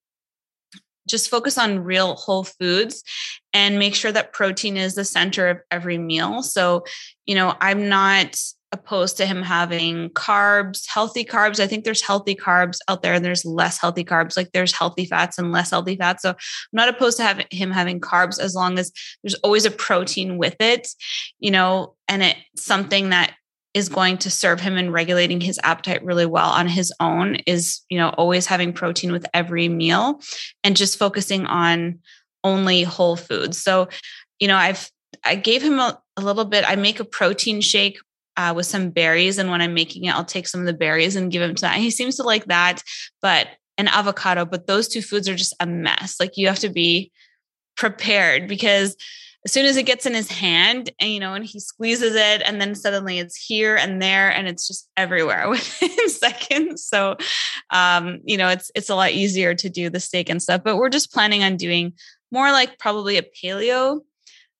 just 1.09 1.31
focus 1.31 1.57
on 1.57 1.85
real 1.85 2.16
whole 2.16 2.44
foods 2.44 3.03
and 3.53 3.79
make 3.79 3.94
sure 3.94 4.12
that 4.12 4.33
protein 4.33 4.77
is 4.77 4.94
the 4.94 5.05
center 5.05 5.49
of 5.49 5.59
every 5.70 5.97
meal. 5.97 6.42
So 6.42 6.85
you 7.25 7.35
know 7.35 7.57
i'm 7.62 7.88
not 7.88 8.38
opposed 8.75 9.17
to 9.17 9.27
him 9.27 9.43
having 9.43 10.11
carbs, 10.11 10.87
healthy 10.87 11.25
carbs. 11.25 11.61
I 11.61 11.67
think 11.67 11.85
there's 11.85 12.03
healthy 12.03 12.35
carbs 12.35 12.79
out 12.89 13.01
there 13.01 13.15
and 13.15 13.25
there's 13.25 13.47
less 13.47 13.79
healthy 13.79 14.05
carbs. 14.05 14.37
Like 14.37 14.53
there's 14.53 14.73
healthy 14.73 15.07
fats 15.07 15.39
and 15.39 15.53
less 15.53 15.71
healthy 15.71 15.97
fats. 15.97 16.23
So 16.23 16.31
I'm 16.31 16.37
not 16.73 16.91
opposed 16.91 17.17
to 17.17 17.23
having 17.23 17.47
him 17.51 17.71
having 17.71 18.01
carbs 18.01 18.39
as 18.39 18.55
long 18.55 18.79
as 18.79 18.93
there's 19.23 19.35
always 19.37 19.65
a 19.65 19.71
protein 19.71 20.37
with 20.37 20.57
it, 20.61 20.89
you 21.39 21.51
know, 21.51 21.95
and 22.09 22.23
it's 22.23 22.41
something 22.57 23.09
that 23.09 23.35
is 23.73 23.89
going 23.89 24.19
to 24.19 24.31
serve 24.31 24.61
him 24.61 24.77
in 24.77 24.93
regulating 24.93 25.41
his 25.41 25.59
appetite 25.65 26.05
really 26.05 26.27
well 26.27 26.51
on 26.51 26.69
his 26.69 26.93
own 27.01 27.37
is, 27.47 27.81
you 27.89 27.99
know, 27.99 28.11
always 28.11 28.47
having 28.47 28.73
protein 28.73 29.11
with 29.11 29.27
every 29.35 29.69
meal 29.69 30.21
and 30.63 30.77
just 30.77 30.99
focusing 30.99 31.47
on 31.47 31.99
only 32.45 32.83
whole 32.83 33.17
foods. 33.17 33.61
So, 33.61 33.89
you 34.39 34.49
know, 34.49 34.57
I've 34.57 34.91
I 35.25 35.37
gave 35.37 35.63
him 35.63 35.79
a, 35.79 36.01
a 36.17 36.23
little 36.23 36.45
bit. 36.45 36.65
I 36.67 36.77
make 36.77 37.01
a 37.01 37.05
protein 37.05 37.61
shake 37.61 37.99
uh, 38.37 38.53
with 38.55 38.66
some 38.66 38.90
berries. 38.90 39.38
And 39.38 39.51
when 39.51 39.61
I'm 39.61 39.75
making 39.75 40.05
it, 40.05 40.14
I'll 40.14 40.25
take 40.25 40.49
some 40.49 40.61
of 40.61 40.66
the 40.66 40.73
berries 40.73 41.16
and 41.16 41.31
give 41.31 41.42
him 41.42 41.55
to 41.55 41.61
that. 41.62 41.77
He 41.77 41.90
seems 41.90 42.16
to 42.16 42.23
like 42.23 42.47
that, 42.47 42.83
but 43.23 43.49
an 43.79 43.88
avocado. 43.88 44.44
But 44.44 44.66
those 44.66 44.88
two 44.88 45.03
foods 45.03 45.29
are 45.29 45.35
just 45.35 45.55
a 45.61 45.66
mess. 45.66 46.16
Like 46.20 46.37
you 46.37 46.49
have 46.49 46.61
to 46.61 46.68
be 46.68 47.12
prepared 47.77 48.49
because 48.49 48.97
as 49.44 49.53
soon 49.53 49.66
as 49.66 49.77
it 49.77 49.85
gets 49.85 50.07
in 50.07 50.14
his 50.14 50.31
hand 50.31 50.90
and 50.99 51.11
you 51.11 51.20
know 51.20 51.35
and 51.35 51.44
he 51.44 51.61
squeezes 51.61 52.14
it 52.14 52.42
and 52.47 52.61
then 52.61 52.75
suddenly 52.75 53.18
it's 53.18 53.37
here 53.37 53.77
and 53.77 54.01
there 54.01 54.31
and 54.31 54.49
it's 54.49 54.66
just 54.66 54.88
everywhere 54.97 55.49
within 55.51 56.09
seconds 56.09 56.85
so 56.85 57.16
um 57.70 58.20
you 58.25 58.37
know 58.37 58.49
it's 58.49 58.70
it's 58.75 58.90
a 58.90 58.94
lot 58.94 59.11
easier 59.11 59.55
to 59.55 59.68
do 59.68 59.90
the 59.90 60.01
steak 60.01 60.31
and 60.31 60.42
stuff 60.42 60.62
but 60.64 60.77
we're 60.77 60.88
just 60.88 61.12
planning 61.12 61.42
on 61.42 61.57
doing 61.57 61.92
more 62.31 62.51
like 62.53 62.79
probably 62.79 63.18
a 63.18 63.23
paleo 63.23 64.01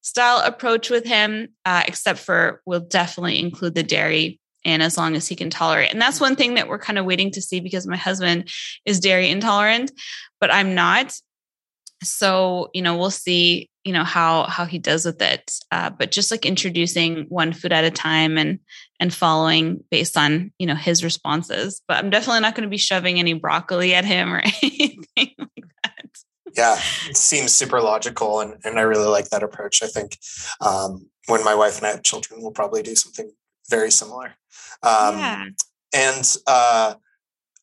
style 0.05 0.43
approach 0.45 0.91
with 0.91 1.05
him, 1.05 1.49
uh, 1.65 1.83
except 1.89 2.19
for 2.19 2.61
we'll 2.67 2.81
definitely 2.81 3.41
include 3.41 3.75
the 3.75 3.83
dairy 3.83 4.39
in 4.63 4.81
as 4.81 4.97
long 4.97 5.17
as 5.17 5.27
he 5.27 5.35
can 5.35 5.51
tolerate. 5.51 5.93
And 5.93 6.01
that's 6.01 6.21
one 6.21 6.37
thing 6.37 6.55
that 6.55 6.69
we're 6.69 6.79
kind 6.79 6.99
of 6.99 7.07
waiting 7.07 7.31
to 7.33 7.43
see 7.43 7.61
because 7.61 7.87
my 7.87 7.97
husband 7.97 8.51
is 8.85 9.01
dairy 9.01 9.31
intolerant, 9.31 9.91
but 10.41 10.53
I'm 10.53 10.75
not. 10.75 11.15
So, 12.03 12.69
you 12.75 12.83
know, 12.83 12.99
we'll 12.99 13.11
see, 13.11 13.71
you 13.83 13.93
know, 13.93 14.05
how 14.05 14.45
how 14.45 14.67
he 14.67 14.79
does 14.79 15.07
with 15.07 15.23
it. 15.23 15.51
Uh, 15.71 15.89
but 15.89 16.13
just 16.13 16.31
like 16.31 16.45
introducing 16.45 17.25
one 17.31 17.55
food 17.55 17.73
at 17.73 17.85
a 17.85 17.91
time 17.91 18.37
and 18.37 18.59
and 19.01 19.13
following 19.13 19.83
based 19.91 20.19
on, 20.19 20.53
you 20.59 20.67
know, 20.67 20.75
his 20.75 21.03
responses. 21.03 21.81
But 21.89 21.99
I'm 21.99 22.11
definitely 22.11 22.41
not 22.41 22.55
going 22.55 22.65
to 22.65 22.71
be 22.71 22.77
shoving 22.77 23.19
any 23.19 23.33
broccoli 23.33 23.95
at 23.95 24.05
him 24.05 24.35
or 24.35 24.43
anything 24.63 25.35
yeah, 26.57 26.77
it 27.09 27.17
seems 27.17 27.53
super 27.53 27.81
logical, 27.81 28.41
and 28.41 28.55
and 28.65 28.79
I 28.79 28.83
really 28.83 29.09
like 29.09 29.31
that 29.31 29.43
approach. 29.43 29.83
I 29.83 29.87
think 29.87 30.19
um, 30.61 31.07
when 31.27 31.45
my 31.45 31.55
wife 31.55 31.79
and 31.79 31.87
I 31.87 31.91
have 31.91 32.03
children, 32.03 32.43
we'll 32.43 32.53
probably 32.53 32.83
do 32.83 32.95
something 32.95 33.31
very 33.69 33.91
similar. 33.91 34.35
Um, 34.83 35.19
yeah. 35.19 35.45
And 35.93 36.37
uh, 36.47 36.95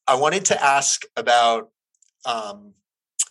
I 0.08 0.16
wanted 0.16 0.46
to 0.46 0.64
ask 0.64 1.04
about. 1.16 1.70
Um, 2.26 2.74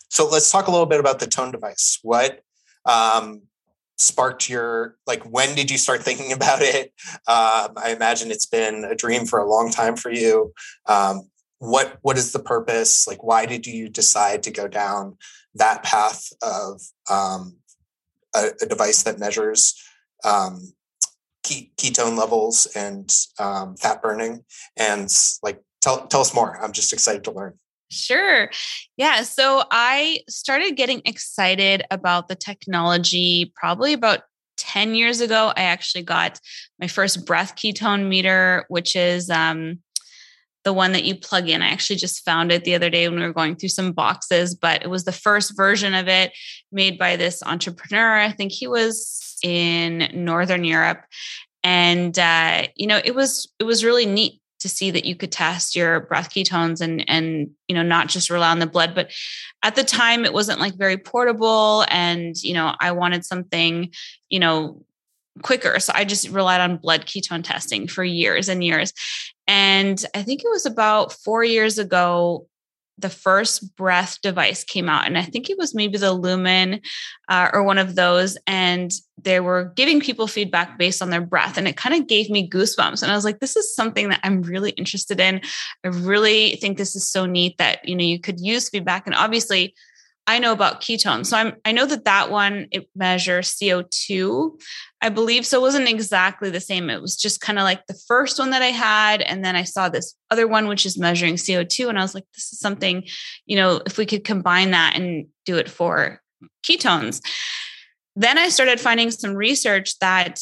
so 0.09 0.27
let's 0.27 0.51
talk 0.51 0.67
a 0.67 0.71
little 0.71 0.85
bit 0.85 0.99
about 0.99 1.19
the 1.19 1.27
tone 1.27 1.51
device. 1.51 1.99
What 2.01 2.41
um, 2.85 3.43
sparked 3.97 4.49
your 4.49 4.97
like? 5.05 5.23
When 5.23 5.55
did 5.55 5.69
you 5.69 5.77
start 5.77 6.01
thinking 6.03 6.33
about 6.33 6.61
it? 6.61 6.93
Um, 7.27 7.73
I 7.77 7.93
imagine 7.95 8.31
it's 8.31 8.47
been 8.47 8.83
a 8.83 8.95
dream 8.95 9.25
for 9.25 9.39
a 9.39 9.49
long 9.49 9.71
time 9.71 9.95
for 9.95 10.11
you. 10.11 10.53
Um, 10.87 11.29
what 11.59 11.99
what 12.01 12.17
is 12.17 12.31
the 12.31 12.39
purpose? 12.39 13.07
Like, 13.07 13.23
why 13.23 13.45
did 13.45 13.67
you 13.67 13.87
decide 13.87 14.41
to 14.43 14.51
go 14.51 14.67
down 14.67 15.17
that 15.55 15.83
path 15.83 16.29
of 16.41 16.81
um, 17.09 17.57
a, 18.35 18.51
a, 18.61 18.65
device 18.65 19.03
that 19.03 19.19
measures 19.19 19.75
um, 20.23 20.73
ketone 21.43 22.17
levels 22.17 22.67
and 22.75 23.13
um, 23.39 23.75
fat 23.75 24.01
burning 24.01 24.43
and 24.77 25.09
like 25.43 25.61
tell, 25.81 26.07
tell 26.07 26.21
us 26.21 26.33
more. 26.33 26.57
I'm 26.63 26.71
just 26.71 26.93
excited 26.93 27.23
to 27.25 27.31
learn. 27.31 27.59
Sure. 27.89 28.49
Yeah. 28.95 29.23
So 29.23 29.63
I 29.69 30.21
started 30.29 30.77
getting 30.77 31.01
excited 31.03 31.83
about 31.91 32.29
the 32.29 32.35
technology 32.35 33.51
probably 33.55 33.91
about 33.91 34.21
10 34.57 34.95
years 34.95 35.19
ago. 35.19 35.51
I 35.57 35.63
actually 35.63 36.03
got 36.03 36.39
my 36.79 36.87
first 36.87 37.25
breath 37.25 37.55
ketone 37.55 38.07
meter, 38.07 38.65
which 38.69 38.95
is 38.95 39.29
um, 39.29 39.79
the 40.63 40.73
one 40.73 40.91
that 40.91 41.03
you 41.03 41.15
plug 41.15 41.49
in. 41.49 41.61
I 41.61 41.69
actually 41.69 41.95
just 41.95 42.23
found 42.23 42.51
it 42.51 42.63
the 42.63 42.75
other 42.75 42.89
day 42.89 43.07
when 43.07 43.19
we 43.19 43.25
were 43.25 43.33
going 43.33 43.55
through 43.55 43.69
some 43.69 43.91
boxes, 43.91 44.55
but 44.55 44.83
it 44.83 44.89
was 44.89 45.05
the 45.05 45.11
first 45.11 45.55
version 45.55 45.93
of 45.93 46.07
it 46.07 46.33
made 46.71 46.97
by 46.97 47.15
this 47.15 47.41
entrepreneur. 47.43 48.17
I 48.17 48.31
think 48.31 48.51
he 48.51 48.67
was 48.67 49.37
in 49.43 50.09
Northern 50.13 50.63
Europe. 50.63 51.03
And 51.63 52.17
uh, 52.17 52.67
you 52.75 52.87
know, 52.87 52.99
it 53.03 53.15
was 53.15 53.51
it 53.59 53.63
was 53.63 53.85
really 53.85 54.05
neat 54.05 54.41
to 54.61 54.69
see 54.69 54.91
that 54.91 55.05
you 55.05 55.15
could 55.15 55.31
test 55.31 55.75
your 55.75 56.01
breath 56.01 56.29
ketones 56.29 56.81
and 56.81 57.03
and 57.09 57.49
you 57.67 57.75
know 57.75 57.81
not 57.81 58.07
just 58.07 58.29
rely 58.29 58.51
on 58.51 58.59
the 58.59 58.67
blood 58.67 58.93
but 58.93 59.11
at 59.63 59.75
the 59.75 59.83
time 59.83 60.23
it 60.23 60.33
wasn't 60.33 60.59
like 60.59 60.75
very 60.75 60.97
portable 60.97 61.83
and 61.89 62.35
you 62.43 62.53
know 62.53 62.75
i 62.79 62.91
wanted 62.91 63.25
something 63.25 63.91
you 64.29 64.39
know 64.39 64.83
quicker. 65.41 65.79
So 65.79 65.93
i 65.95 66.05
just 66.05 66.29
relied 66.29 66.61
on 66.61 66.77
blood 66.77 67.05
ketone 67.05 67.43
testing 67.43 67.87
for 67.87 68.03
years 68.03 68.49
and 68.49 68.63
years. 68.63 68.93
And 69.47 70.03
i 70.15 70.23
think 70.23 70.41
it 70.43 70.49
was 70.49 70.65
about 70.65 71.13
4 71.13 71.43
years 71.43 71.77
ago 71.77 72.47
the 72.97 73.09
first 73.09 73.75
breath 73.75 74.19
device 74.21 74.63
came 74.63 74.87
out 74.87 75.07
and 75.07 75.17
i 75.17 75.23
think 75.23 75.49
it 75.49 75.57
was 75.57 75.73
maybe 75.73 75.97
the 75.97 76.13
lumen 76.13 76.81
uh, 77.29 77.49
or 77.51 77.63
one 77.63 77.79
of 77.79 77.95
those 77.95 78.37
and 78.45 78.91
they 79.17 79.39
were 79.39 79.71
giving 79.75 79.99
people 79.99 80.27
feedback 80.27 80.77
based 80.77 81.01
on 81.01 81.09
their 81.09 81.21
breath 81.21 81.57
and 81.57 81.67
it 81.67 81.77
kind 81.77 81.95
of 81.95 82.07
gave 82.07 82.29
me 82.29 82.49
goosebumps. 82.49 83.01
And 83.01 83.11
i 83.11 83.15
was 83.15 83.25
like 83.25 83.39
this 83.39 83.55
is 83.55 83.75
something 83.75 84.09
that 84.09 84.19
i'm 84.23 84.41
really 84.41 84.71
interested 84.71 85.19
in. 85.19 85.41
I 85.83 85.87
really 85.87 86.57
think 86.57 86.77
this 86.77 86.95
is 86.95 87.07
so 87.07 87.25
neat 87.25 87.57
that 87.57 87.87
you 87.87 87.95
know 87.95 88.03
you 88.03 88.19
could 88.19 88.39
use 88.39 88.69
feedback. 88.69 89.07
And 89.07 89.15
obviously 89.15 89.73
I 90.27 90.39
know 90.39 90.53
about 90.53 90.81
ketones. 90.81 91.27
So 91.27 91.37
I'm 91.37 91.55
I 91.65 91.71
know 91.71 91.85
that 91.85 92.05
that 92.05 92.31
one 92.31 92.67
it 92.71 92.87
measures 92.95 93.55
CO2, 93.55 94.61
I 95.01 95.09
believe. 95.09 95.45
So 95.45 95.57
it 95.57 95.61
wasn't 95.61 95.89
exactly 95.89 96.49
the 96.49 96.59
same. 96.59 96.89
It 96.89 97.01
was 97.01 97.15
just 97.15 97.41
kind 97.41 97.57
of 97.57 97.63
like 97.63 97.85
the 97.87 97.99
first 98.07 98.39
one 98.39 98.51
that 98.51 98.61
I 98.61 98.67
had 98.67 99.21
and 99.21 99.43
then 99.43 99.55
I 99.55 99.63
saw 99.63 99.89
this 99.89 100.15
other 100.29 100.47
one 100.47 100.67
which 100.67 100.85
is 100.85 100.97
measuring 100.97 101.35
CO2 101.35 101.89
and 101.89 101.97
I 101.97 102.01
was 102.01 102.15
like 102.15 102.25
this 102.33 102.53
is 102.53 102.59
something, 102.59 103.03
you 103.45 103.55
know, 103.55 103.81
if 103.85 103.97
we 103.97 104.05
could 104.05 104.23
combine 104.23 104.71
that 104.71 104.95
and 104.95 105.27
do 105.45 105.57
it 105.57 105.69
for 105.69 106.21
ketones. 106.63 107.21
Then 108.15 108.37
I 108.37 108.49
started 108.49 108.79
finding 108.79 109.09
some 109.09 109.33
research 109.33 109.97
that 109.99 110.39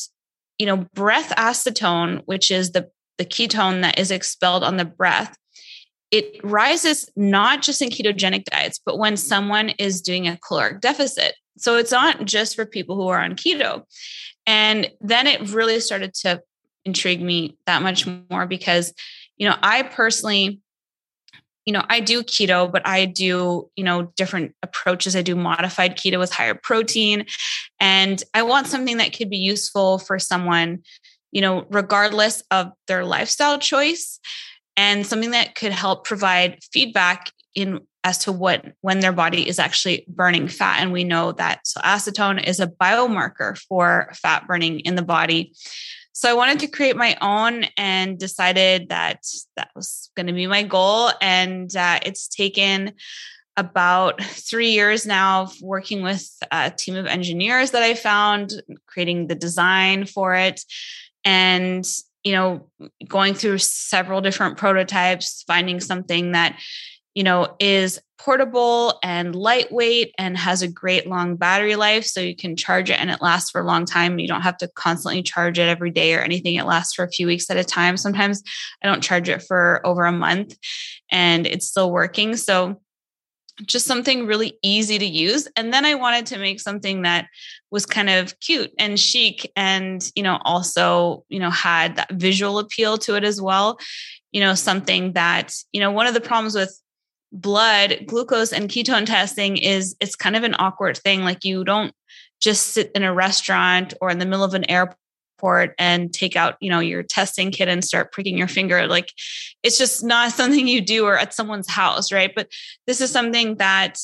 you 0.60 0.66
know, 0.66 0.86
breath 0.94 1.34
acetone, 1.38 2.22
which 2.26 2.52
is 2.52 2.72
the 2.72 2.92
the 3.18 3.26
ketone 3.26 3.82
that 3.82 4.00
is 4.00 4.12
expelled 4.12 4.64
on 4.64 4.78
the 4.78 4.86
breath, 4.86 5.36
it 6.12 6.40
rises 6.44 7.10
not 7.16 7.62
just 7.62 7.82
in 7.82 7.90
ketogenic 7.90 8.46
diets, 8.46 8.80
but 8.84 8.98
when 8.98 9.16
someone 9.18 9.70
is 9.70 10.02
doing 10.02 10.28
a 10.28 10.38
caloric 10.38 10.82
deficit. 10.82 11.36
So 11.58 11.76
it's 11.76 11.92
not 11.92 12.26
just 12.26 12.56
for 12.56 12.66
people 12.66 12.96
who 12.96 13.08
are 13.10 13.22
on 13.22 13.36
keto. 13.36 13.84
And 14.48 14.90
then 15.02 15.28
it 15.28 15.52
really 15.52 15.80
started 15.80 16.14
to 16.16 16.42
intrigue 16.86 17.22
me 17.22 17.58
that 17.68 17.82
much 17.82 18.08
more 18.30 18.48
because, 18.48 18.94
you 19.38 19.48
know, 19.48 19.56
I 19.62 19.84
personally, 19.84 20.62
you 21.66 21.74
know, 21.74 21.86
I 21.88 22.00
do 22.00 22.24
keto, 22.24 22.72
but 22.72 22.88
I 22.88 23.06
do, 23.06 23.70
you 23.76 23.84
know, 23.84 24.12
different 24.16 24.56
approaches. 24.64 25.16
I 25.16 25.22
do 25.22 25.36
modified 25.36 25.98
keto 25.98 26.18
with 26.18 26.32
higher 26.32 26.56
protein. 26.56 27.26
And 27.80 28.24
I 28.34 28.42
want 28.42 28.68
something 28.68 28.98
that 28.98 29.16
could 29.16 29.30
be 29.30 29.38
useful 29.38 30.00
for 30.00 30.18
someone, 30.18 30.80
you 31.32 31.42
know, 31.42 31.68
regardless 31.70 32.42
of 32.50 32.72
their 32.88 33.06
lifestyle 33.06 33.60
choice 33.60 34.20
and 34.80 35.06
something 35.06 35.32
that 35.32 35.56
could 35.56 35.74
help 35.74 36.06
provide 36.06 36.58
feedback 36.72 37.34
in 37.54 37.82
as 38.06 38.18
to 38.20 38.32
what 38.32 38.66
when 38.80 39.02
their 39.02 39.12
body 39.12 39.46
is 39.46 39.60
actually 39.60 40.06
burning 40.08 40.48
fat. 40.48 40.80
And 40.80 40.94
we 40.94 41.04
know 41.04 41.34
that 41.34 41.68
so 41.68 41.82
acetone 41.82 42.42
is 42.42 42.62
a 42.62 42.68
biomarker 42.68 43.58
for 43.58 44.10
fat 44.14 44.48
burning 44.48 44.80
in 44.80 44.96
the 44.96 45.02
body. 45.02 45.52
So 46.14 46.30
i 46.30 46.34
wanted 46.34 46.60
to 46.60 46.68
create 46.68 46.96
my 46.96 47.18
own 47.22 47.66
and 47.76 48.18
decided 48.18 48.88
that 48.88 49.26
that 49.58 49.70
was 49.76 50.12
going 50.16 50.28
to 50.28 50.34
be 50.34 50.48
my 50.48 50.64
goal. 50.64 51.12
And 51.22 51.76
uh, 51.76 52.00
it's 52.06 52.30
taken 52.30 52.94
about 53.58 54.24
three 54.24 54.72
years 54.72 55.06
now 55.06 55.42
of 55.42 55.62
working 55.62 56.04
with 56.04 56.26
a 56.52 56.72
team 56.72 56.96
of 56.96 57.06
engineers 57.06 57.72
that 57.72 57.84
i 57.84 57.94
found 57.94 58.54
creating 58.88 59.28
the 59.28 59.36
design 59.36 60.06
for 60.06 60.36
it. 60.36 60.64
And 61.26 61.86
you 62.30 62.36
know, 62.36 62.70
going 63.08 63.34
through 63.34 63.58
several 63.58 64.22
different 64.22 64.56
prototypes, 64.56 65.44
finding 65.48 65.80
something 65.80 66.34
that, 66.34 66.60
you 67.16 67.24
know, 67.24 67.56
is 67.60 68.00
portable 68.20 69.00
and 69.02 69.36
lightweight 69.36 70.14
and 70.20 70.38
has 70.38 70.62
a 70.62 70.68
great 70.68 71.08
long 71.08 71.38
battery 71.38 71.76
life. 71.76 72.06
So 72.06 72.22
you 72.22 72.36
can 72.36 72.56
charge 72.56 72.92
it 72.92 73.00
and 73.00 73.10
it 73.10 73.20
lasts 73.20 73.50
for 73.50 73.62
a 73.62 73.66
long 73.66 73.86
time. 73.86 74.20
You 74.20 74.28
don't 74.28 74.44
have 74.44 74.58
to 74.58 74.68
constantly 74.68 75.24
charge 75.24 75.58
it 75.58 75.68
every 75.68 75.90
day 75.90 76.14
or 76.14 76.20
anything. 76.20 76.54
It 76.54 76.68
lasts 76.68 76.94
for 76.94 77.04
a 77.04 77.10
few 77.10 77.26
weeks 77.26 77.50
at 77.50 77.58
a 77.58 77.64
time. 77.64 77.98
Sometimes 77.98 78.44
I 78.84 78.88
don't 78.88 79.02
charge 79.02 79.28
it 79.28 79.42
for 79.42 79.82
over 79.84 80.06
a 80.06 80.12
month 80.12 80.56
and 81.12 81.48
it's 81.48 81.66
still 81.66 81.92
working. 81.92 82.36
So 82.36 82.80
just 83.66 83.86
something 83.86 84.26
really 84.26 84.58
easy 84.64 84.98
to 84.98 85.06
use 85.06 85.48
and 85.56 85.74
then 85.74 85.86
i 85.86 85.94
wanted 85.94 86.26
to 86.26 86.38
make 86.38 86.60
something 86.60 87.02
that 87.02 87.28
was 87.72 87.86
kind 87.86 88.10
of 88.10 88.40
cute 88.40 88.72
and 88.78 89.00
chic 89.00 89.52
and 89.56 90.12
you 90.16 90.24
know 90.24 90.40
also 90.44 91.24
you 91.30 91.40
know 91.40 91.50
had 91.50 91.96
that 91.96 92.12
visual 92.14 92.60
appeal 92.60 92.98
to 92.98 93.16
it 93.16 93.24
as 93.24 93.42
well. 93.42 93.80
You 94.32 94.42
know 94.42 94.54
something 94.54 95.14
that 95.14 95.56
you 95.72 95.80
know 95.80 95.92
one 95.92 96.08
of 96.08 96.14
the 96.14 96.22
problems 96.22 96.56
with 96.56 96.80
blood 97.32 98.04
glucose 98.08 98.52
and 98.52 98.70
ketone 98.70 99.06
testing 99.06 99.58
is 99.58 99.96
it's 100.00 100.16
kind 100.16 100.36
of 100.36 100.44
an 100.44 100.56
awkward 100.58 100.98
thing 100.98 101.24
like 101.24 101.46
you 101.46 101.64
don't 101.64 101.94
just 102.40 102.68
sit 102.68 102.92
in 102.96 103.04
a 103.04 103.14
restaurant 103.14 103.94
or 104.02 104.10
in 104.10 104.18
the 104.18 104.26
middle 104.26 104.44
of 104.44 104.56
an 104.56 104.70
airport 104.70 104.98
and 105.78 106.14
take 106.14 106.36
out 106.36 106.56
you 106.60 106.70
know 106.70 106.80
your 106.80 107.04
testing 107.04 107.52
kit 107.52 107.68
and 107.68 107.84
start 107.84 108.12
pricking 108.12 108.38
your 108.38 108.48
finger. 108.48 108.88
Like 108.88 109.12
it's 109.64 109.78
just 109.78 110.04
not 110.04 110.32
something 110.40 110.68
you 110.68 110.82
do 110.82 111.06
or 111.06 111.18
at 111.18 111.34
someone's 111.34 111.70
house 111.70 112.12
right? 112.12 112.32
But 112.36 112.50
this 112.88 113.02
is 113.02 113.12
something 113.12 113.56
that 113.56 114.00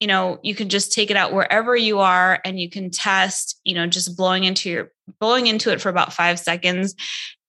you 0.00 0.08
know 0.08 0.38
you 0.42 0.54
can 0.54 0.68
just 0.68 0.92
take 0.92 1.10
it 1.10 1.16
out 1.16 1.32
wherever 1.32 1.76
you 1.76 2.00
are 2.00 2.40
and 2.44 2.58
you 2.58 2.68
can 2.68 2.90
test 2.90 3.60
you 3.64 3.74
know 3.74 3.86
just 3.86 4.16
blowing 4.16 4.44
into 4.44 4.70
your 4.70 4.90
blowing 5.20 5.46
into 5.46 5.70
it 5.70 5.80
for 5.80 5.88
about 5.88 6.12
five 6.12 6.38
seconds. 6.38 6.94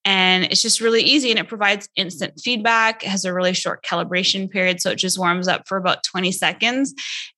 And 0.06 0.44
it's 0.44 0.62
just 0.62 0.82
really 0.82 1.02
easy 1.02 1.30
and 1.30 1.40
it 1.40 1.48
provides 1.48 1.88
instant 1.96 2.34
feedback 2.44 3.04
it 3.04 3.10
has 3.10 3.24
a 3.24 3.34
really 3.34 3.54
short 3.54 3.86
calibration 3.86 4.52
period 4.52 4.82
so 4.82 4.92
it 4.92 4.98
just 4.98 5.18
warms 5.18 5.48
up 5.48 5.66
for 5.66 5.78
about 5.78 6.04
20 6.04 6.32
seconds. 6.34 6.94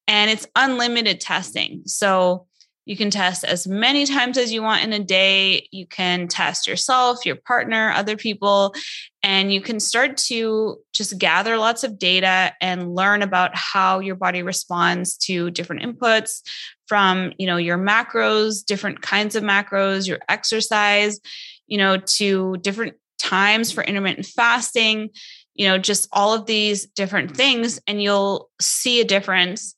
And 0.08 0.32
it's 0.32 0.48
unlimited 0.56 1.22
testing. 1.22 1.84
So 1.86 2.48
you 2.86 2.96
can 2.96 3.10
test 3.10 3.44
as 3.44 3.68
many 3.68 4.06
times 4.06 4.38
as 4.38 4.54
you 4.54 4.62
want 4.62 4.84
in 4.84 4.94
a 4.94 5.04
day. 5.04 5.68
You 5.72 5.88
can 5.88 6.28
test 6.28 6.68
yourself, 6.68 7.26
your 7.26 7.36
partner, 7.36 7.92
other 7.92 8.16
people, 8.16 8.76
and 9.24 9.52
you 9.52 9.60
can 9.60 9.80
start 9.80 10.18
to 10.18 10.78
just 10.94 11.18
gather 11.18 11.58
lots 11.58 11.84
of 11.84 11.98
data 11.98 12.54
and 12.62 12.94
learn 12.94 13.24
about 13.24 13.56
how 13.56 14.00
your 14.00 14.16
body 14.16 14.44
responds 14.44 15.18
to 15.18 15.50
different 15.50 15.82
inputs 15.82 16.42
from, 16.88 17.34
you 17.40 17.48
know, 17.48 17.58
your 17.58 17.78
macros, 17.78 18.64
different 18.64 19.02
kinds 19.02 19.36
of 19.36 19.44
macros, 19.44 20.08
your 20.08 20.20
exercise, 20.30 21.20
you 21.66 21.80
know, 21.80 21.98
to 21.98 22.58
different 22.58 22.94
times 23.18 23.72
for 23.72 23.84
intermittent 23.84 24.28
fasting, 24.28 25.10
you 25.56 25.68
know, 25.68 25.80
just 25.80 26.08
all 26.12 26.34
of 26.34 26.46
these 26.46 26.86
different 26.86 27.36
things 27.36 27.80
and 27.88 28.04
you'll 28.04 28.50
see 28.62 29.02
a 29.02 29.06
difference 29.06 29.76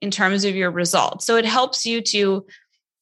in 0.00 0.10
terms 0.10 0.44
of 0.44 0.54
your 0.54 0.70
results. 0.70 1.26
So 1.26 1.36
it 1.36 1.44
helps 1.44 1.84
you 1.84 2.00
to 2.02 2.46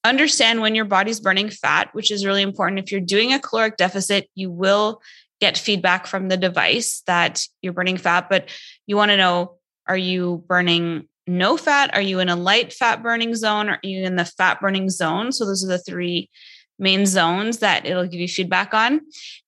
understand 0.05 0.61
when 0.61 0.75
your 0.75 0.85
body's 0.85 1.21
burning 1.21 1.51
fat, 1.51 1.91
which 1.93 2.11
is 2.11 2.25
really 2.25 2.43
important. 2.43 2.79
If 2.79 2.93
you're 2.93 3.01
doing 3.01 3.33
a 3.33 3.39
caloric 3.39 3.77
deficit, 3.77 4.29
you 4.35 4.51
will 4.51 5.03
get 5.41 5.59
feedback 5.59 6.07
from 6.07 6.29
the 6.29 6.37
device 6.37 7.03
that 7.07 7.47
you're 7.63 7.73
burning 7.73 7.97
fat, 7.97 8.29
but 8.29 8.49
you 8.87 8.97
want 8.97 9.11
to 9.11 9.17
know 9.17 9.57
are 9.87 9.97
you 9.97 10.45
burning 10.49 11.09
no 11.27 11.57
fat? 11.57 11.95
Are 11.95 12.01
you 12.01 12.21
in 12.21 12.29
a 12.29 12.37
light 12.37 12.73
fat 12.73 13.03
burning 13.03 13.35
zone? 13.35 13.69
Are 13.69 13.79
you 13.83 14.05
in 14.05 14.17
the 14.17 14.25
fat 14.25 14.61
burning 14.61 14.91
zone? 14.91 15.33
So 15.33 15.45
those 15.45 15.65
are 15.65 15.69
the 15.69 15.79
three 15.79 16.31
main 16.79 17.07
zones 17.07 17.59
that 17.59 17.87
it'll 17.87 18.07
give 18.07 18.21
you 18.21 18.29
feedback 18.29 18.73
on. 18.73 19.01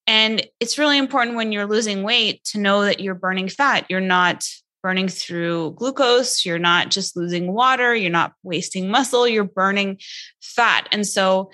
And 0.06 0.46
it's 0.58 0.78
really 0.78 0.98
important 0.98 1.36
when 1.36 1.52
you're 1.52 1.66
losing 1.66 2.02
weight 2.02 2.42
to 2.46 2.58
know 2.58 2.82
that 2.82 3.00
you're 3.00 3.14
burning 3.14 3.48
fat. 3.48 3.86
You're 3.88 4.00
not 4.00 4.46
burning 4.82 5.08
through 5.08 5.72
glucose, 5.72 6.44
you're 6.44 6.58
not 6.58 6.90
just 6.90 7.16
losing 7.16 7.52
water, 7.52 7.94
you're 7.94 8.10
not 8.10 8.32
wasting 8.42 8.90
muscle, 8.90 9.28
you're 9.28 9.44
burning 9.44 9.98
fat. 10.40 10.88
And 10.92 11.06
so 11.06 11.50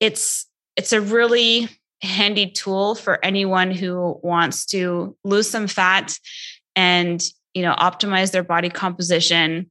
it's 0.00 0.46
it's 0.76 0.92
a 0.92 1.00
really 1.00 1.68
handy 2.02 2.50
tool 2.50 2.94
for 2.94 3.24
anyone 3.24 3.70
who 3.70 4.18
wants 4.22 4.66
to 4.66 5.16
lose 5.24 5.48
some 5.48 5.66
fat 5.66 6.16
and 6.74 7.22
you 7.54 7.62
know 7.62 7.74
optimize 7.74 8.32
their 8.32 8.44
body 8.44 8.70
composition. 8.70 9.70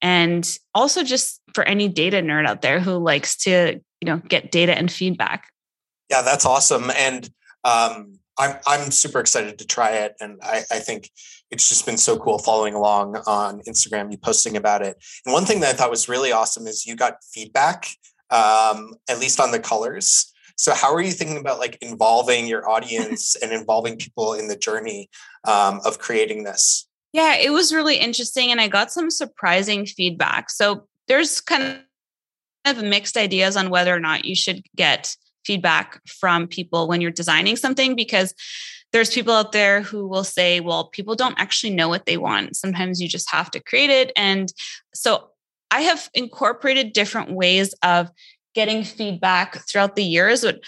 And 0.00 0.58
also 0.74 1.04
just 1.04 1.40
for 1.54 1.62
any 1.64 1.88
data 1.88 2.18
nerd 2.18 2.46
out 2.46 2.62
there 2.62 2.80
who 2.80 2.98
likes 2.98 3.36
to 3.38 3.80
you 4.00 4.06
know 4.06 4.18
get 4.18 4.50
data 4.50 4.76
and 4.76 4.90
feedback. 4.90 5.48
Yeah 6.10 6.22
that's 6.22 6.44
awesome. 6.44 6.90
And 6.90 7.28
um, 7.64 8.18
I'm 8.38 8.56
I'm 8.66 8.90
super 8.90 9.20
excited 9.20 9.58
to 9.58 9.66
try 9.66 9.90
it, 9.90 10.14
and 10.20 10.38
I, 10.42 10.62
I 10.70 10.78
think 10.78 11.10
it's 11.50 11.68
just 11.68 11.84
been 11.84 11.98
so 11.98 12.18
cool 12.18 12.38
following 12.38 12.74
along 12.74 13.16
on 13.26 13.60
Instagram, 13.68 14.10
you 14.10 14.18
posting 14.18 14.56
about 14.56 14.82
it. 14.82 14.96
And 15.26 15.32
one 15.32 15.44
thing 15.44 15.60
that 15.60 15.74
I 15.74 15.76
thought 15.76 15.90
was 15.90 16.08
really 16.08 16.32
awesome 16.32 16.66
is 16.66 16.86
you 16.86 16.96
got 16.96 17.16
feedback, 17.32 17.88
um, 18.30 18.94
at 19.08 19.20
least 19.20 19.38
on 19.38 19.50
the 19.50 19.60
colors. 19.60 20.32
So 20.56 20.74
how 20.74 20.94
are 20.94 21.02
you 21.02 21.10
thinking 21.10 21.38
about 21.38 21.58
like 21.58 21.76
involving 21.80 22.46
your 22.46 22.68
audience 22.68 23.36
and 23.42 23.52
involving 23.52 23.96
people 23.96 24.34
in 24.34 24.48
the 24.48 24.56
journey 24.56 25.10
um, 25.44 25.80
of 25.84 25.98
creating 25.98 26.44
this? 26.44 26.88
Yeah, 27.12 27.36
it 27.36 27.52
was 27.52 27.74
really 27.74 27.96
interesting, 27.96 28.50
and 28.50 28.60
I 28.60 28.68
got 28.68 28.90
some 28.90 29.10
surprising 29.10 29.84
feedback. 29.84 30.48
So 30.48 30.86
there's 31.08 31.42
kind 31.42 31.82
of 32.64 32.82
mixed 32.82 33.18
ideas 33.18 33.56
on 33.56 33.68
whether 33.68 33.94
or 33.94 34.00
not 34.00 34.24
you 34.24 34.34
should 34.34 34.62
get 34.76 35.14
feedback 35.44 36.00
from 36.06 36.46
people 36.46 36.88
when 36.88 37.00
you're 37.00 37.10
designing 37.10 37.56
something 37.56 37.94
because 37.94 38.34
there's 38.92 39.10
people 39.10 39.32
out 39.32 39.52
there 39.52 39.80
who 39.80 40.06
will 40.06 40.24
say, 40.24 40.60
well, 40.60 40.88
people 40.88 41.14
don't 41.14 41.38
actually 41.38 41.74
know 41.74 41.88
what 41.88 42.06
they 42.06 42.18
want. 42.18 42.56
Sometimes 42.56 43.00
you 43.00 43.08
just 43.08 43.30
have 43.30 43.50
to 43.52 43.60
create 43.60 43.90
it. 43.90 44.12
And 44.16 44.52
so 44.94 45.30
I 45.70 45.80
have 45.82 46.10
incorporated 46.12 46.92
different 46.92 47.32
ways 47.32 47.74
of 47.82 48.10
getting 48.54 48.84
feedback 48.84 49.66
throughout 49.66 49.96
the 49.96 50.04
years. 50.04 50.42
But 50.42 50.60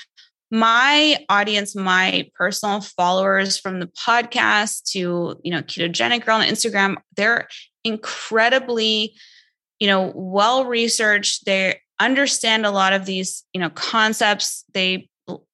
my 0.50 1.18
audience, 1.28 1.74
my 1.74 2.30
personal 2.34 2.80
followers 2.80 3.58
from 3.58 3.80
the 3.80 3.88
podcast 3.88 4.84
to, 4.92 5.38
you 5.42 5.50
know, 5.50 5.62
ketogenic 5.62 6.24
girl 6.24 6.37
on 6.37 6.46
Instagram, 6.46 6.96
they're 7.16 7.48
incredibly, 7.82 9.14
you 9.78 9.87
know, 9.87 10.12
well 10.14 10.64
researched. 10.64 11.44
They 11.44 11.80
understand 12.00 12.66
a 12.66 12.70
lot 12.70 12.92
of 12.92 13.07
these 13.07 13.44
you 13.52 13.61
know 13.61 13.70
concepts. 13.70 14.64
They 14.72 15.09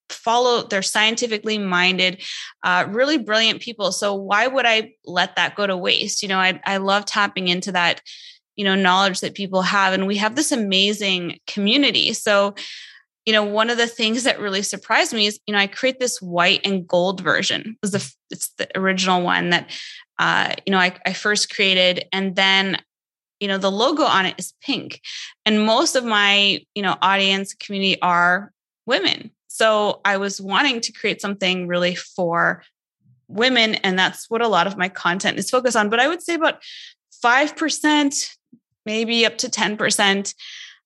follow 0.09 0.63
they're 0.63 0.81
scientifically 0.81 1.57
minded 1.57 2.21
uh, 2.63 2.85
really 2.89 3.17
brilliant 3.17 3.61
people. 3.61 3.91
So 3.91 4.13
why 4.13 4.47
would 4.47 4.65
i 4.65 4.93
let 5.05 5.35
that 5.35 5.55
go 5.55 5.65
to 5.65 5.77
waste? 5.77 6.21
You 6.21 6.29
know 6.29 6.39
I, 6.39 6.59
I 6.65 6.77
love 6.77 7.05
tapping 7.05 7.47
into 7.47 7.71
that 7.71 8.01
you 8.55 8.65
know 8.65 8.75
knowledge 8.75 9.21
that 9.21 9.35
people 9.35 9.61
have 9.61 9.93
and 9.93 10.07
we 10.07 10.17
have 10.17 10.35
this 10.35 10.51
amazing 10.51 11.39
community. 11.47 12.13
So 12.13 12.55
you 13.25 13.33
know 13.33 13.43
one 13.43 13.69
of 13.69 13.77
the 13.77 13.87
things 13.87 14.23
that 14.23 14.39
really 14.39 14.63
surprised 14.63 15.13
me 15.13 15.27
is 15.27 15.39
you 15.45 15.53
know 15.53 15.59
i 15.59 15.67
create 15.67 15.99
this 15.99 16.21
white 16.21 16.61
and 16.65 16.87
gold 16.87 17.21
version. 17.21 17.61
It 17.61 17.77
was 17.81 17.91
the 17.91 18.15
it's 18.29 18.49
the 18.57 18.67
original 18.77 19.21
one 19.21 19.51
that 19.51 19.71
uh, 20.19 20.53
you 20.65 20.71
know 20.71 20.79
I, 20.79 20.95
I 21.05 21.13
first 21.13 21.53
created 21.53 22.05
and 22.11 22.35
then 22.35 22.77
you 23.41 23.47
know 23.47 23.57
the 23.57 23.71
logo 23.71 24.03
on 24.03 24.25
it 24.25 24.35
is 24.37 24.53
pink. 24.61 25.01
And 25.45 25.65
most 25.65 25.97
of 25.97 26.05
my 26.05 26.63
you 26.73 26.81
know 26.81 26.95
audience 27.01 27.53
community 27.53 28.01
are 28.01 28.53
women. 28.85 29.31
So 29.47 29.99
i 30.05 30.15
was 30.17 30.39
wanting 30.39 30.79
to 30.81 30.93
create 30.93 31.19
something 31.19 31.67
really 31.67 31.95
for 31.95 32.63
women 33.27 33.75
and 33.75 33.97
that's 33.97 34.29
what 34.29 34.41
a 34.41 34.47
lot 34.47 34.67
of 34.67 34.77
my 34.77 34.87
content 34.87 35.37
is 35.37 35.49
focused 35.49 35.75
on. 35.75 35.89
But 35.89 35.99
i 35.99 36.07
would 36.07 36.21
say 36.21 36.35
about 36.35 36.61
5% 37.23 38.35
maybe 38.85 39.25
up 39.25 39.37
to 39.39 39.47
10% 39.47 40.33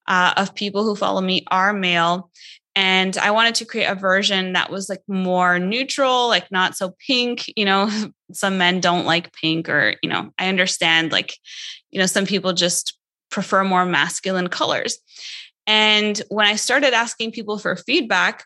uh, 0.07 0.33
of 0.37 0.53
people 0.53 0.83
who 0.83 0.95
follow 0.95 1.21
me 1.21 1.45
are 1.49 1.73
male 1.73 2.29
and 2.75 3.17
i 3.17 3.31
wanted 3.31 3.55
to 3.55 3.65
create 3.65 3.85
a 3.85 3.95
version 3.95 4.53
that 4.53 4.69
was 4.69 4.89
like 4.89 5.01
more 5.07 5.59
neutral 5.59 6.27
like 6.27 6.51
not 6.51 6.75
so 6.75 6.95
pink 7.05 7.45
you 7.55 7.65
know? 7.65 7.89
Some 8.31 8.57
men 8.57 8.79
don't 8.79 9.05
like 9.05 9.33
pink 9.33 9.69
or 9.69 9.95
you 10.01 10.09
know 10.09 10.31
i 10.39 10.49
understand 10.49 11.11
like 11.11 11.37
you 11.91 11.99
know 11.99 12.07
some 12.07 12.25
people 12.25 12.53
just 12.53 12.97
prefer 13.29 13.63
more 13.63 13.85
masculine 13.85 14.47
colors. 14.47 14.97
And 15.67 16.19
when 16.29 16.47
i 16.47 16.55
started 16.55 16.93
asking 16.93 17.31
people 17.31 17.59
for 17.59 17.75
feedback 17.75 18.45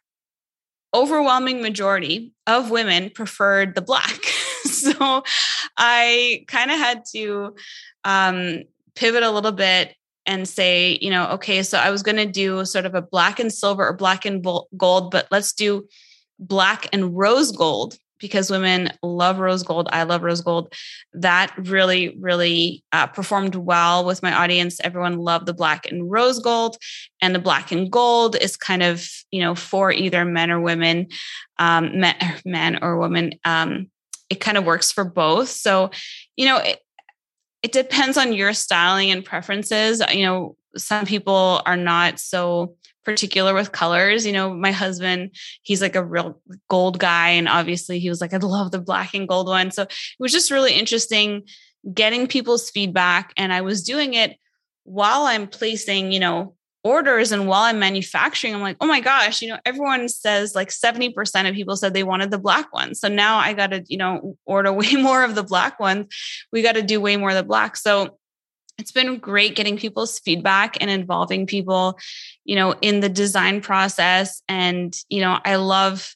overwhelming 0.94 1.62
majority 1.62 2.34
of 2.48 2.72
women 2.72 3.12
preferred 3.14 3.76
the 3.76 3.82
black. 3.82 4.20
So 4.64 5.24
i 5.78 6.44
kind 6.48 6.70
of 6.70 6.78
had 6.78 7.04
to 7.14 7.56
um, 8.04 8.64
pivot 8.96 9.24
a 9.24 9.32
little 9.32 9.54
bit 9.54 9.96
and 10.30 10.48
say, 10.48 11.00
you 11.02 11.10
know, 11.10 11.28
okay, 11.32 11.64
so 11.64 11.80
I 11.80 11.90
was 11.90 12.04
going 12.04 12.18
to 12.18 12.26
do 12.28 12.64
sort 12.64 12.86
of 12.86 12.94
a 12.94 13.02
black 13.02 13.40
and 13.40 13.52
silver 13.52 13.88
or 13.88 13.94
black 13.94 14.26
and 14.26 14.46
gold, 14.78 15.10
but 15.10 15.28
let's 15.32 15.54
do 15.54 15.88
black 16.38 16.88
and 16.94 17.18
rose 17.18 17.52
gold 17.52 17.98
because 18.20 18.52
women 18.52 18.92
love 19.02 19.40
rose 19.40 19.64
gold. 19.64 19.90
I 19.92 20.04
love 20.04 20.22
rose 20.22 20.42
gold. 20.42 20.72
That 21.14 21.52
really, 21.58 22.16
really 22.20 22.84
uh, 22.92 23.08
performed 23.08 23.56
well 23.56 24.06
with 24.06 24.22
my 24.22 24.32
audience. 24.32 24.80
Everyone 24.84 25.18
loved 25.18 25.48
the 25.48 25.54
black 25.54 25.90
and 25.90 26.12
rose 26.12 26.38
gold, 26.38 26.78
and 27.22 27.34
the 27.34 27.40
black 27.40 27.72
and 27.72 27.90
gold 27.90 28.36
is 28.36 28.56
kind 28.56 28.84
of 28.84 29.10
you 29.32 29.42
know 29.42 29.56
for 29.56 29.92
either 29.92 30.26
men 30.26 30.52
or 30.52 30.60
women, 30.60 31.08
um, 31.58 32.00
men, 32.00 32.16
men 32.46 32.78
or 32.84 33.00
women. 33.00 33.34
Um, 33.46 33.90
it 34.30 34.40
kind 34.40 34.60
of 34.60 34.66
works 34.66 34.92
for 34.92 35.04
both. 35.04 35.50
So, 35.50 35.90
you 36.38 36.46
know, 36.46 36.58
it, 36.58 36.80
it 37.62 37.72
depends 37.72 38.18
on 38.18 38.34
your 38.34 38.54
styling 38.54 39.12
and 39.12 39.26
preferences. 39.26 40.02
Uh, 40.02 40.08
you 40.12 40.24
know, 40.24 40.56
some 40.78 41.06
people 41.06 41.62
are 41.66 41.78
not 41.78 42.20
so 42.20 42.76
particular 43.04 43.54
with 43.54 43.72
colors. 43.72 44.26
You 44.26 44.34
know, 44.34 44.54
my 44.54 44.72
husband, 44.72 45.36
he's 45.64 45.82
like 45.82 45.96
a 45.96 46.06
real 46.06 46.42
gold 46.70 47.00
guy. 47.00 47.30
And 47.30 47.48
obviously 47.48 48.00
he 48.00 48.10
was 48.10 48.22
like, 48.22 48.34
I 48.34 48.38
love 48.38 48.72
the 48.72 48.80
black 48.80 49.14
and 49.14 49.28
gold 49.28 49.48
one. 49.48 49.72
So 49.72 49.84
it 49.84 49.90
was 50.20 50.32
just 50.32 50.52
really 50.52 50.74
interesting 50.74 51.44
getting 51.94 52.28
people's 52.28 52.70
feedback. 52.70 53.34
And 53.36 53.52
I 53.52 53.62
was 53.62 53.84
doing 53.84 54.14
it 54.14 54.38
while 54.84 55.24
I'm 55.24 55.48
placing, 55.48 56.12
you 56.12 56.20
know, 56.20 56.56
orders 56.84 57.32
and 57.32 57.48
while 57.48 57.64
I'm 57.64 57.80
manufacturing, 57.80 58.56
I'm 58.56 58.62
like, 58.62 58.78
oh 58.80 58.88
my 58.88 59.02
gosh, 59.02 59.42
you 59.42 59.50
know, 59.50 59.60
everyone 59.66 60.08
says 60.08 60.56
like 60.56 60.70
70% 60.70 61.50
of 61.50 61.56
people 61.56 61.76
said 61.76 61.94
they 61.94 62.04
wanted 62.04 62.32
the 62.32 62.38
black 62.38 62.74
one. 62.74 62.96
So 62.96 63.08
now 63.08 63.38
I 63.38 63.54
got 63.54 63.72
to, 63.72 63.84
you 63.88 63.98
know, 63.98 64.38
order 64.46 64.72
way 64.74 64.94
more 64.94 65.24
of 65.24 65.36
the 65.36 65.44
black 65.44 65.80
ones. 65.80 66.14
We 66.52 66.62
got 66.62 66.76
to 66.76 66.82
do 66.82 67.02
way 67.02 67.18
more 67.18 67.30
of 67.30 67.36
the 67.36 67.44
black. 67.44 67.76
So 67.76 68.18
it's 68.78 68.94
been 68.94 69.18
great 69.18 69.56
getting 69.56 69.78
people's 69.78 70.20
feedback 70.20 70.78
and 70.80 70.90
involving 70.90 71.46
people, 71.46 72.00
you 72.46 72.56
know, 72.56 72.76
in 72.82 73.02
the 73.02 73.10
design 73.10 73.60
process. 73.60 74.42
And, 74.48 74.96
you 75.10 75.20
know, 75.20 75.40
I 75.44 75.58
love 75.58 76.16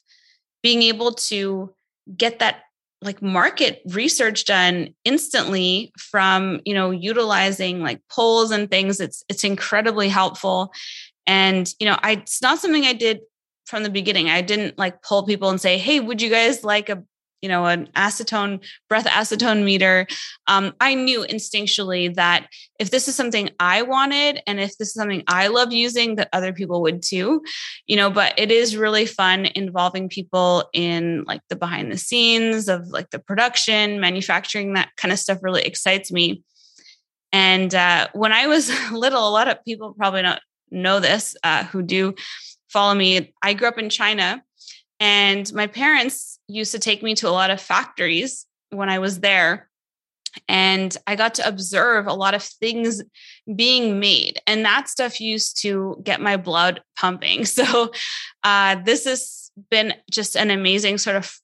being 0.62 0.82
able 0.82 1.12
to 1.12 1.74
get 2.16 2.38
that 2.38 2.62
like 3.04 3.22
market 3.22 3.82
research 3.86 4.44
done 4.44 4.94
instantly 5.04 5.92
from 5.98 6.60
you 6.64 6.74
know 6.74 6.90
utilizing 6.90 7.80
like 7.80 8.00
polls 8.10 8.50
and 8.50 8.70
things 8.70 9.00
it's 9.00 9.24
it's 9.28 9.44
incredibly 9.44 10.08
helpful. 10.08 10.72
And 11.26 11.72
you 11.78 11.86
know 11.86 11.98
i 12.02 12.12
it's 12.12 12.42
not 12.42 12.58
something 12.58 12.84
i 12.84 12.92
did 12.92 13.20
from 13.66 13.82
the 13.82 13.90
beginning. 13.90 14.28
I 14.28 14.42
didn't 14.42 14.78
like 14.78 15.02
pull 15.02 15.24
people 15.24 15.48
and 15.48 15.60
say 15.60 15.78
hey 15.78 16.00
would 16.00 16.20
you 16.20 16.30
guys 16.30 16.64
like 16.64 16.88
a 16.88 17.02
you 17.44 17.48
know 17.48 17.66
an 17.66 17.88
acetone 17.94 18.64
breath 18.88 19.04
acetone 19.04 19.64
meter. 19.64 20.06
Um, 20.46 20.72
i 20.80 20.94
knew 20.94 21.26
instinctually 21.28 22.14
that 22.14 22.48
if 22.80 22.90
this 22.90 23.06
is 23.06 23.14
something 23.14 23.50
i 23.60 23.82
wanted 23.82 24.40
and 24.46 24.58
if 24.58 24.78
this 24.78 24.88
is 24.88 24.94
something 24.94 25.22
i 25.28 25.48
love 25.48 25.70
using 25.70 26.14
that 26.14 26.30
other 26.32 26.54
people 26.54 26.80
would 26.80 27.02
too. 27.02 27.42
You 27.86 27.96
know 27.96 28.08
but 28.08 28.32
it 28.38 28.50
is 28.50 28.78
really 28.78 29.04
fun 29.04 29.44
involving 29.54 30.08
people 30.08 30.70
in 30.72 31.24
like 31.24 31.42
the 31.50 31.56
behind 31.56 31.92
the 31.92 31.98
scenes 31.98 32.66
of 32.66 32.88
like 32.88 33.10
the 33.10 33.18
production 33.18 34.00
manufacturing 34.00 34.72
that 34.72 34.88
kind 34.96 35.12
of 35.12 35.18
stuff 35.18 35.40
really 35.42 35.64
excites 35.64 36.10
me. 36.10 36.42
And 37.30 37.74
uh, 37.74 38.08
when 38.14 38.32
i 38.32 38.46
was 38.46 38.72
little 38.90 39.28
a 39.28 39.36
lot 39.38 39.48
of 39.48 39.62
people 39.66 39.92
probably 39.92 40.22
don't 40.22 40.40
know 40.70 40.98
this 40.98 41.36
uh, 41.44 41.64
who 41.64 41.82
do 41.82 42.14
follow 42.68 42.94
me. 42.94 43.34
I 43.42 43.52
grew 43.52 43.68
up 43.68 43.78
in 43.78 43.90
china 43.90 44.42
and 44.98 45.52
my 45.52 45.66
parents 45.66 46.33
used 46.48 46.72
to 46.72 46.78
take 46.78 47.02
me 47.02 47.14
to 47.16 47.28
a 47.28 47.30
lot 47.30 47.50
of 47.50 47.60
factories 47.60 48.46
when 48.70 48.88
I 48.88 48.98
was 48.98 49.20
there. 49.20 49.68
And 50.48 50.96
I 51.06 51.14
got 51.14 51.34
to 51.34 51.46
observe 51.46 52.06
a 52.06 52.12
lot 52.12 52.34
of 52.34 52.42
things 52.42 53.02
being 53.54 54.00
made. 54.00 54.40
And 54.46 54.64
that 54.64 54.88
stuff 54.88 55.20
used 55.20 55.62
to 55.62 56.00
get 56.02 56.20
my 56.20 56.36
blood 56.36 56.82
pumping. 56.96 57.44
So 57.54 57.92
uh, 58.42 58.76
this 58.84 59.04
has 59.04 59.52
been 59.70 59.94
just 60.10 60.36
an 60.36 60.50
amazing 60.50 60.98
sort 60.98 61.16
of 61.16 61.38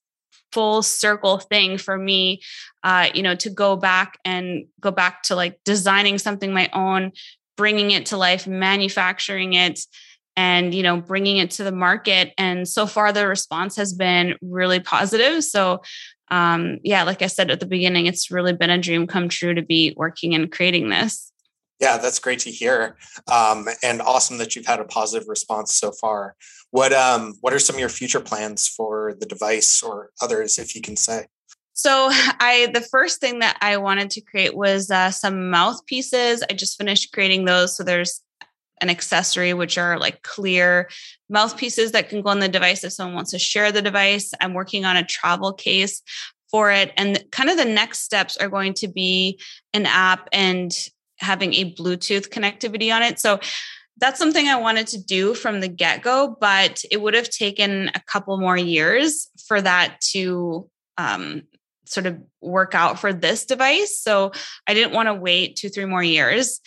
full 0.52 0.82
circle 0.82 1.38
thing 1.38 1.78
for 1.78 1.96
me 1.96 2.40
uh, 2.82 3.08
you 3.14 3.22
know 3.22 3.34
to 3.36 3.50
go 3.50 3.76
back 3.76 4.18
and 4.24 4.66
go 4.80 4.90
back 4.90 5.22
to 5.22 5.36
like 5.36 5.60
designing 5.64 6.18
something 6.18 6.52
my 6.52 6.68
own 6.72 7.12
bringing 7.56 7.90
it 7.90 8.06
to 8.06 8.16
life 8.16 8.46
manufacturing 8.46 9.52
it 9.52 9.80
and 10.40 10.74
you 10.74 10.82
know 10.82 10.98
bringing 10.98 11.36
it 11.36 11.50
to 11.50 11.64
the 11.64 11.72
market. 11.72 12.32
And 12.38 12.66
so 12.66 12.86
far 12.86 13.12
the 13.12 13.26
response 13.26 13.76
has 13.76 13.92
been 13.92 14.36
really 14.40 14.80
positive. 14.80 15.44
So 15.44 15.82
um, 16.32 16.78
yeah 16.84 17.02
like 17.02 17.22
i 17.22 17.26
said 17.26 17.50
at 17.50 17.58
the 17.58 17.66
beginning 17.66 18.06
it's 18.06 18.30
really 18.30 18.52
been 18.52 18.70
a 18.70 18.78
dream 18.78 19.08
come 19.08 19.28
true 19.28 19.52
to 19.52 19.62
be 19.62 19.94
working 19.96 20.34
and 20.34 20.50
creating 20.50 20.88
this. 20.88 21.30
Yeah 21.78 21.98
that's 21.98 22.18
great 22.18 22.40
to 22.40 22.50
hear. 22.50 22.96
Um, 23.30 23.68
and 23.82 24.00
awesome 24.00 24.38
that 24.38 24.56
you've 24.56 24.66
had 24.66 24.80
a 24.80 24.84
positive 24.84 25.28
response 25.28 25.74
so 25.74 25.92
far. 25.92 26.36
What 26.70 26.92
um, 26.92 27.34
what 27.42 27.52
are 27.52 27.58
some 27.58 27.76
of 27.76 27.80
your 27.80 27.88
future 27.90 28.20
plans 28.20 28.66
for 28.66 29.14
the 29.20 29.26
device 29.26 29.82
or 29.82 30.10
others 30.22 30.58
if 30.58 30.74
you 30.74 30.80
can 30.80 30.96
say? 30.96 31.26
So 31.74 32.08
I 32.50 32.70
the 32.72 32.86
first 32.94 33.20
thing 33.20 33.40
that 33.40 33.58
I 33.60 33.76
wanted 33.76 34.10
to 34.12 34.22
create 34.22 34.56
was 34.56 34.90
uh, 34.90 35.10
some 35.10 35.50
mouthpieces. 35.50 36.42
I 36.48 36.54
just 36.54 36.78
finished 36.78 37.12
creating 37.12 37.44
those. 37.44 37.76
So 37.76 37.82
there's 37.82 38.22
an 38.80 38.90
accessory, 38.90 39.54
which 39.54 39.78
are 39.78 39.98
like 39.98 40.22
clear 40.22 40.88
mouthpieces 41.28 41.92
that 41.92 42.08
can 42.08 42.22
go 42.22 42.30
on 42.30 42.40
the 42.40 42.48
device 42.48 42.84
if 42.84 42.92
someone 42.92 43.14
wants 43.14 43.30
to 43.32 43.38
share 43.38 43.72
the 43.72 43.82
device. 43.82 44.32
I'm 44.40 44.54
working 44.54 44.84
on 44.84 44.96
a 44.96 45.04
travel 45.04 45.52
case 45.52 46.02
for 46.50 46.70
it. 46.70 46.92
And 46.96 47.22
kind 47.30 47.50
of 47.50 47.56
the 47.56 47.64
next 47.64 48.00
steps 48.00 48.36
are 48.36 48.48
going 48.48 48.74
to 48.74 48.88
be 48.88 49.40
an 49.72 49.86
app 49.86 50.28
and 50.32 50.72
having 51.18 51.54
a 51.54 51.72
Bluetooth 51.72 52.28
connectivity 52.28 52.94
on 52.94 53.02
it. 53.02 53.20
So 53.20 53.40
that's 53.98 54.18
something 54.18 54.48
I 54.48 54.56
wanted 54.56 54.86
to 54.88 55.02
do 55.02 55.34
from 55.34 55.60
the 55.60 55.68
get 55.68 56.02
go, 56.02 56.36
but 56.40 56.82
it 56.90 57.00
would 57.00 57.14
have 57.14 57.28
taken 57.28 57.90
a 57.94 58.00
couple 58.00 58.38
more 58.38 58.56
years 58.56 59.28
for 59.46 59.60
that 59.60 60.00
to 60.12 60.68
um, 60.96 61.42
sort 61.84 62.06
of 62.06 62.18
work 62.40 62.74
out 62.74 62.98
for 62.98 63.12
this 63.12 63.44
device. 63.44 64.00
So 64.00 64.32
I 64.66 64.74
didn't 64.74 64.94
want 64.94 65.08
to 65.08 65.14
wait 65.14 65.56
two, 65.56 65.68
three 65.68 65.84
more 65.84 66.02
years. 66.02 66.60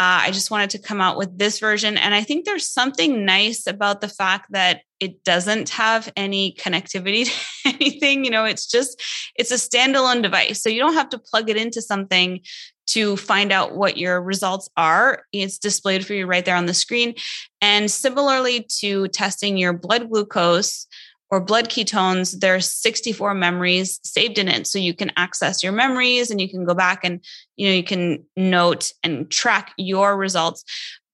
Uh, 0.00 0.24
I 0.24 0.30
just 0.30 0.50
wanted 0.50 0.70
to 0.70 0.78
come 0.78 1.02
out 1.02 1.18
with 1.18 1.36
this 1.36 1.58
version. 1.58 1.98
And 1.98 2.14
I 2.14 2.22
think 2.22 2.46
there's 2.46 2.64
something 2.64 3.26
nice 3.26 3.66
about 3.66 4.00
the 4.00 4.08
fact 4.08 4.46
that 4.52 4.80
it 4.98 5.24
doesn't 5.24 5.68
have 5.68 6.10
any 6.16 6.54
connectivity 6.54 7.26
to 7.64 7.68
anything. 7.68 8.24
You 8.24 8.30
know, 8.30 8.46
it's 8.46 8.66
just, 8.66 8.98
it's 9.36 9.50
a 9.50 9.56
standalone 9.56 10.22
device. 10.22 10.62
So 10.62 10.70
you 10.70 10.80
don't 10.80 10.94
have 10.94 11.10
to 11.10 11.18
plug 11.18 11.50
it 11.50 11.58
into 11.58 11.82
something 11.82 12.40
to 12.86 13.18
find 13.18 13.52
out 13.52 13.76
what 13.76 13.98
your 13.98 14.22
results 14.22 14.70
are. 14.74 15.24
It's 15.34 15.58
displayed 15.58 16.06
for 16.06 16.14
you 16.14 16.24
right 16.24 16.46
there 16.46 16.56
on 16.56 16.64
the 16.64 16.72
screen. 16.72 17.14
And 17.60 17.90
similarly 17.90 18.66
to 18.78 19.06
testing 19.08 19.58
your 19.58 19.74
blood 19.74 20.08
glucose, 20.08 20.86
or 21.30 21.40
blood 21.40 21.68
ketones, 21.68 22.40
there's 22.40 22.68
64 22.68 23.34
memories 23.34 24.00
saved 24.02 24.38
in 24.38 24.48
it. 24.48 24.66
So 24.66 24.78
you 24.78 24.94
can 24.94 25.12
access 25.16 25.62
your 25.62 25.72
memories 25.72 26.30
and 26.30 26.40
you 26.40 26.48
can 26.48 26.64
go 26.64 26.74
back 26.74 27.04
and, 27.04 27.24
you 27.56 27.68
know, 27.68 27.74
you 27.74 27.84
can 27.84 28.24
note 28.36 28.92
and 29.04 29.30
track 29.30 29.72
your 29.76 30.16
results. 30.16 30.64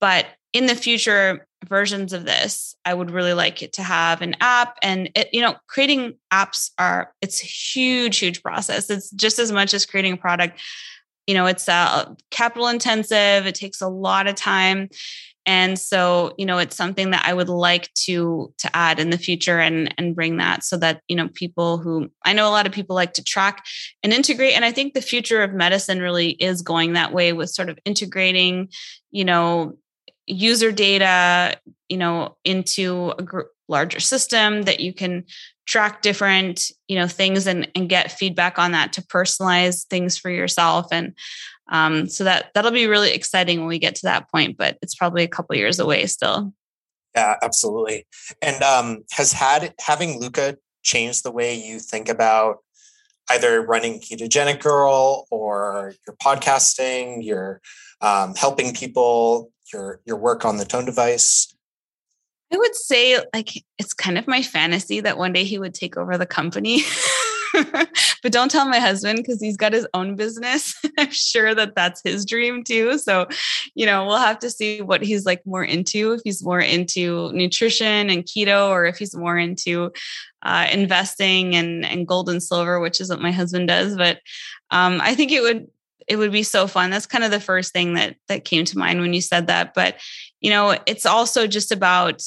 But 0.01 0.27
in 0.53 0.67
the 0.67 0.75
future 0.75 1.47
versions 1.67 2.15
of 2.15 2.25
this, 2.25 2.75
I 2.85 2.95
would 2.95 3.11
really 3.11 3.35
like 3.35 3.63
it 3.63 3.75
to 3.75 3.83
have 3.83 4.23
an 4.23 4.37
app 4.41 4.79
and 4.83 5.11
it, 5.15 5.29
you 5.33 5.43
know, 5.43 5.57
creating 5.67 6.15
apps 6.33 6.71
are, 6.79 7.13
it's 7.21 7.43
a 7.43 7.47
huge, 7.47 8.19
huge 8.19 8.43
process. 8.43 8.89
It's 8.89 9.11
just 9.11 9.39
as 9.39 9.53
much 9.53 9.75
as 9.75 9.85
creating 9.85 10.15
a 10.15 10.19
product. 10.19 10.61
You 11.27 11.35
know, 11.35 11.47
it's 11.47 11.69
uh, 11.69 12.15
capital 12.31 12.69
intensive. 12.69 13.47
It 13.47 13.55
takes 13.55 13.83
a 13.83 13.89
lot 13.89 14.29
of 14.29 14.37
time 14.37 14.89
and 15.47 15.79
so 15.79 16.35
you 16.37 16.45
know 16.45 16.59
it's 16.59 16.77
something 16.77 17.11
that 17.11 17.25
i 17.25 17.33
would 17.33 17.49
like 17.49 17.93
to 17.95 18.53
to 18.59 18.75
add 18.77 18.99
in 18.99 19.11
the 19.11 19.19
future 19.19 19.59
and 19.59 19.95
and 19.97 20.15
bring 20.15 20.37
that 20.37 20.65
so 20.65 20.77
that 20.77 21.01
you 21.09 21.17
know 21.17 21.29
people 21.35 21.79
who 21.79 22.11
i 22.25 22.33
know 22.33 22.49
a 22.49 22.51
lot 22.51 22.67
of 22.67 22.73
people 22.73 22.97
like 22.97 23.15
to 23.15 23.25
track 23.25 23.65
and 24.03 24.13
integrate 24.13 24.55
and 24.55 24.65
i 24.65 24.73
think 24.73 24.93
the 24.93 25.01
future 25.01 25.43
of 25.43 25.53
medicine 25.53 26.01
really 26.01 26.31
is 26.31 26.63
going 26.63 26.93
that 26.93 27.13
way 27.13 27.33
with 27.33 27.51
sort 27.51 27.69
of 27.69 27.79
integrating 27.85 28.69
you 29.11 29.25
know 29.25 29.77
user 30.27 30.73
data 30.73 31.57
you 31.89 31.97
know 31.97 32.37
into 32.45 33.15
a 33.19 33.23
gr- 33.23 33.43
larger 33.69 34.01
system 34.01 34.63
that 34.63 34.81
you 34.81 34.93
can 34.93 35.25
track 35.67 36.01
different 36.01 36.71
you 36.89 36.97
know 36.97 37.09
things 37.09 37.47
and 37.47 37.69
and 37.75 37.89
get 37.89 38.13
feedback 38.13 38.59
on 38.59 38.73
that 38.73 38.93
to 38.93 39.03
personalize 39.03 39.85
things 39.87 40.17
for 40.17 40.31
yourself. 40.31 40.87
And 40.93 41.15
um, 41.69 42.09
so 42.09 42.25
that 42.25 42.51
that'll 42.55 42.71
be 42.71 42.87
really 42.87 43.11
exciting 43.11 43.61
when 43.61 43.69
we 43.69 43.79
get 43.79 43.95
to 43.97 44.03
that 44.03 44.31
point, 44.31 44.57
but 44.57 44.79
it's 44.83 44.95
probably 44.95 45.25
a 45.25 45.29
couple 45.29 45.57
years 45.57 45.79
away 45.79 46.07
still. 46.07 46.53
Yeah, 47.15 47.37
absolutely. 47.43 48.07
And 48.43 48.63
um, 48.63 49.05
has 49.13 49.33
had 49.33 49.75
having 49.81 50.21
Luca 50.21 50.59
changed 50.83 51.25
the 51.25 51.33
way 51.33 51.55
you 51.55 51.79
think 51.81 52.09
about 52.09 52.59
either 53.31 53.61
running 53.63 54.01
ketogenic 54.01 54.61
girl 54.61 55.27
or 55.31 55.95
your 56.07 56.17
podcasting, 56.17 57.25
your 57.25 57.61
um, 58.01 58.35
helping 58.35 58.75
people, 58.75 59.51
your 59.73 60.01
your 60.05 60.17
work 60.17 60.45
on 60.45 60.59
the 60.59 60.65
tone 60.65 60.85
device? 60.85 61.53
I 62.53 62.59
would 62.59 62.77
say 62.77 63.19
like 63.35 63.65
it's 63.79 63.93
kind 63.93 64.19
of 64.19 64.29
my 64.29 64.43
fantasy 64.43 65.01
that 65.01 65.19
one 65.19 65.33
day 65.33 65.43
he 65.43 65.59
would 65.59 65.75
take 65.75 65.97
over 65.97 66.17
the 66.17 66.27
company. 66.27 66.83
but 68.23 68.33
don't 68.33 68.51
tell 68.51 68.67
my 68.67 68.79
husband 68.79 69.19
because 69.19 69.41
he's 69.41 69.57
got 69.57 69.73
his 69.73 69.87
own 69.95 70.17
business. 70.17 70.75
I'm 70.99 71.11
sure 71.11 71.55
that 71.55 71.75
that's 71.75 72.01
his 72.05 72.25
dream 72.25 72.65
too. 72.65 72.99
So, 72.99 73.27
you 73.75 73.87
know, 73.87 74.07
we'll 74.07 74.19
have 74.19 74.39
to 74.41 74.51
see 74.51 74.83
what 74.83 75.03
he's 75.03 75.25
like 75.25 75.45
more 75.47 75.65
into. 75.65 76.13
If 76.13 76.23
he's 76.25 76.43
more 76.43 76.61
into 76.61 77.33
nutrition 77.33 78.11
and 78.11 78.25
keto, 78.25 78.69
or 78.69 78.87
if 78.87 78.99
he's 78.99 79.15
more 79.15 79.39
into 79.39 79.93
uh, 80.43 80.67
investing 80.73 81.55
and 81.55 81.85
and 81.85 82.07
gold 82.07 82.29
and 82.29 82.43
silver, 82.43 82.81
which 82.81 83.01
is 83.01 83.11
what 83.11 83.21
my 83.21 83.33
husband 83.33 83.69
does. 83.69 83.97
But 83.97 84.21
um, 84.71 85.01
I 85.01 85.15
think 85.15 85.33
it 85.33 85.43
would 85.43 85.69
it 86.07 86.17
would 86.17 86.33
be 86.33 86.43
so 86.43 86.67
fun. 86.67 86.91
That's 86.91 87.07
kind 87.07 87.25
of 87.25 87.31
the 87.31 87.41
first 87.41 87.73
thing 87.73 87.95
that 87.95 88.17
that 88.29 88.45
came 88.45 88.65
to 88.65 88.79
mind 88.79 89.01
when 89.01 89.13
you 89.13 89.21
said 89.21 89.49
that. 89.49 89.75
But 89.75 89.97
you 90.41 90.51
know, 90.51 90.77
it's 90.87 91.07
also 91.07 91.47
just 91.47 91.73
about 91.73 92.23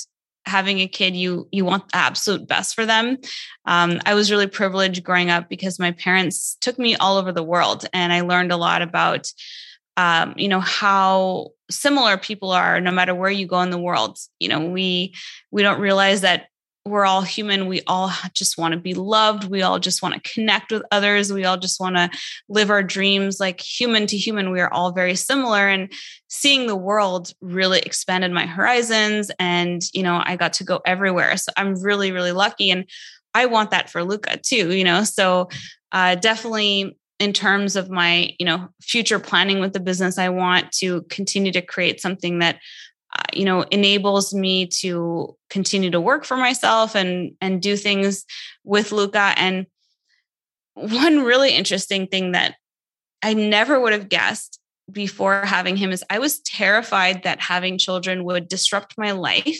having 0.50 0.80
a 0.80 0.88
kid 0.88 1.16
you 1.16 1.48
you 1.52 1.64
want 1.64 1.88
the 1.90 1.98
absolute 1.98 2.48
best 2.48 2.76
for 2.76 2.86
them. 2.86 3.18
Um, 3.66 4.00
i 4.06 4.14
was 4.14 4.32
really 4.32 4.48
privileged 4.48 5.04
growing 5.04 5.30
up 5.30 5.48
because 5.48 5.80
my 5.80 5.92
parents 5.92 6.58
took 6.60 6.78
me 6.78 6.96
all 6.96 7.18
over 7.18 7.32
the 7.32 7.44
world 7.44 7.86
and 7.94 8.12
i 8.12 8.22
learned 8.22 8.52
a 8.52 8.58
lot 8.58 8.82
about 8.82 9.32
um, 10.00 10.34
you 10.38 10.48
know 10.48 10.62
how 10.62 11.50
similar 11.70 12.18
people 12.18 12.52
are 12.52 12.80
no 12.80 12.92
matter 12.92 13.14
where 13.14 13.30
you 13.30 13.46
go 13.46 13.62
in 13.62 13.70
the 13.70 13.78
world. 13.78 14.18
You 14.40 14.50
know 14.50 14.70
we 14.70 15.14
we 15.52 15.62
don't 15.62 15.82
realize 15.82 16.22
that 16.22 16.48
we're 16.86 17.06
all 17.06 17.22
human. 17.22 17.68
We 17.68 17.82
all 17.88 18.12
just 18.34 18.58
want 18.58 18.74
to 18.74 18.80
be 18.80 18.94
loved. 18.94 19.46
We 19.46 19.62
all 19.62 19.80
just 19.80 20.02
want 20.02 20.16
to 20.16 20.34
connect 20.34 20.72
with 20.72 20.84
others. 20.92 21.32
We 21.32 21.46
all 21.46 21.58
just 21.58 21.80
want 21.80 21.98
to 21.98 22.10
live 22.48 22.70
our 22.70 22.84
dreams 22.84 23.40
like 23.40 23.62
human 23.62 24.08
to 24.08 24.18
human. 24.18 24.52
We 24.52 24.62
are 24.62 24.72
all 24.74 24.92
very 24.92 25.16
similar. 25.16 25.68
And 25.68 25.92
seeing 26.28 26.68
the 26.68 26.76
world 26.76 27.34
really 27.42 27.80
expanded 27.80 28.32
my 28.32 28.46
horizons. 28.46 29.30
And, 29.40 29.82
you 29.94 30.04
know, 30.04 30.22
I 30.26 30.36
got 30.36 30.54
to 30.54 30.64
go 30.64 30.82
everywhere. 30.86 31.36
So 31.38 31.52
I'm 31.58 31.82
really, 31.82 32.12
really 32.12 32.32
lucky. 32.32 32.72
And 32.72 32.86
I 33.34 33.46
want 33.46 33.72
that 33.72 33.90
for 33.90 34.04
Luca 34.04 34.38
too, 34.38 34.76
you 34.76 34.84
know. 34.84 35.04
So 35.04 35.50
uh, 35.92 36.16
definitely 36.16 36.98
in 37.20 37.34
terms 37.34 37.76
of 37.76 37.90
my 37.90 38.34
you 38.40 38.46
know 38.46 38.70
future 38.82 39.20
planning 39.20 39.60
with 39.60 39.74
the 39.74 39.80
business 39.80 40.18
i 40.18 40.30
want 40.30 40.72
to 40.72 41.02
continue 41.10 41.52
to 41.52 41.62
create 41.62 42.00
something 42.00 42.40
that 42.40 42.60
you 43.34 43.46
know 43.46 43.62
enables 43.72 44.34
me 44.34 44.68
to 44.68 45.36
continue 45.50 45.90
to 45.92 46.02
work 46.02 46.26
for 46.26 46.38
myself 46.38 46.96
and 46.96 47.32
and 47.42 47.62
do 47.62 47.76
things 47.76 48.26
with 48.64 48.92
Luca 48.92 49.34
and 49.38 49.66
one 50.74 51.20
really 51.20 51.54
interesting 51.54 52.08
thing 52.08 52.32
that 52.32 52.56
I 53.22 53.34
never 53.34 53.80
would 53.80 53.94
have 53.94 54.10
guessed 54.10 54.60
before 54.92 55.46
having 55.46 55.76
him 55.78 55.92
is 55.92 56.04
I 56.10 56.20
was 56.20 56.40
terrified 56.40 57.24
that 57.24 57.40
having 57.40 57.78
children 57.78 58.24
would 58.24 58.48
disrupt 58.48 58.98
my 58.98 59.12
life. 59.12 59.60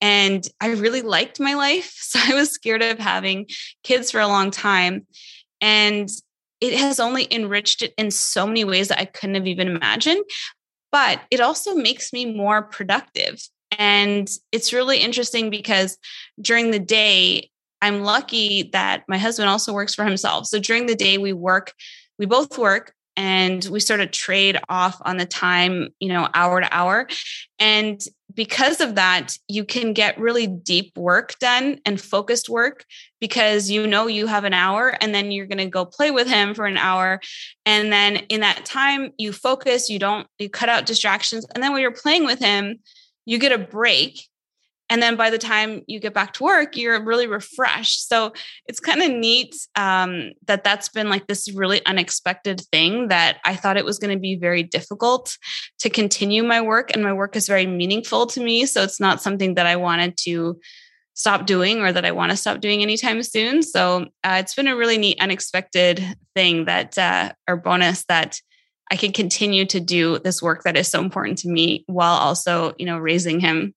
And 0.00 0.46
I 0.60 0.68
really 0.68 1.02
liked 1.02 1.40
my 1.40 1.54
life. 1.54 1.96
So 2.10 2.18
I 2.22 2.34
was 2.34 2.50
scared 2.50 2.82
of 2.82 2.98
having 2.98 3.46
kids 3.84 4.10
for 4.10 4.20
a 4.20 4.26
long 4.26 4.50
time. 4.50 5.06
And 5.60 6.08
it 6.60 6.74
has 6.74 6.98
only 6.98 7.32
enriched 7.32 7.82
it 7.82 7.94
in 7.96 8.10
so 8.10 8.46
many 8.46 8.64
ways 8.64 8.88
that 8.88 8.98
I 8.98 9.04
couldn't 9.04 9.36
have 9.36 9.46
even 9.46 9.68
imagined 9.68 10.24
but 10.92 11.20
it 11.30 11.40
also 11.40 11.74
makes 11.74 12.12
me 12.12 12.34
more 12.34 12.62
productive. 12.62 13.40
And 13.78 14.28
it's 14.52 14.72
really 14.72 14.98
interesting 14.98 15.50
because 15.50 15.96
during 16.40 16.70
the 16.70 16.78
day, 16.78 17.50
I'm 17.82 18.02
lucky 18.02 18.70
that 18.72 19.04
my 19.08 19.16
husband 19.16 19.48
also 19.48 19.72
works 19.72 19.94
for 19.94 20.04
himself. 20.04 20.46
So 20.46 20.58
during 20.58 20.86
the 20.86 20.94
day, 20.94 21.18
we 21.18 21.32
work, 21.32 21.72
we 22.18 22.26
both 22.26 22.58
work 22.58 22.92
and 23.16 23.64
we 23.66 23.80
sort 23.80 24.00
of 24.00 24.10
trade 24.10 24.58
off 24.68 24.96
on 25.04 25.16
the 25.16 25.26
time, 25.26 25.88
you 25.98 26.08
know, 26.08 26.28
hour 26.34 26.60
to 26.60 26.74
hour. 26.74 27.08
And 27.58 28.00
because 28.34 28.80
of 28.80 28.94
that, 28.94 29.36
you 29.48 29.64
can 29.64 29.92
get 29.92 30.18
really 30.18 30.46
deep 30.46 30.96
work 30.96 31.38
done 31.40 31.78
and 31.84 32.00
focused 32.00 32.48
work 32.48 32.84
because 33.20 33.70
you 33.70 33.86
know 33.86 34.06
you 34.06 34.26
have 34.26 34.44
an 34.44 34.54
hour 34.54 34.96
and 35.00 35.14
then 35.14 35.32
you're 35.32 35.46
going 35.46 35.58
to 35.58 35.66
go 35.66 35.84
play 35.84 36.10
with 36.10 36.28
him 36.28 36.54
for 36.54 36.66
an 36.66 36.76
hour. 36.78 37.20
And 37.66 37.92
then 37.92 38.16
in 38.28 38.40
that 38.40 38.64
time, 38.64 39.10
you 39.18 39.32
focus, 39.32 39.90
you 39.90 39.98
don't, 39.98 40.26
you 40.38 40.48
cut 40.48 40.68
out 40.68 40.86
distractions. 40.86 41.44
And 41.54 41.62
then 41.62 41.72
when 41.72 41.82
you're 41.82 41.90
playing 41.90 42.24
with 42.24 42.38
him, 42.38 42.78
you 43.26 43.38
get 43.38 43.52
a 43.52 43.58
break 43.58 44.29
and 44.90 45.00
then 45.00 45.16
by 45.16 45.30
the 45.30 45.38
time 45.38 45.82
you 45.86 46.00
get 46.00 46.12
back 46.12 46.34
to 46.34 46.44
work 46.44 46.76
you're 46.76 47.02
really 47.02 47.26
refreshed. 47.26 48.08
So 48.08 48.32
it's 48.66 48.80
kind 48.80 49.02
of 49.02 49.10
neat 49.10 49.54
um, 49.76 50.32
that 50.46 50.64
that's 50.64 50.88
been 50.88 51.08
like 51.08 51.26
this 51.26 51.50
really 51.54 51.84
unexpected 51.86 52.60
thing 52.72 53.08
that 53.08 53.38
i 53.44 53.56
thought 53.56 53.76
it 53.76 53.84
was 53.84 53.98
going 53.98 54.14
to 54.14 54.20
be 54.20 54.36
very 54.36 54.62
difficult 54.62 55.38
to 55.78 55.88
continue 55.88 56.42
my 56.42 56.60
work 56.60 56.90
and 56.92 57.02
my 57.02 57.12
work 57.12 57.36
is 57.36 57.46
very 57.46 57.66
meaningful 57.66 58.26
to 58.26 58.42
me. 58.42 58.66
So 58.66 58.82
it's 58.82 59.00
not 59.00 59.22
something 59.22 59.54
that 59.54 59.66
i 59.66 59.76
wanted 59.76 60.16
to 60.24 60.60
stop 61.14 61.46
doing 61.46 61.80
or 61.80 61.92
that 61.92 62.04
i 62.04 62.12
want 62.12 62.30
to 62.30 62.36
stop 62.36 62.60
doing 62.60 62.82
anytime 62.82 63.22
soon. 63.22 63.62
So 63.62 64.06
uh, 64.24 64.36
it's 64.40 64.54
been 64.54 64.68
a 64.68 64.76
really 64.76 64.98
neat 64.98 65.20
unexpected 65.20 66.02
thing 66.34 66.64
that 66.64 66.98
uh, 66.98 67.32
or 67.48 67.56
bonus 67.56 68.04
that 68.06 68.40
I 68.90 68.96
can 68.96 69.12
continue 69.12 69.66
to 69.66 69.78
do 69.78 70.18
this 70.18 70.42
work 70.42 70.64
that 70.64 70.76
is 70.76 70.88
so 70.88 71.00
important 71.00 71.38
to 71.38 71.48
me 71.48 71.84
while 71.86 72.14
also, 72.14 72.74
you 72.76 72.86
know, 72.86 72.98
raising 72.98 73.38
him 73.38 73.72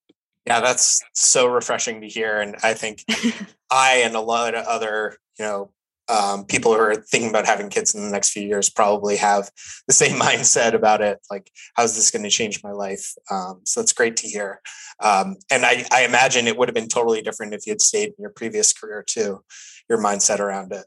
yeah, 0.46 0.60
that's 0.60 1.02
so 1.12 1.46
refreshing 1.46 2.00
to 2.00 2.08
hear. 2.08 2.40
And 2.40 2.56
I 2.62 2.74
think 2.74 3.04
I 3.70 4.02
and 4.04 4.14
a 4.14 4.20
lot 4.20 4.54
of 4.54 4.66
other, 4.66 5.16
you 5.38 5.44
know, 5.44 5.70
um, 6.08 6.44
people 6.44 6.74
who 6.74 6.80
are 6.80 6.94
thinking 6.94 7.30
about 7.30 7.46
having 7.46 7.70
kids 7.70 7.94
in 7.94 8.04
the 8.04 8.10
next 8.10 8.30
few 8.30 8.42
years 8.42 8.68
probably 8.68 9.16
have 9.16 9.50
the 9.86 9.94
same 9.94 10.18
mindset 10.20 10.74
about 10.74 11.00
it. 11.00 11.18
Like, 11.30 11.50
how's 11.74 11.94
this 11.94 12.10
going 12.10 12.24
to 12.24 12.30
change 12.30 12.62
my 12.62 12.72
life? 12.72 13.14
Um, 13.30 13.60
so 13.64 13.80
it's 13.80 13.92
great 13.92 14.16
to 14.18 14.28
hear. 14.28 14.60
Um, 15.00 15.36
and 15.50 15.64
I, 15.64 15.84
I, 15.90 16.04
imagine 16.04 16.46
it 16.46 16.56
would 16.56 16.68
have 16.68 16.74
been 16.74 16.88
totally 16.88 17.22
different 17.22 17.54
if 17.54 17.66
you 17.66 17.72
had 17.72 17.80
stayed 17.80 18.08
in 18.08 18.14
your 18.18 18.30
previous 18.30 18.72
career 18.72 19.02
too, 19.06 19.42
your 19.88 19.98
mindset 19.98 20.40
around 20.40 20.72
it. 20.72 20.84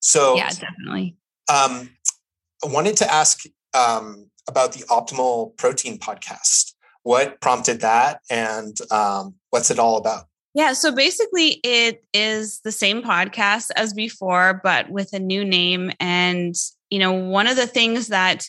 So, 0.00 0.36
yeah, 0.36 0.50
definitely. 0.50 1.16
Um, 1.48 1.90
I 2.64 2.68
wanted 2.68 2.96
to 2.98 3.12
ask 3.12 3.40
um, 3.74 4.30
about 4.48 4.72
the 4.72 4.84
Optimal 4.84 5.56
Protein 5.56 5.98
podcast. 5.98 6.74
What 7.02 7.40
prompted 7.40 7.80
that 7.80 8.20
and 8.30 8.76
um, 8.90 9.34
what's 9.50 9.70
it 9.70 9.78
all 9.78 9.96
about? 9.96 10.26
Yeah, 10.54 10.74
so 10.74 10.92
basically, 10.94 11.60
it 11.64 12.04
is 12.12 12.60
the 12.60 12.72
same 12.72 13.02
podcast 13.02 13.70
as 13.74 13.94
before, 13.94 14.60
but 14.62 14.90
with 14.90 15.14
a 15.14 15.18
new 15.18 15.44
name. 15.44 15.92
And, 15.98 16.54
you 16.90 16.98
know, 16.98 17.12
one 17.12 17.46
of 17.46 17.56
the 17.56 17.66
things 17.66 18.08
that 18.08 18.46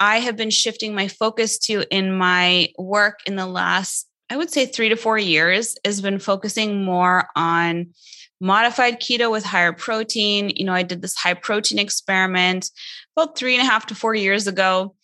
I 0.00 0.20
have 0.20 0.36
been 0.36 0.50
shifting 0.50 0.94
my 0.94 1.08
focus 1.08 1.58
to 1.60 1.84
in 1.94 2.16
my 2.16 2.68
work 2.78 3.20
in 3.26 3.36
the 3.36 3.46
last, 3.46 4.08
I 4.30 4.36
would 4.38 4.50
say, 4.50 4.64
three 4.64 4.88
to 4.88 4.96
four 4.96 5.18
years 5.18 5.76
has 5.84 6.00
been 6.00 6.18
focusing 6.18 6.82
more 6.82 7.28
on 7.36 7.88
modified 8.40 9.00
keto 9.00 9.30
with 9.30 9.44
higher 9.44 9.72
protein. 9.72 10.50
You 10.54 10.64
know, 10.64 10.72
I 10.72 10.82
did 10.82 11.02
this 11.02 11.16
high 11.16 11.34
protein 11.34 11.78
experiment 11.78 12.70
about 13.16 13.36
three 13.36 13.54
and 13.54 13.62
a 13.62 13.70
half 13.70 13.86
to 13.86 13.94
four 13.94 14.14
years 14.14 14.46
ago. 14.46 14.94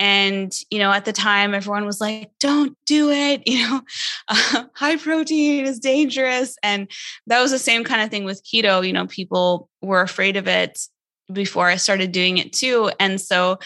And, 0.00 0.50
you 0.70 0.78
know, 0.78 0.90
at 0.90 1.04
the 1.04 1.12
time, 1.12 1.52
everyone 1.54 1.84
was 1.84 2.00
like, 2.00 2.30
don't 2.40 2.76
do 2.86 3.10
it. 3.10 3.42
You 3.50 3.68
know, 3.68 3.82
uh, 4.28 4.64
high 4.74 4.96
protein 4.96 5.66
is 5.66 5.78
dangerous. 5.78 6.56
And 6.62 6.90
that 7.26 7.40
was 7.40 7.50
the 7.50 7.58
same 7.58 7.84
kind 7.84 8.00
of 8.00 8.10
thing 8.10 8.24
with 8.24 8.42
keto. 8.42 8.86
You 8.86 8.94
know, 8.94 9.06
people 9.06 9.68
were 9.82 10.00
afraid 10.00 10.36
of 10.36 10.48
it 10.48 10.78
before 11.32 11.68
I 11.68 11.76
started 11.76 12.12
doing 12.12 12.38
it 12.38 12.52
too. 12.52 12.90
And 12.98 13.20
so, 13.20 13.58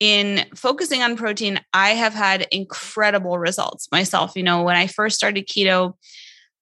in 0.00 0.44
focusing 0.56 1.02
on 1.02 1.16
protein, 1.16 1.60
I 1.72 1.90
have 1.90 2.12
had 2.12 2.48
incredible 2.50 3.38
results 3.38 3.86
myself. 3.92 4.32
You 4.34 4.42
know, 4.42 4.64
when 4.64 4.76
I 4.76 4.88
first 4.88 5.14
started 5.14 5.46
keto, 5.46 5.94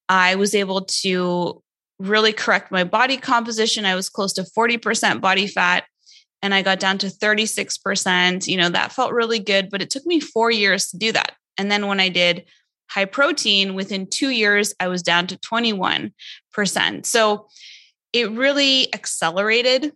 I 0.08 0.34
was 0.34 0.54
able 0.54 0.82
to 1.02 1.62
really 1.98 2.34
correct 2.34 2.70
my 2.70 2.84
body 2.84 3.16
composition. 3.16 3.86
I 3.86 3.94
was 3.94 4.10
close 4.10 4.34
to 4.34 4.42
40% 4.42 5.22
body 5.22 5.46
fat 5.46 5.84
and 6.42 6.54
I 6.54 6.62
got 6.62 6.80
down 6.80 6.98
to 6.98 7.08
36%. 7.08 8.46
You 8.46 8.56
know, 8.56 8.68
that 8.70 8.92
felt 8.92 9.12
really 9.12 9.38
good, 9.38 9.70
but 9.70 9.82
it 9.82 9.90
took 9.90 10.06
me 10.06 10.20
four 10.20 10.50
years 10.50 10.88
to 10.88 10.98
do 10.98 11.12
that. 11.12 11.32
And 11.58 11.70
then 11.70 11.86
when 11.86 12.00
I 12.00 12.08
did 12.08 12.44
high 12.88 13.04
protein, 13.04 13.74
within 13.74 14.06
two 14.06 14.30
years, 14.30 14.74
I 14.80 14.88
was 14.88 15.02
down 15.02 15.26
to 15.28 15.38
21%. 15.38 16.12
So 17.06 17.46
it 18.12 18.30
really 18.30 18.92
accelerated 18.94 19.92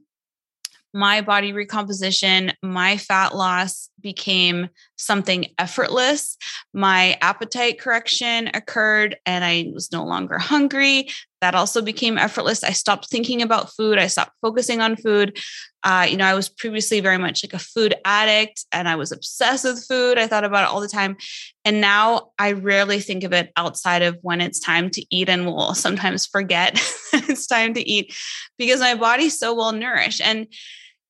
my 0.95 1.21
body 1.21 1.53
recomposition, 1.53 2.53
my 2.63 2.97
fat 2.97 3.35
loss 3.35 3.91
became 4.01 4.69
something 4.97 5.47
effortless. 5.59 6.39
My 6.73 7.19
appetite 7.21 7.81
correction 7.81 8.49
occurred 8.55 9.17
and 9.27 9.45
I 9.45 9.73
was 9.75 9.91
no 9.91 10.05
longer 10.05 10.39
hungry. 10.39 11.09
That 11.45 11.55
also 11.55 11.83
became 11.83 12.17
effortless. 12.17 12.65
I 12.65 12.71
stopped 12.71 13.11
thinking 13.11 13.43
about 13.43 13.71
food. 13.71 13.99
I 13.99 14.07
stopped 14.07 14.33
focusing 14.41 14.81
on 14.81 14.97
food. 14.97 15.39
Uh, 15.83 16.07
you 16.09 16.17
know, 16.17 16.25
I 16.25 16.33
was 16.33 16.49
previously 16.49 17.01
very 17.01 17.19
much 17.19 17.45
like 17.45 17.53
a 17.53 17.59
food 17.59 17.95
addict 18.07 18.65
and 18.73 18.89
I 18.89 18.97
was 18.97 19.13
obsessed 19.13 19.65
with 19.65 19.85
food. 19.87 20.17
I 20.17 20.27
thought 20.27 20.45
about 20.45 20.63
it 20.65 20.71
all 20.71 20.81
the 20.81 20.89
time. 20.89 21.19
And 21.67 21.83
now 21.83 22.31
I 22.39 22.53
rarely 22.53 22.99
think 22.99 23.25
of 23.25 23.35
it 23.35 23.53
outside 23.59 24.01
of 24.01 24.17
when 24.23 24.41
it's 24.41 24.59
time 24.59 24.89
to 24.93 25.05
eat 25.15 25.29
and 25.29 25.45
will 25.45 25.75
sometimes 25.75 26.25
forget 26.25 26.81
it's 27.13 27.47
time 27.47 27.75
to 27.75 27.87
eat 27.87 28.17
because 28.57 28.81
my 28.81 28.95
body's 28.95 29.39
so 29.39 29.55
well 29.55 29.73
nourished. 29.73 30.23
And 30.23 30.47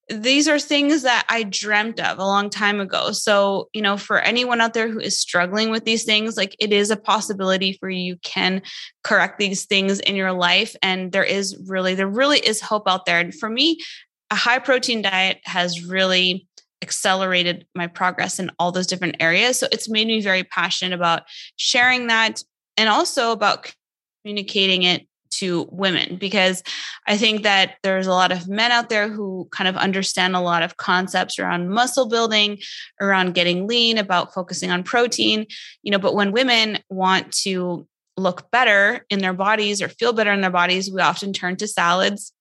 these 0.08 0.48
are 0.48 0.58
things 0.58 1.02
that 1.02 1.24
I 1.30 1.44
dreamt 1.44 1.98
of 1.98 2.18
a 2.18 2.24
long 2.24 2.50
time 2.50 2.78
ago. 2.78 3.12
So, 3.12 3.68
you 3.72 3.80
know, 3.80 3.96
for 3.96 4.18
anyone 4.18 4.60
out 4.60 4.74
there 4.74 4.88
who 4.88 5.00
is 5.00 5.18
struggling 5.18 5.70
with 5.70 5.84
these 5.84 6.04
things, 6.04 6.36
like 6.36 6.54
it 6.58 6.72
is 6.72 6.90
a 6.90 6.96
possibility 6.96 7.78
for 7.80 7.88
you. 7.88 8.16
Can 8.22 8.62
correct 9.02 9.38
these 9.38 9.64
things 9.64 10.00
in 10.00 10.14
your 10.14 10.32
life. 10.32 10.76
And 10.82 11.10
there 11.12 11.24
is 11.24 11.56
really, 11.66 11.94
there 11.94 12.08
really 12.08 12.38
is 12.38 12.60
hope 12.60 12.86
out 12.86 13.06
there. 13.06 13.18
And 13.18 13.34
for 13.34 13.48
me, 13.48 13.80
a 14.30 14.34
high 14.34 14.58
protein 14.58 15.00
diet 15.00 15.38
has 15.44 15.86
really 15.86 16.46
accelerated 16.82 17.66
my 17.74 17.86
progress 17.86 18.38
in 18.38 18.50
all 18.58 18.72
those 18.72 18.86
different 18.86 19.16
areas. 19.20 19.58
So 19.58 19.68
it's 19.72 19.88
made 19.88 20.06
me 20.06 20.20
very 20.20 20.44
passionate 20.44 20.94
about 20.94 21.22
sharing 21.56 22.08
that 22.08 22.42
and 22.76 22.90
also 22.90 23.32
about 23.32 23.72
communicating 24.22 24.82
it 24.82 25.06
to 25.38 25.68
women 25.70 26.16
because 26.16 26.62
I 27.06 27.16
think 27.16 27.42
that 27.42 27.76
there's 27.82 28.06
a 28.06 28.12
lot 28.12 28.32
of 28.32 28.48
men 28.48 28.72
out 28.72 28.88
there 28.88 29.08
who 29.08 29.48
kind 29.50 29.68
of 29.68 29.76
understand 29.76 30.36
a 30.36 30.40
lot 30.40 30.62
of 30.62 30.76
concepts 30.76 31.38
around 31.38 31.70
muscle 31.70 32.08
building, 32.08 32.58
around 33.00 33.34
getting 33.34 33.66
lean, 33.66 33.98
about 33.98 34.34
focusing 34.34 34.70
on 34.70 34.82
protein, 34.82 35.46
you 35.82 35.90
know, 35.90 35.98
but 35.98 36.14
when 36.14 36.32
women 36.32 36.78
want 36.88 37.32
to 37.32 37.86
look 38.16 38.50
better 38.50 39.04
in 39.10 39.18
their 39.18 39.32
bodies 39.32 39.82
or 39.82 39.88
feel 39.88 40.12
better 40.12 40.32
in 40.32 40.40
their 40.40 40.50
bodies, 40.50 40.90
we 40.90 41.00
often 41.00 41.32
turn 41.32 41.56
to 41.56 41.66
salads 41.66 42.32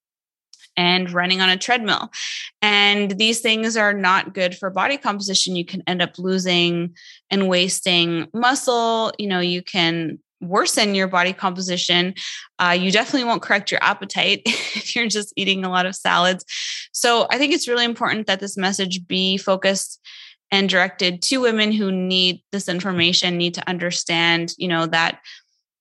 and 0.75 1.11
running 1.11 1.41
on 1.41 1.49
a 1.49 1.57
treadmill. 1.57 2.11
And 2.61 3.11
these 3.11 3.41
things 3.41 3.77
are 3.77 3.93
not 3.93 4.33
good 4.33 4.55
for 4.55 4.69
body 4.69 4.97
composition. 4.97 5.55
You 5.55 5.65
can 5.65 5.83
end 5.87 6.01
up 6.01 6.17
losing 6.17 6.95
and 7.29 7.47
wasting 7.47 8.27
muscle. 8.33 9.11
You 9.17 9.27
know, 9.27 9.39
you 9.39 9.61
can 9.61 10.19
worsen 10.47 10.95
your 10.95 11.07
body 11.07 11.33
composition. 11.33 12.13
Uh, 12.59 12.75
you 12.77 12.91
definitely 12.91 13.25
won't 13.25 13.41
correct 13.41 13.71
your 13.71 13.83
appetite 13.83 14.41
if 14.45 14.95
you're 14.95 15.07
just 15.07 15.33
eating 15.35 15.65
a 15.65 15.69
lot 15.69 15.85
of 15.85 15.95
salads. 15.95 16.45
So 16.91 17.27
I 17.31 17.37
think 17.37 17.53
it's 17.53 17.67
really 17.67 17.85
important 17.85 18.27
that 18.27 18.39
this 18.39 18.57
message 18.57 19.07
be 19.07 19.37
focused 19.37 19.99
and 20.51 20.69
directed 20.69 21.21
to 21.23 21.37
women 21.37 21.71
who 21.71 21.91
need 21.91 22.43
this 22.51 22.69
information, 22.69 23.37
need 23.37 23.55
to 23.55 23.67
understand, 23.67 24.53
you 24.57 24.67
know, 24.67 24.85
that, 24.85 25.19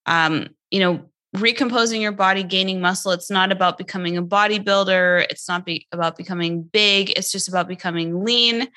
um, 0.06 0.48
you 0.70 0.80
know, 0.80 1.02
recomposing 1.34 2.02
your 2.02 2.12
body, 2.12 2.42
gaining 2.42 2.80
muscle. 2.80 3.12
It's 3.12 3.30
not 3.30 3.52
about 3.52 3.78
becoming 3.78 4.16
a 4.16 4.22
bodybuilder. 4.22 5.26
It's 5.30 5.48
not 5.48 5.64
be 5.64 5.86
about 5.92 6.16
becoming 6.16 6.62
big. 6.62 7.10
It's 7.10 7.32
just 7.32 7.48
about 7.48 7.68
becoming 7.68 8.24
lean. 8.24 8.68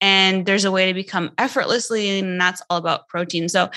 And 0.00 0.44
there's 0.44 0.64
a 0.64 0.72
way 0.72 0.86
to 0.86 0.94
become 0.94 1.30
effortlessly 1.38 2.18
and 2.18 2.40
that's 2.40 2.62
all 2.68 2.78
about 2.78 3.08
protein. 3.08 3.48
So, 3.48 3.70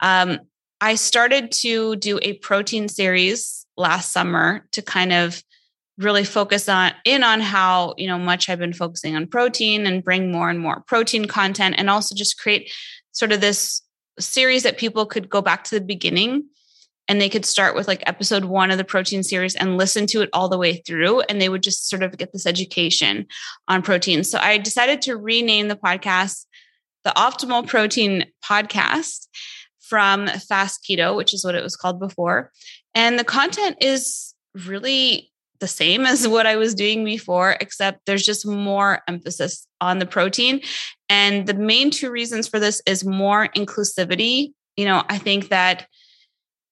um, 0.00 0.40
I 0.80 0.94
started 0.96 1.52
to 1.62 1.96
do 1.96 2.18
a 2.22 2.34
protein 2.34 2.88
series 2.88 3.66
last 3.76 4.12
summer 4.12 4.66
to 4.72 4.82
kind 4.82 5.12
of 5.12 5.42
really 5.98 6.24
focus 6.24 6.68
on 6.68 6.92
in 7.04 7.22
on 7.22 7.40
how 7.40 7.94
you 7.96 8.06
know 8.06 8.18
much 8.18 8.48
I've 8.48 8.58
been 8.58 8.74
focusing 8.74 9.16
on 9.16 9.26
protein 9.26 9.86
and 9.86 10.04
bring 10.04 10.30
more 10.30 10.50
and 10.50 10.58
more 10.58 10.82
protein 10.86 11.24
content 11.26 11.76
and 11.78 11.88
also 11.88 12.14
just 12.14 12.38
create 12.38 12.70
sort 13.12 13.32
of 13.32 13.40
this 13.40 13.80
series 14.18 14.62
that 14.64 14.76
people 14.76 15.06
could 15.06 15.30
go 15.30 15.40
back 15.40 15.64
to 15.64 15.74
the 15.74 15.84
beginning 15.84 16.44
and 17.08 17.20
they 17.20 17.28
could 17.28 17.44
start 17.46 17.74
with 17.74 17.88
like 17.88 18.02
episode 18.06 18.44
1 18.44 18.70
of 18.70 18.78
the 18.78 18.84
protein 18.84 19.22
series 19.22 19.54
and 19.54 19.78
listen 19.78 20.06
to 20.08 20.20
it 20.20 20.28
all 20.32 20.48
the 20.48 20.58
way 20.58 20.82
through 20.86 21.20
and 21.22 21.40
they 21.40 21.48
would 21.48 21.62
just 21.62 21.88
sort 21.88 22.02
of 22.02 22.16
get 22.18 22.32
this 22.32 22.46
education 22.46 23.26
on 23.68 23.80
protein. 23.80 24.24
So 24.24 24.38
I 24.38 24.58
decided 24.58 25.02
to 25.02 25.16
rename 25.16 25.68
the 25.68 25.76
podcast 25.76 26.44
the 27.04 27.12
Optimal 27.12 27.68
Protein 27.68 28.26
Podcast 28.44 29.28
from 29.88 30.26
Fast 30.28 30.84
Keto, 30.88 31.16
which 31.16 31.32
is 31.34 31.44
what 31.44 31.54
it 31.54 31.62
was 31.62 31.76
called 31.76 32.00
before. 32.00 32.52
And 32.94 33.18
the 33.18 33.24
content 33.24 33.76
is 33.80 34.34
really 34.66 35.32
the 35.60 35.68
same 35.68 36.06
as 36.06 36.26
what 36.26 36.46
I 36.46 36.56
was 36.56 36.74
doing 36.74 37.04
before, 37.04 37.56
except 37.60 38.06
there's 38.06 38.24
just 38.24 38.46
more 38.46 39.02
emphasis 39.08 39.66
on 39.80 39.98
the 39.98 40.06
protein. 40.06 40.60
And 41.08 41.46
the 41.46 41.54
main 41.54 41.90
two 41.90 42.10
reasons 42.10 42.48
for 42.48 42.58
this 42.58 42.82
is 42.86 43.04
more 43.04 43.48
inclusivity. 43.48 44.52
You 44.76 44.86
know, 44.86 45.04
I 45.08 45.18
think 45.18 45.48
that 45.48 45.86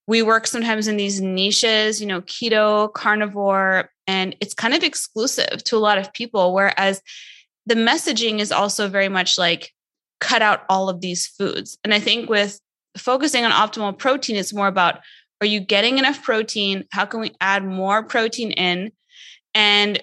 we 0.06 0.22
work 0.22 0.46
sometimes 0.46 0.86
in 0.86 0.96
these 0.96 1.20
niches, 1.20 2.00
you 2.00 2.06
know, 2.06 2.20
keto, 2.22 2.92
carnivore, 2.92 3.88
and 4.06 4.36
it's 4.40 4.52
kind 4.52 4.74
of 4.74 4.82
exclusive 4.82 5.64
to 5.64 5.76
a 5.76 5.78
lot 5.78 5.96
of 5.96 6.12
people. 6.12 6.52
Whereas 6.52 7.00
the 7.64 7.74
messaging 7.74 8.40
is 8.40 8.52
also 8.52 8.88
very 8.88 9.08
much 9.08 9.38
like 9.38 9.70
cut 10.20 10.42
out 10.42 10.64
all 10.68 10.88
of 10.88 11.00
these 11.00 11.26
foods. 11.26 11.78
And 11.84 11.94
I 11.94 12.00
think 12.00 12.28
with 12.28 12.60
focusing 12.96 13.44
on 13.44 13.50
optimal 13.50 13.98
protein, 13.98 14.36
it's 14.36 14.54
more 14.54 14.68
about 14.68 15.00
are 15.40 15.46
you 15.46 15.60
getting 15.60 15.98
enough 15.98 16.22
protein? 16.22 16.84
How 16.90 17.04
can 17.04 17.20
we 17.20 17.32
add 17.40 17.64
more 17.64 18.02
protein 18.02 18.52
in? 18.52 18.92
And 19.54 20.02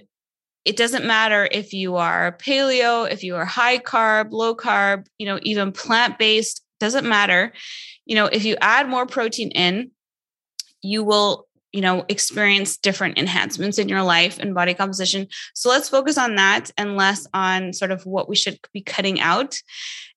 it 0.65 0.77
doesn't 0.77 1.05
matter 1.05 1.47
if 1.51 1.73
you 1.73 1.95
are 1.95 2.37
paleo, 2.37 3.09
if 3.09 3.23
you 3.23 3.35
are 3.35 3.45
high 3.45 3.79
carb, 3.79 4.31
low 4.31 4.55
carb, 4.55 5.07
you 5.17 5.25
know, 5.25 5.39
even 5.41 5.71
plant 5.71 6.19
based, 6.19 6.63
doesn't 6.79 7.07
matter. 7.07 7.53
You 8.05 8.15
know, 8.15 8.25
if 8.25 8.45
you 8.45 8.55
add 8.61 8.87
more 8.87 9.05
protein 9.05 9.49
in, 9.51 9.91
you 10.83 11.03
will, 11.03 11.47
you 11.71 11.81
know, 11.81 12.05
experience 12.09 12.77
different 12.77 13.17
enhancements 13.17 13.79
in 13.79 13.89
your 13.89 14.03
life 14.03 14.37
and 14.39 14.53
body 14.53 14.73
composition. 14.73 15.27
So 15.55 15.69
let's 15.69 15.89
focus 15.89 16.17
on 16.17 16.35
that 16.35 16.69
and 16.77 16.97
less 16.97 17.27
on 17.33 17.73
sort 17.73 17.91
of 17.91 18.05
what 18.05 18.29
we 18.29 18.35
should 18.35 18.59
be 18.73 18.81
cutting 18.81 19.19
out. 19.19 19.59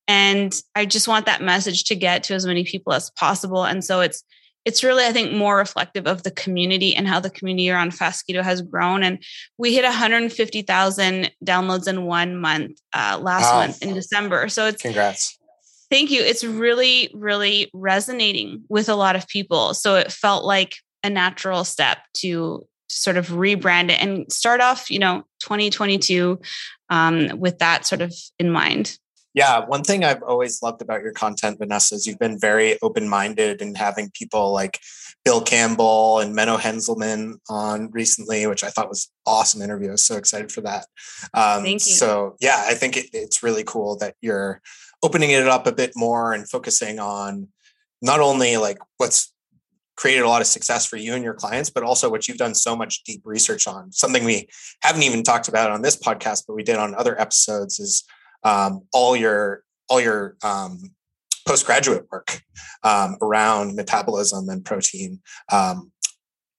And 0.07 0.53
I 0.75 0.85
just 0.85 1.07
want 1.07 1.25
that 1.25 1.41
message 1.41 1.85
to 1.85 1.95
get 1.95 2.23
to 2.23 2.35
as 2.35 2.45
many 2.45 2.63
people 2.63 2.93
as 2.93 3.09
possible. 3.11 3.65
And 3.65 3.83
so 3.83 4.01
it's 4.01 4.23
it's 4.65 4.83
really, 4.83 5.05
I 5.05 5.13
think, 5.13 5.31
more 5.31 5.57
reflective 5.57 6.07
of 6.07 6.23
the 6.23 6.31
community 6.31 6.95
and 6.95 7.07
how 7.07 7.19
the 7.19 7.29
community 7.29 7.69
around 7.69 7.93
Fast 7.93 8.25
Keto 8.27 8.41
has 8.41 8.63
grown. 8.63 9.03
And 9.03 9.23
we 9.59 9.75
hit 9.75 9.83
150,000 9.83 11.31
downloads 11.45 11.87
in 11.87 12.05
one 12.05 12.35
month 12.35 12.79
uh, 12.91 13.19
last 13.21 13.53
wow. 13.53 13.59
month 13.59 13.83
in 13.83 13.93
December. 13.93 14.49
So 14.49 14.65
it's 14.65 14.81
congrats. 14.81 15.37
Thank 15.91 16.09
you. 16.09 16.21
It's 16.21 16.43
really, 16.43 17.11
really 17.13 17.69
resonating 17.73 18.63
with 18.67 18.89
a 18.89 18.95
lot 18.95 19.15
of 19.15 19.27
people. 19.27 19.75
So 19.75 19.97
it 19.97 20.11
felt 20.11 20.43
like 20.43 20.77
a 21.03 21.11
natural 21.11 21.63
step 21.63 21.99
to 22.15 22.65
sort 22.89 23.17
of 23.17 23.27
rebrand 23.27 23.91
it 23.91 24.01
and 24.01 24.31
start 24.31 24.61
off, 24.61 24.89
you 24.89 24.97
know, 24.97 25.23
2022 25.41 26.39
um, 26.89 27.39
with 27.39 27.59
that 27.59 27.85
sort 27.85 28.01
of 28.01 28.13
in 28.39 28.49
mind. 28.49 28.97
Yeah, 29.35 29.65
one 29.65 29.83
thing 29.83 30.05
I've 30.05 30.23
always 30.23 30.63
loved 30.63 30.81
about 30.81 31.03
your 31.03 31.11
content, 31.11 31.59
Vanessa, 31.59 31.95
is 31.95 32.07
you've 32.07 32.17
been 32.17 32.39
very 32.39 32.79
open 32.81 33.09
minded 33.09 33.61
and 33.61 33.75
having 33.75 34.09
people 34.13 34.53
like 34.53 34.79
Bill 35.25 35.41
Campbell 35.41 36.19
and 36.19 36.33
Menno 36.33 36.57
Henselmans 36.57 37.35
on 37.49 37.91
recently, 37.91 38.47
which 38.47 38.63
I 38.63 38.69
thought 38.69 38.87
was 38.87 39.11
awesome 39.25 39.61
interview. 39.61 39.89
I 39.89 39.91
was 39.91 40.05
so 40.05 40.15
excited 40.15 40.53
for 40.53 40.61
that. 40.61 40.85
Um, 41.33 41.63
Thank 41.63 41.85
you. 41.85 41.93
So 41.93 42.37
yeah, 42.39 42.63
I 42.65 42.75
think 42.75 42.95
it, 42.95 43.07
it's 43.11 43.43
really 43.43 43.65
cool 43.65 43.97
that 43.97 44.15
you're 44.21 44.61
opening 45.03 45.31
it 45.31 45.47
up 45.47 45.67
a 45.67 45.73
bit 45.73 45.91
more 45.97 46.31
and 46.31 46.49
focusing 46.49 46.99
on 46.99 47.49
not 48.01 48.21
only 48.21 48.55
like 48.55 48.77
what's 48.97 49.33
created 49.97 50.23
a 50.23 50.29
lot 50.29 50.41
of 50.41 50.47
success 50.47 50.85
for 50.85 50.95
you 50.95 51.13
and 51.13 51.25
your 51.25 51.33
clients, 51.33 51.69
but 51.69 51.83
also 51.83 52.09
what 52.09 52.27
you've 52.27 52.37
done 52.37 52.55
so 52.55 52.73
much 52.73 53.03
deep 53.03 53.21
research 53.25 53.67
on. 53.67 53.91
Something 53.91 54.23
we 54.23 54.47
haven't 54.81 55.03
even 55.03 55.23
talked 55.23 55.49
about 55.49 55.71
on 55.71 55.81
this 55.81 55.97
podcast, 55.97 56.43
but 56.47 56.55
we 56.55 56.63
did 56.63 56.77
on 56.77 56.95
other 56.95 57.19
episodes 57.19 57.79
is 57.79 58.05
um, 58.45 58.83
all 58.93 59.17
your 59.17 59.63
all 59.89 59.99
your 59.99 60.37
um, 60.43 60.91
postgraduate 61.45 62.07
work 62.11 62.41
um, 62.83 63.17
around 63.21 63.75
metabolism 63.75 64.47
and 64.47 64.63
protein. 64.63 65.19
Um, 65.51 65.91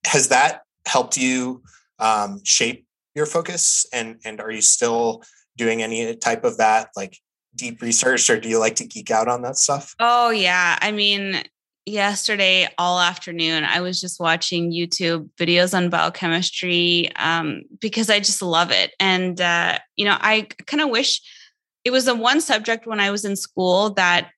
has 0.04 0.28
that 0.28 0.62
helped 0.86 1.16
you 1.16 1.62
um, 1.98 2.40
shape 2.44 2.84
your 3.14 3.26
focus? 3.26 3.86
And 3.92 4.20
and 4.24 4.40
are 4.40 4.50
you 4.50 4.60
still 4.60 5.22
doing 5.56 5.82
any 5.82 6.14
type 6.16 6.44
of 6.44 6.58
that 6.58 6.90
like 6.96 7.16
deep 7.54 7.80
research, 7.80 8.28
or 8.28 8.38
do 8.38 8.48
you 8.48 8.58
like 8.58 8.76
to 8.76 8.86
geek 8.86 9.10
out 9.10 9.28
on 9.28 9.42
that 9.42 9.56
stuff? 9.56 9.94
Oh 9.98 10.30
yeah, 10.30 10.78
I 10.82 10.92
mean 10.92 11.42
yesterday 11.88 12.66
all 12.78 12.98
afternoon 12.98 13.62
i 13.62 13.80
was 13.80 14.00
just 14.00 14.18
watching 14.18 14.72
youtube 14.72 15.30
videos 15.38 15.72
on 15.72 15.88
biochemistry 15.88 17.08
um, 17.14 17.62
because 17.80 18.10
i 18.10 18.18
just 18.18 18.42
love 18.42 18.72
it 18.72 18.92
and 18.98 19.40
uh, 19.40 19.78
you 19.94 20.04
know 20.04 20.16
i 20.20 20.48
kind 20.66 20.82
of 20.82 20.90
wish 20.90 21.22
it 21.86 21.92
was 21.92 22.04
the 22.04 22.14
one 22.14 22.40
subject 22.40 22.86
when 22.86 23.00
i 23.00 23.10
was 23.10 23.24
in 23.24 23.36
school 23.36 23.90
that 23.90 24.30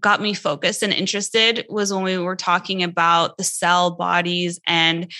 got 0.00 0.20
me 0.20 0.34
focused 0.34 0.82
and 0.82 0.92
interested 0.92 1.64
was 1.68 1.92
when 1.92 2.04
we 2.04 2.18
were 2.18 2.36
talking 2.36 2.82
about 2.82 3.36
the 3.36 3.44
cell 3.44 3.92
bodies 3.92 4.60
and 4.66 5.10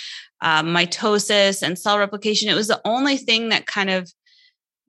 um, 0.41 0.68
mitosis 0.68 1.62
and 1.62 1.78
cell 1.78 1.99
replication 1.99 2.49
it 2.49 2.55
was 2.55 2.68
the 2.68 2.80
only 2.84 3.16
thing 3.16 3.49
that 3.49 3.66
kind 3.66 3.91
of 3.91 4.11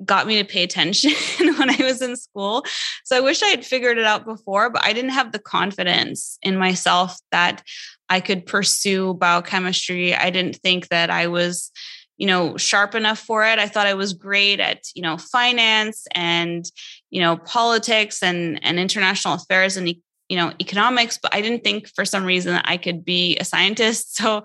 got 0.06 0.28
me 0.28 0.38
to 0.38 0.46
pay 0.46 0.64
attention 0.64 1.12
when 1.58 1.70
I 1.70 1.78
was 1.80 2.02
in 2.02 2.16
school. 2.16 2.64
So 3.04 3.18
I 3.18 3.20
wish 3.20 3.44
I 3.44 3.48
had 3.48 3.66
figured 3.66 3.98
it 3.98 4.06
out 4.06 4.26
before, 4.26 4.70
but 4.70 4.84
I 4.84 4.94
didn't 4.94 5.12
have 5.12 5.32
the 5.32 5.40
confidence 5.40 6.38
in 6.42 6.58
myself 6.58 7.18
that 7.32 7.64
I 8.08 8.22
could 8.22 8.46
pursue 8.46 9.14
biochemistry. 9.16 10.16
I 10.16 10.30
didn't 10.30 10.56
think 10.58 10.88
that 10.88 11.10
I 11.10 11.28
was, 11.28 11.72
you 12.20 12.28
know, 12.28 12.56
sharp 12.58 12.94
enough 12.94 13.18
for 13.18 13.44
it. 13.46 13.58
I 13.58 13.68
thought 13.68 13.88
I 13.88 13.96
was 13.96 14.14
great 14.14 14.60
at, 14.60 14.84
you 14.94 15.02
know, 15.02 15.18
finance 15.18 16.06
and, 16.14 16.64
you 17.10 17.22
know, 17.22 17.38
politics 17.38 18.22
and 18.22 18.64
and 18.64 18.80
international 18.80 19.34
affairs 19.34 19.76
and 19.78 19.88
you 19.88 20.38
know 20.38 20.54
economics 20.62 21.18
but 21.18 21.34
i 21.34 21.42
didn't 21.42 21.64
think 21.64 21.88
for 21.96 22.06
some 22.06 22.24
reason 22.24 22.54
that 22.54 22.66
i 22.68 22.78
could 22.78 23.04
be 23.04 23.36
a 23.38 23.44
scientist 23.44 24.16
so 24.16 24.44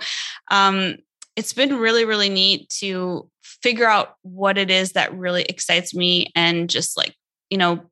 um, 0.51 0.97
it's 1.37 1.53
been 1.53 1.77
really 1.77 2.07
really 2.07 2.31
neat 2.31 2.67
to 2.71 3.29
figure 3.65 3.89
out 3.89 4.17
what 4.21 4.59
it 4.59 4.71
is 4.71 4.93
that 4.93 5.17
really 5.17 5.43
excites 5.45 5.95
me 5.95 6.31
and 6.37 6.69
just 6.69 6.99
like, 6.99 7.15
you 7.49 7.57
know, 7.57 7.83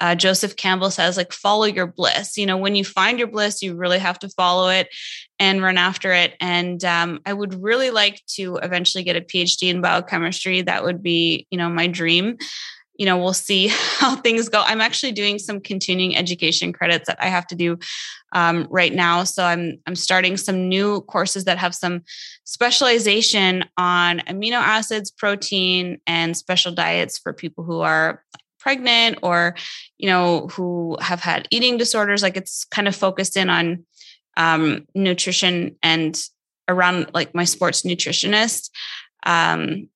uh, 0.00 0.14
Joseph 0.14 0.56
Campbell 0.56 0.90
says, 0.90 1.16
like, 1.16 1.32
follow 1.32 1.64
your 1.64 1.86
bliss. 1.86 2.36
You 2.36 2.46
know, 2.46 2.56
when 2.56 2.74
you 2.74 2.84
find 2.84 3.18
your 3.18 3.28
bliss, 3.28 3.62
you 3.62 3.74
really 3.74 3.98
have 3.98 4.18
to 4.20 4.28
follow 4.28 4.68
it 4.68 4.88
and 5.38 5.62
run 5.62 5.78
after 5.78 6.12
it. 6.12 6.34
And 6.40 6.84
um, 6.84 7.20
I 7.24 7.32
would 7.32 7.62
really 7.62 7.90
like 7.90 8.22
to 8.34 8.56
eventually 8.56 9.04
get 9.04 9.16
a 9.16 9.20
PhD 9.20 9.70
in 9.70 9.80
biochemistry. 9.80 10.62
That 10.62 10.84
would 10.84 11.02
be, 11.02 11.46
you 11.50 11.58
know, 11.58 11.68
my 11.68 11.86
dream 11.86 12.38
you 12.96 13.06
know, 13.06 13.18
we'll 13.18 13.32
see 13.32 13.68
how 13.98 14.16
things 14.16 14.48
go. 14.48 14.62
I'm 14.64 14.80
actually 14.80 15.12
doing 15.12 15.38
some 15.38 15.60
continuing 15.60 16.16
education 16.16 16.72
credits 16.72 17.06
that 17.08 17.18
I 17.20 17.26
have 17.26 17.46
to 17.48 17.54
do 17.54 17.78
um, 18.32 18.66
right 18.70 18.92
now. 18.92 19.24
So 19.24 19.44
I'm 19.44 19.80
I'm 19.86 19.96
starting 19.96 20.36
some 20.36 20.68
new 20.68 21.00
courses 21.02 21.44
that 21.44 21.58
have 21.58 21.74
some 21.74 22.02
specialization 22.44 23.64
on 23.76 24.20
amino 24.20 24.58
acids, 24.58 25.10
protein, 25.10 26.00
and 26.06 26.36
special 26.36 26.72
diets 26.72 27.18
for 27.18 27.32
people 27.32 27.64
who 27.64 27.80
are 27.80 28.22
pregnant 28.64 29.18
or 29.22 29.54
you 29.98 30.08
know 30.08 30.48
who 30.48 30.96
have 31.00 31.20
had 31.20 31.46
eating 31.50 31.76
disorders. 31.76 32.22
Like 32.22 32.38
it's 32.38 32.64
kind 32.64 32.88
of 32.88 32.96
focused 32.96 33.36
in 33.36 33.50
on 33.50 33.84
um, 34.38 34.86
nutrition 34.94 35.76
and 35.82 36.20
around 36.66 37.10
like 37.12 37.34
my 37.34 37.44
sports 37.44 37.82
nutritionist. 37.82 38.70
Um, 39.26 39.90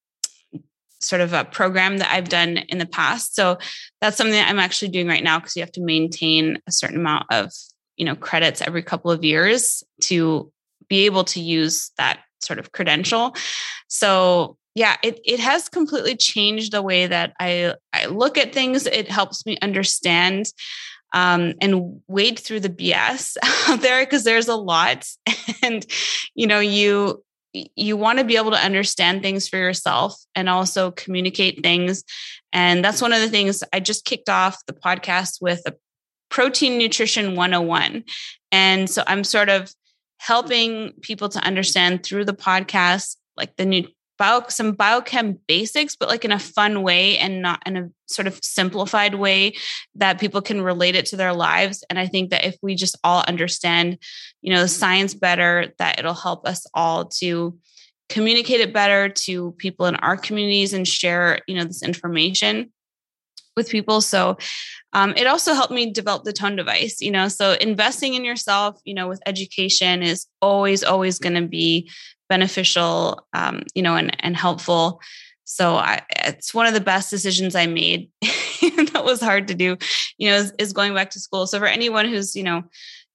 sort 1.00 1.22
of 1.22 1.32
a 1.32 1.44
program 1.44 1.98
that 1.98 2.12
I've 2.12 2.28
done 2.28 2.56
in 2.56 2.78
the 2.78 2.86
past. 2.86 3.36
So 3.36 3.58
that's 4.00 4.16
something 4.16 4.34
that 4.34 4.50
I'm 4.50 4.58
actually 4.58 4.88
doing 4.88 5.06
right 5.06 5.22
now 5.22 5.38
because 5.38 5.54
you 5.54 5.62
have 5.62 5.72
to 5.72 5.80
maintain 5.80 6.58
a 6.66 6.72
certain 6.72 6.96
amount 6.96 7.26
of, 7.30 7.52
you 7.96 8.04
know, 8.04 8.16
credits 8.16 8.60
every 8.60 8.82
couple 8.82 9.12
of 9.12 9.22
years 9.22 9.84
to 10.02 10.50
be 10.88 11.06
able 11.06 11.22
to 11.24 11.40
use 11.40 11.92
that 11.98 12.18
sort 12.40 12.58
of 12.58 12.72
credential. 12.72 13.34
So 13.86 14.56
yeah, 14.78 14.96
it 15.02 15.20
it 15.24 15.40
has 15.40 15.68
completely 15.68 16.14
changed 16.14 16.72
the 16.72 16.82
way 16.82 17.08
that 17.08 17.34
I 17.40 17.74
I 17.92 18.06
look 18.06 18.38
at 18.38 18.52
things. 18.52 18.86
It 18.86 19.10
helps 19.10 19.44
me 19.44 19.58
understand 19.60 20.46
um, 21.12 21.54
and 21.60 22.00
wade 22.06 22.38
through 22.38 22.60
the 22.60 22.68
BS 22.68 23.36
out 23.68 23.80
there 23.80 24.04
because 24.04 24.22
there's 24.22 24.46
a 24.46 24.54
lot, 24.54 25.04
and 25.64 25.84
you 26.36 26.46
know 26.46 26.60
you 26.60 27.24
you 27.52 27.96
want 27.96 28.20
to 28.20 28.24
be 28.24 28.36
able 28.36 28.52
to 28.52 28.64
understand 28.64 29.20
things 29.20 29.48
for 29.48 29.56
yourself 29.56 30.14
and 30.36 30.48
also 30.48 30.92
communicate 30.92 31.60
things. 31.60 32.04
And 32.52 32.84
that's 32.84 33.02
one 33.02 33.12
of 33.12 33.20
the 33.20 33.30
things 33.30 33.64
I 33.72 33.80
just 33.80 34.04
kicked 34.04 34.28
off 34.28 34.64
the 34.66 34.74
podcast 34.74 35.40
with 35.40 35.60
a 35.66 35.74
protein 36.28 36.78
nutrition 36.78 37.34
101. 37.34 38.04
And 38.52 38.88
so 38.88 39.02
I'm 39.08 39.24
sort 39.24 39.48
of 39.48 39.72
helping 40.18 40.92
people 41.00 41.30
to 41.30 41.40
understand 41.40 42.04
through 42.04 42.26
the 42.26 42.34
podcast, 42.34 43.16
like 43.36 43.56
the 43.56 43.64
new 43.64 43.88
bio, 44.18 44.42
some 44.48 44.74
biochem 44.74 45.38
basics, 45.46 45.96
but 45.96 46.08
like 46.08 46.24
in 46.24 46.32
a 46.32 46.38
fun 46.38 46.82
way 46.82 47.16
and 47.18 47.40
not 47.40 47.62
in 47.66 47.76
a 47.76 47.88
sort 48.06 48.26
of 48.26 48.38
simplified 48.42 49.14
way 49.14 49.54
that 49.94 50.20
people 50.20 50.42
can 50.42 50.60
relate 50.60 50.94
it 50.94 51.06
to 51.06 51.16
their 51.16 51.32
lives. 51.32 51.84
And 51.88 51.98
I 51.98 52.06
think 52.06 52.30
that 52.30 52.44
if 52.44 52.56
we 52.62 52.74
just 52.74 52.98
all 53.04 53.24
understand, 53.26 53.98
you 54.42 54.52
know, 54.52 54.66
science 54.66 55.14
better, 55.14 55.72
that 55.78 55.98
it'll 55.98 56.14
help 56.14 56.46
us 56.46 56.66
all 56.74 57.06
to 57.20 57.56
communicate 58.08 58.60
it 58.60 58.72
better 58.72 59.08
to 59.08 59.52
people 59.52 59.86
in 59.86 59.96
our 59.96 60.16
communities 60.16 60.72
and 60.72 60.88
share, 60.88 61.40
you 61.46 61.54
know, 61.54 61.64
this 61.64 61.82
information 61.82 62.72
with 63.56 63.68
people. 63.68 64.00
So 64.00 64.38
um, 64.92 65.12
it 65.16 65.26
also 65.26 65.54
helped 65.54 65.72
me 65.72 65.90
develop 65.90 66.24
the 66.24 66.32
tone 66.32 66.56
device, 66.56 67.00
you 67.00 67.10
know. 67.10 67.28
So 67.28 67.52
investing 67.60 68.14
in 68.14 68.24
yourself, 68.24 68.80
you 68.84 68.94
know, 68.94 69.08
with 69.08 69.20
education 69.26 70.02
is 70.02 70.26
always, 70.40 70.82
always 70.82 71.18
going 71.18 71.34
to 71.34 71.46
be 71.46 71.90
beneficial, 72.28 73.26
um, 73.32 73.62
you 73.74 73.82
know, 73.82 73.96
and, 73.96 74.16
and 74.20 74.36
helpful. 74.36 75.00
So 75.44 75.76
I, 75.76 76.02
it's 76.24 76.54
one 76.54 76.66
of 76.66 76.74
the 76.74 76.80
best 76.80 77.10
decisions 77.10 77.54
I 77.54 77.66
made. 77.66 78.10
that 78.22 79.02
was 79.04 79.20
hard 79.20 79.48
to 79.48 79.54
do, 79.54 79.76
you 80.18 80.30
know, 80.30 80.36
is, 80.36 80.52
is 80.58 80.72
going 80.72 80.94
back 80.94 81.10
to 81.10 81.20
school. 81.20 81.46
So 81.46 81.58
for 81.58 81.66
anyone 81.66 82.06
who's, 82.06 82.34
you 82.34 82.42
know, 82.42 82.64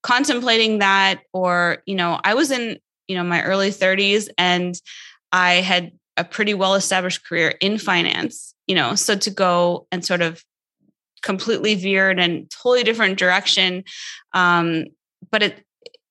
contemplating 0.02 0.80
that, 0.80 1.22
or, 1.32 1.84
you 1.86 1.96
know, 1.96 2.20
I 2.24 2.34
was 2.34 2.52
in, 2.52 2.80
you 3.08 3.16
know, 3.16 3.24
my 3.24 3.44
early 3.44 3.70
30s 3.70 4.30
and 4.38 4.76
I 5.32 5.56
had 5.56 5.92
a 6.18 6.24
pretty 6.24 6.54
well 6.54 6.76
established 6.76 7.28
career 7.28 7.56
in 7.60 7.78
finance, 7.78 8.54
you 8.68 8.76
know, 8.76 8.96
so 8.96 9.16
to 9.16 9.30
go 9.32 9.88
and 9.92 10.06
sort 10.06 10.22
of 10.22 10.44
completely 11.24 11.76
veered 11.76 12.20
and 12.20 12.50
totally 12.52 12.84
different 12.84 13.18
direction. 13.18 13.84
Um, 14.34 14.86
but 15.32 15.42
it, 15.42 15.64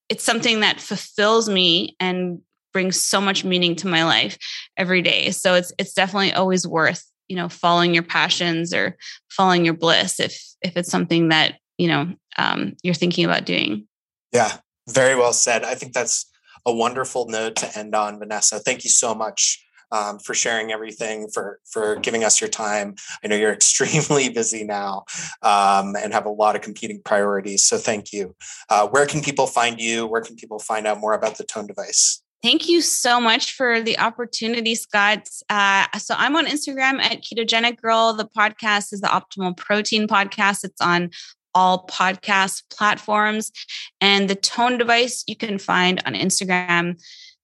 it's 0.09 0.25
something 0.25 0.61
that 0.61 0.81
fulfills 0.81 1.49
me 1.49 1.97
and 2.01 2.41
brings 2.73 3.01
so 3.01 3.21
much 3.21 3.45
meaning 3.45 3.77
to 3.77 3.87
my 3.87 4.05
life 4.05 4.37
every 4.77 5.03
day. 5.03 5.31
So 5.31 5.55
it's 5.55 5.73
it's 5.79 5.93
definitely 5.93 6.33
always 6.33 6.67
worth, 6.67 7.05
you 7.29 7.37
know, 7.37 7.49
following 7.49 7.95
your 7.95 8.03
passions 8.03 8.75
or 8.75 8.97
following 9.31 9.65
your 9.65 9.75
bliss 9.75 10.19
if 10.19 10.43
if 10.63 10.77
it's 10.77 10.91
something 10.91 11.29
that, 11.29 11.55
you 11.79 11.89
know, 11.89 12.15
um, 12.39 12.75
you're 12.83 12.95
thinking 12.95 13.25
about 13.25 13.45
doing. 13.45 13.87
Yeah, 14.33 14.57
very 14.89 15.15
well 15.15 15.33
said. 15.33 15.65
I 15.65 15.75
think 15.75 15.93
that's 15.93 16.27
a 16.65 16.73
wonderful 16.73 17.29
note 17.29 17.57
to 17.57 17.79
end 17.79 17.95
on, 17.95 18.19
Vanessa. 18.19 18.59
Thank 18.59 18.85
you 18.85 18.91
so 18.91 19.15
much 19.15 19.62
um, 19.93 20.19
for 20.19 20.35
sharing 20.35 20.73
everything, 20.73 21.29
for 21.33 21.61
for 21.71 21.97
giving 21.97 22.25
us 22.25 22.41
your 22.41 22.51
time. 22.51 22.97
I 23.23 23.29
know 23.29 23.37
you're 23.37 23.53
extremely 23.63 24.29
busy 24.29 24.65
now 24.65 25.05
um, 25.43 25.95
and 25.95 26.13
have 26.13 26.27
a 26.27 26.31
lot 26.31 26.57
of 26.57 26.63
competing 26.63 27.01
priorities. 27.05 27.65
So 27.65 27.79
thank 27.79 28.13
you. 28.13 28.35
Uh, 28.69 28.89
where 28.89 29.07
can 29.07 29.23
people 29.23 29.47
find 29.47 29.81
you? 29.81 30.07
Where 30.07 30.23
can 30.23 30.35
people 30.35 30.59
find 30.59 30.87
out 30.87 30.99
more 30.99 31.13
about 31.13 31.39
the 31.39 31.45
Tone 31.45 31.67
device? 31.67 32.23
Thank 32.43 32.69
you 32.69 32.81
so 32.81 33.21
much 33.21 33.53
for 33.53 33.81
the 33.81 33.97
opportunity, 34.01 34.75
Scott. 34.75 35.29
Uh, 35.49 35.87
so 35.99 36.17
I'm 36.19 36.35
on 36.35 36.47
Instagram 36.47 37.01
at 37.01 37.23
Ketogenic 37.23 37.81
Girl. 37.81 38.15
The 38.15 38.25
podcast 38.25 38.93
is 38.93 39.01
the 39.01 39.07
Optimal 39.07 39.57
Protein 39.57 40.09
Podcast. 40.09 40.65
It's 40.65 40.81
on 40.81 41.11
all 41.55 41.87
podcast 41.87 42.65
platforms. 42.69 43.53
And 44.01 44.29
the 44.29 44.35
tone 44.35 44.77
device 44.77 45.23
you 45.29 45.37
can 45.37 45.59
find 45.59 46.03
on 46.05 46.15
Instagram. 46.15 47.01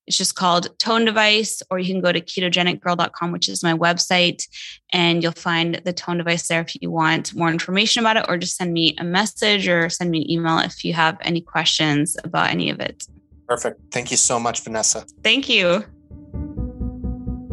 It's 0.09 0.17
just 0.17 0.35
called 0.35 0.77
Tone 0.79 1.05
Device, 1.05 1.61
or 1.69 1.79
you 1.79 1.93
can 1.93 2.01
go 2.01 2.11
to 2.11 2.19
ketogenicgirl.com, 2.19 3.31
which 3.31 3.47
is 3.47 3.63
my 3.63 3.73
website, 3.73 4.45
and 4.91 5.23
you'll 5.23 5.31
find 5.31 5.79
the 5.85 5.93
tone 5.93 6.17
device 6.17 6.47
there 6.47 6.61
if 6.61 6.75
you 6.81 6.91
want 6.91 7.33
more 7.35 7.49
information 7.49 8.01
about 8.01 8.17
it, 8.17 8.25
or 8.27 8.37
just 8.37 8.57
send 8.57 8.73
me 8.73 8.95
a 8.97 9.03
message 9.03 9.67
or 9.67 9.87
send 9.87 10.09
me 10.09 10.23
an 10.23 10.31
email 10.31 10.57
if 10.59 10.83
you 10.83 10.93
have 10.93 11.17
any 11.21 11.39
questions 11.39 12.17
about 12.23 12.49
any 12.49 12.69
of 12.69 12.81
it. 12.81 13.05
Perfect. 13.47 13.79
Thank 13.91 14.11
you 14.11 14.17
so 14.17 14.39
much, 14.39 14.63
Vanessa. 14.63 15.05
Thank 15.23 15.47
you. 15.47 15.85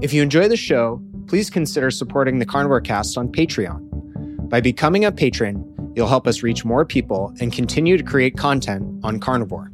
If 0.01 0.13
you 0.13 0.23
enjoy 0.23 0.49
the 0.49 0.57
show, 0.57 1.01
please 1.29 1.51
consider 1.51 1.91
supporting 1.91 2.39
the 2.39 2.47
Carnivore 2.47 2.81
Cast 2.81 3.17
on 3.17 3.29
Patreon. 3.29 4.49
By 4.49 4.61
becoming 4.61 5.05
a 5.05 5.13
patron, 5.13 5.73
You'll 5.97 6.09
help 6.09 6.27
us 6.27 6.43
reach 6.43 6.63
more 6.63 6.85
people 6.85 7.35
and 7.41 7.51
continue 7.51 7.97
to 7.97 8.05
create 8.05 8.37
content 8.37 9.03
on 9.03 9.19
carnivore. 9.19 9.73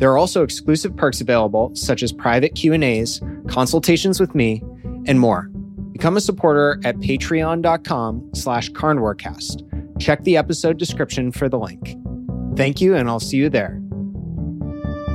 There 0.00 0.10
are 0.10 0.16
also 0.16 0.42
exclusive 0.42 0.96
perks 0.96 1.20
available, 1.20 1.72
such 1.74 2.02
as 2.02 2.10
private 2.10 2.54
Q&As, 2.54 3.20
consultations 3.48 4.18
with 4.18 4.34
me, 4.34 4.62
and 5.04 5.20
more. 5.20 5.50
Become 5.92 6.16
a 6.16 6.22
supporter 6.22 6.80
at 6.84 6.96
patreon.com 7.00 8.30
slash 8.34 8.70
carnivorecast. 8.70 10.00
Check 10.00 10.24
the 10.24 10.38
episode 10.38 10.78
description 10.78 11.30
for 11.30 11.50
the 11.50 11.58
link. 11.58 11.98
Thank 12.56 12.80
you, 12.80 12.94
and 12.94 13.10
I'll 13.10 13.20
see 13.20 13.36
you 13.36 13.50
there. 13.50 13.78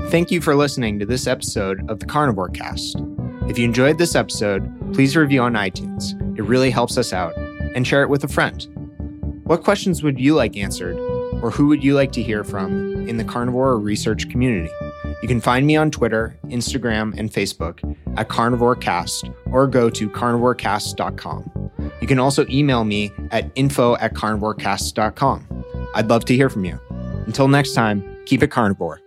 Thank 0.09 0.29
you 0.29 0.39
for 0.39 0.55
listening 0.55 0.99
to 0.99 1.05
this 1.07 1.25
episode 1.25 1.89
of 1.89 1.99
the 1.99 2.05
Carnivore 2.05 2.49
Cast. 2.49 3.01
If 3.49 3.57
you 3.57 3.65
enjoyed 3.65 3.97
this 3.97 4.13
episode, 4.13 4.93
please 4.93 5.17
review 5.17 5.41
on 5.41 5.53
iTunes. 5.53 6.13
It 6.37 6.43
really 6.43 6.69
helps 6.69 6.99
us 6.99 7.11
out. 7.11 7.35
And 7.73 7.87
share 7.87 8.03
it 8.03 8.09
with 8.09 8.23
a 8.23 8.27
friend. 8.27 8.61
What 9.45 9.63
questions 9.63 10.03
would 10.03 10.19
you 10.19 10.35
like 10.35 10.55
answered, 10.55 10.97
or 11.41 11.49
who 11.49 11.65
would 11.67 11.83
you 11.83 11.95
like 11.95 12.11
to 12.11 12.21
hear 12.21 12.43
from 12.43 12.94
in 13.07 13.17
the 13.17 13.23
carnivore 13.23 13.77
research 13.77 14.29
community? 14.29 14.71
You 15.21 15.27
can 15.27 15.41
find 15.41 15.65
me 15.65 15.75
on 15.75 15.91
Twitter, 15.91 16.37
Instagram, 16.45 17.17
and 17.17 17.31
Facebook 17.31 17.79
at 18.17 18.29
CarnivoreCast 18.29 19.33
or 19.51 19.67
go 19.67 19.89
to 19.89 20.09
carnivorecast.com. 20.09 21.71
You 22.01 22.07
can 22.07 22.19
also 22.19 22.45
email 22.49 22.83
me 22.83 23.11
at 23.31 23.51
info 23.55 23.95
at 23.97 24.13
carnivorecast.com. 24.13 25.65
I'd 25.95 26.09
love 26.09 26.25
to 26.25 26.35
hear 26.35 26.49
from 26.49 26.65
you. 26.65 26.79
Until 27.25 27.47
next 27.47 27.73
time, 27.73 28.17
keep 28.25 28.43
it 28.43 28.51
carnivore. 28.51 29.04